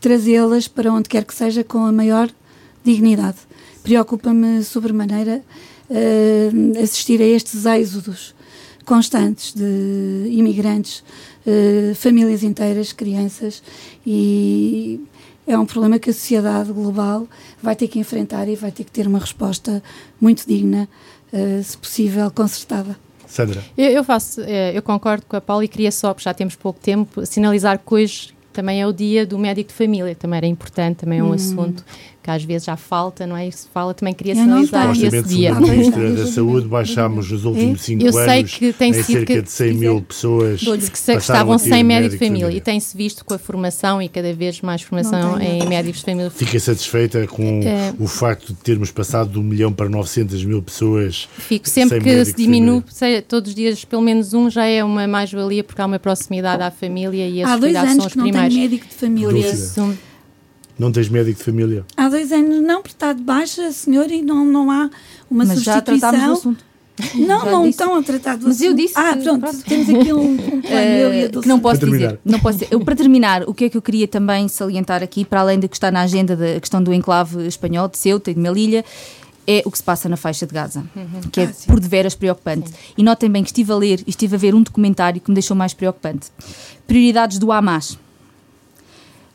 trazê-las 0.00 0.68
para 0.68 0.92
onde 0.92 1.08
quer 1.08 1.24
que 1.24 1.34
seja 1.34 1.64
com 1.64 1.86
a 1.86 1.90
maior 1.90 2.30
dignidade. 2.84 3.38
Preocupa-me 3.82 4.62
sobremaneira 4.62 5.42
uh, 5.88 6.82
assistir 6.82 7.22
a 7.22 7.24
estes 7.24 7.64
êxodos 7.64 8.34
constantes 8.84 9.54
de 9.54 10.28
imigrantes, 10.28 11.02
uh, 11.46 11.94
famílias 11.94 12.42
inteiras, 12.42 12.92
crianças 12.92 13.62
e 14.06 15.00
é 15.46 15.58
um 15.58 15.64
problema 15.64 15.98
que 15.98 16.10
a 16.10 16.12
sociedade 16.12 16.70
global 16.72 17.26
vai 17.62 17.74
ter 17.74 17.88
que 17.88 17.98
enfrentar 17.98 18.48
e 18.48 18.56
vai 18.56 18.70
ter 18.70 18.84
que 18.84 18.90
ter 18.90 19.06
uma 19.06 19.18
resposta 19.18 19.82
muito 20.18 20.46
digna, 20.46 20.88
se 21.62 21.76
possível, 21.76 22.30
concertada. 22.30 22.96
Sandra. 23.34 23.60
Eu, 23.76 23.90
eu 23.90 24.04
faço, 24.04 24.40
eh, 24.42 24.76
eu 24.76 24.80
concordo 24.80 25.26
com 25.26 25.34
a 25.34 25.40
Paula 25.40 25.64
e 25.64 25.68
queria 25.68 25.90
só, 25.90 26.14
porque 26.14 26.22
já 26.22 26.32
temos 26.32 26.54
pouco 26.54 26.78
tempo, 26.78 27.26
sinalizar 27.26 27.80
que 27.80 27.94
hoje 27.94 28.32
também 28.52 28.80
é 28.80 28.86
o 28.86 28.92
dia 28.92 29.26
do 29.26 29.36
médico 29.36 29.70
de 29.70 29.74
família, 29.74 30.14
também 30.14 30.36
era 30.36 30.46
importante, 30.46 30.98
também 30.98 31.18
é 31.18 31.22
um 31.22 31.30
hum. 31.30 31.32
assunto 31.32 31.84
que 32.24 32.30
às 32.30 32.42
vezes 32.42 32.64
já 32.64 32.74
falta, 32.74 33.26
não 33.26 33.36
é? 33.36 33.46
Isso 33.46 33.68
fala, 33.72 33.92
também 33.92 34.14
queria 34.14 34.34
sinalizar 34.34 34.90
esse 34.92 35.22
dia. 35.24 35.52
da 35.52 35.60
Ministra 35.60 36.10
da 36.10 36.26
Saúde 36.26 36.66
baixámos 36.66 37.30
nos 37.30 37.44
últimos 37.44 37.82
5 37.82 38.02
anos 38.02 38.16
Eu 38.16 38.24
sei 38.24 38.44
que 38.44 38.72
tem 38.72 38.94
sido 38.94 39.04
cerca 39.04 39.42
de 39.42 39.50
100 39.50 39.74
mil 39.74 40.00
pessoas 40.00 40.60
que, 40.62 40.90
que 40.90 41.18
estavam 41.18 41.58
sem 41.58 41.84
médico 41.84 42.12
de 42.12 42.18
família, 42.18 42.46
família. 42.46 42.56
e 42.56 42.60
tem-se 42.62 42.96
visto 42.96 43.26
com 43.26 43.34
a 43.34 43.38
formação 43.38 44.00
e 44.00 44.08
cada 44.08 44.32
vez 44.32 44.62
mais 44.62 44.80
formação 44.80 45.38
em 45.38 45.68
médicos 45.68 46.00
de 46.00 46.06
família. 46.06 46.30
Fica 46.30 46.58
satisfeita 46.58 47.26
com 47.26 47.60
é, 47.62 47.92
o 47.98 48.06
facto 48.06 48.54
de 48.54 48.54
termos 48.54 48.90
passado 48.90 49.30
de 49.30 49.38
1 49.38 49.42
milhão 49.42 49.70
para 49.70 49.90
900 49.90 50.42
mil 50.46 50.62
pessoas 50.62 51.28
Fico 51.36 51.68
sempre 51.68 52.00
que 52.00 52.24
se 52.24 52.34
diminui, 52.34 52.82
sei, 52.88 53.20
todos 53.20 53.50
os 53.50 53.54
dias 53.54 53.84
pelo 53.84 54.00
menos 54.00 54.32
um 54.32 54.48
já 54.48 54.64
é 54.64 54.82
uma 54.82 55.06
mais-valia 55.06 55.62
porque 55.62 55.82
há 55.82 55.84
uma 55.84 55.98
proximidade 55.98 56.62
à 56.62 56.70
família 56.70 57.28
e 57.28 57.42
esses 57.42 57.60
cuidados 57.60 57.90
são 57.96 58.06
os 58.06 58.12
primeiros. 58.14 58.38
Há 58.40 58.48
dois 58.48 58.48
anos 58.48 58.48
que 58.48 58.48
não 58.48 58.48
tem 58.50 58.60
médico 58.62 58.86
de 58.88 58.94
família. 58.94 59.52
Não 60.78 60.90
tens 60.90 61.08
médico 61.08 61.38
de 61.38 61.44
família? 61.44 61.84
Há 61.96 62.08
dois 62.08 62.32
anos 62.32 62.60
não, 62.62 62.82
porque 62.82 62.94
está 62.94 63.12
de 63.12 63.22
baixa, 63.22 63.70
senhor, 63.72 64.10
e 64.10 64.22
não, 64.22 64.44
não 64.44 64.70
há 64.70 64.90
uma 65.30 65.44
Mas 65.44 65.60
substituição. 65.60 66.12
Já 66.12 66.32
assunto. 66.32 66.64
Não, 67.16 67.40
já 67.40 67.50
não 67.50 67.64
disse. 67.64 67.70
estão 67.70 67.96
a 67.96 68.02
tratar 68.04 68.36
do 68.36 68.46
Mas 68.46 68.60
eu 68.60 68.72
disse. 68.72 68.94
Ah, 68.96 69.16
pronto, 69.20 69.40
pronto. 69.40 69.64
temos 69.64 69.88
aqui 69.88 70.12
um, 70.12 70.30
um 70.30 70.36
plano. 70.62 71.38
Uh, 71.38 71.40
que 71.42 71.48
não 71.48 71.58
posso 71.58 71.84
dizer. 71.84 72.20
Não 72.24 72.38
posso 72.38 72.58
dizer. 72.58 72.68
Eu, 72.72 72.84
para 72.84 72.94
terminar, 72.94 73.42
o 73.48 73.52
que 73.52 73.64
é 73.64 73.68
que 73.68 73.76
eu 73.76 73.82
queria 73.82 74.06
também 74.06 74.46
salientar 74.46 75.02
aqui, 75.02 75.24
para 75.24 75.40
além 75.40 75.58
de 75.58 75.66
que 75.66 75.74
está 75.74 75.90
na 75.90 76.02
agenda 76.02 76.36
da 76.36 76.60
questão 76.60 76.80
do 76.80 76.94
enclave 76.94 77.48
espanhol, 77.48 77.88
de 77.88 77.98
Ceuta 77.98 78.30
e 78.30 78.34
de 78.34 78.38
Melilha, 78.38 78.84
é 79.44 79.62
o 79.64 79.70
que 79.70 79.78
se 79.78 79.82
passa 79.82 80.08
na 80.08 80.16
faixa 80.16 80.46
de 80.46 80.54
Gaza, 80.54 80.84
uhum. 80.94 81.20
que 81.32 81.40
é 81.40 81.44
ah, 81.46 81.52
por 81.66 81.80
deveras 81.80 82.14
preocupante. 82.14 82.68
Sim. 82.68 82.76
E 82.98 83.02
notem 83.02 83.28
bem 83.28 83.42
que 83.42 83.48
estive 83.48 83.72
a 83.72 83.76
ler 83.76 84.00
e 84.06 84.10
estive 84.10 84.36
a 84.36 84.38
ver 84.38 84.54
um 84.54 84.62
documentário 84.62 85.20
que 85.20 85.30
me 85.30 85.34
deixou 85.34 85.56
mais 85.56 85.74
preocupante. 85.74 86.28
Prioridades 86.86 87.38
do 87.38 87.50
Hamas. 87.50 87.98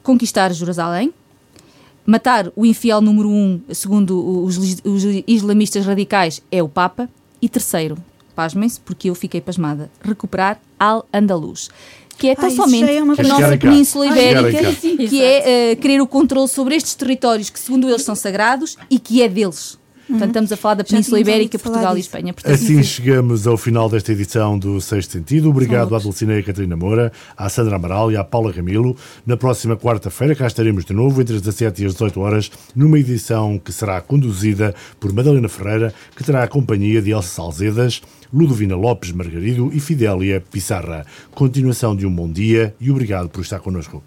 Conquistar 0.02 0.52
Jerusalém, 0.54 1.14
matar 2.10 2.52
o 2.56 2.66
infiel 2.66 3.02
número 3.02 3.30
um, 3.30 3.62
segundo 3.72 4.44
os, 4.44 4.58
os 4.84 5.04
islamistas 5.28 5.86
radicais, 5.86 6.42
é 6.52 6.62
o 6.64 6.68
Papa. 6.68 7.08
E 7.42 7.48
terceiro, 7.48 7.98
pasmem-se, 8.36 8.80
porque 8.82 9.10
eu 9.10 9.16
fiquei 9.16 9.40
pasmada, 9.40 9.90
recuperar 10.02 10.60
Al-Andalus 10.78 11.70
que 12.18 12.28
é 12.28 12.36
tão 12.36 12.50
Ai, 12.50 12.52
somente 12.52 12.92
é 12.92 12.98
a 12.98 13.06
nossa 13.06 13.58
Península 13.58 14.08
Ibérica, 14.08 14.74
que 15.08 15.24
é 15.24 15.72
uh, 15.72 15.82
querer 15.82 16.02
o 16.02 16.06
controle 16.06 16.50
sobre 16.50 16.76
estes 16.76 16.94
territórios 16.94 17.50
que, 17.50 17.58
segundo 17.58 17.88
eles, 17.88 18.02
são 18.02 18.14
sagrados 18.14 18.76
e 18.90 19.00
que 19.00 19.24
é 19.24 19.30
deles. 19.30 19.80
Portanto, 20.10 20.30
estamos 20.30 20.52
a 20.52 20.58
falar 20.58 20.74
da 20.74 20.84
Península 20.84 21.20
Ibérica, 21.20 21.60
Portugal 21.60 21.96
e 21.96 22.00
Espanha. 22.00 22.34
Portanto, 22.34 22.52
assim 22.52 22.82
chegamos 22.82 23.46
ao 23.46 23.56
final 23.56 23.88
desta 23.88 24.12
edição 24.12 24.58
do 24.58 24.82
Sexto 24.82 25.12
Sentido. 25.12 25.50
Obrigado 25.50 25.96
à 25.96 26.00
Dulcinea 26.00 26.42
Catarina 26.42 26.76
Moura, 26.76 27.12
à 27.38 27.48
Sandra 27.48 27.76
Amaral 27.76 28.12
e 28.12 28.18
à 28.18 28.24
Paula 28.24 28.52
Ramilo. 28.52 28.98
Na 29.24 29.38
próxima 29.38 29.78
quarta-feira 29.78 30.36
cá 30.36 30.48
estaremos 30.48 30.84
de 30.84 30.94
novo, 30.94 31.22
entre 31.22 31.36
as 31.36 31.44
17 31.44 31.84
e 31.84 31.86
as 31.86 31.94
18 31.94 32.20
horas, 32.20 32.52
numa 32.76 32.98
edição 32.98 33.60
que 33.60 33.72
será 33.72 34.02
conduzida 34.02 34.74
por 35.00 35.14
Madalena 35.14 35.48
Ferreira, 35.48 35.94
que 36.16 36.24
terá 36.24 36.44
a 36.44 36.48
companhia 36.48 37.04
de 37.04 37.12
Elsa 37.12 37.30
Salzedas, 37.30 38.02
Ludovina 38.34 38.76
Lopes 38.76 39.12
Margarido 39.12 39.70
e 39.72 39.80
Fidélia 39.80 40.42
Pissarra. 40.42 41.06
Continuação 41.32 41.96
de 41.96 42.08
um 42.08 42.14
bom 42.14 42.32
dia 42.32 42.74
e 42.80 42.90
obrigado 42.90 43.30
por 43.30 43.42
estar 43.42 43.60
connosco. 43.60 44.04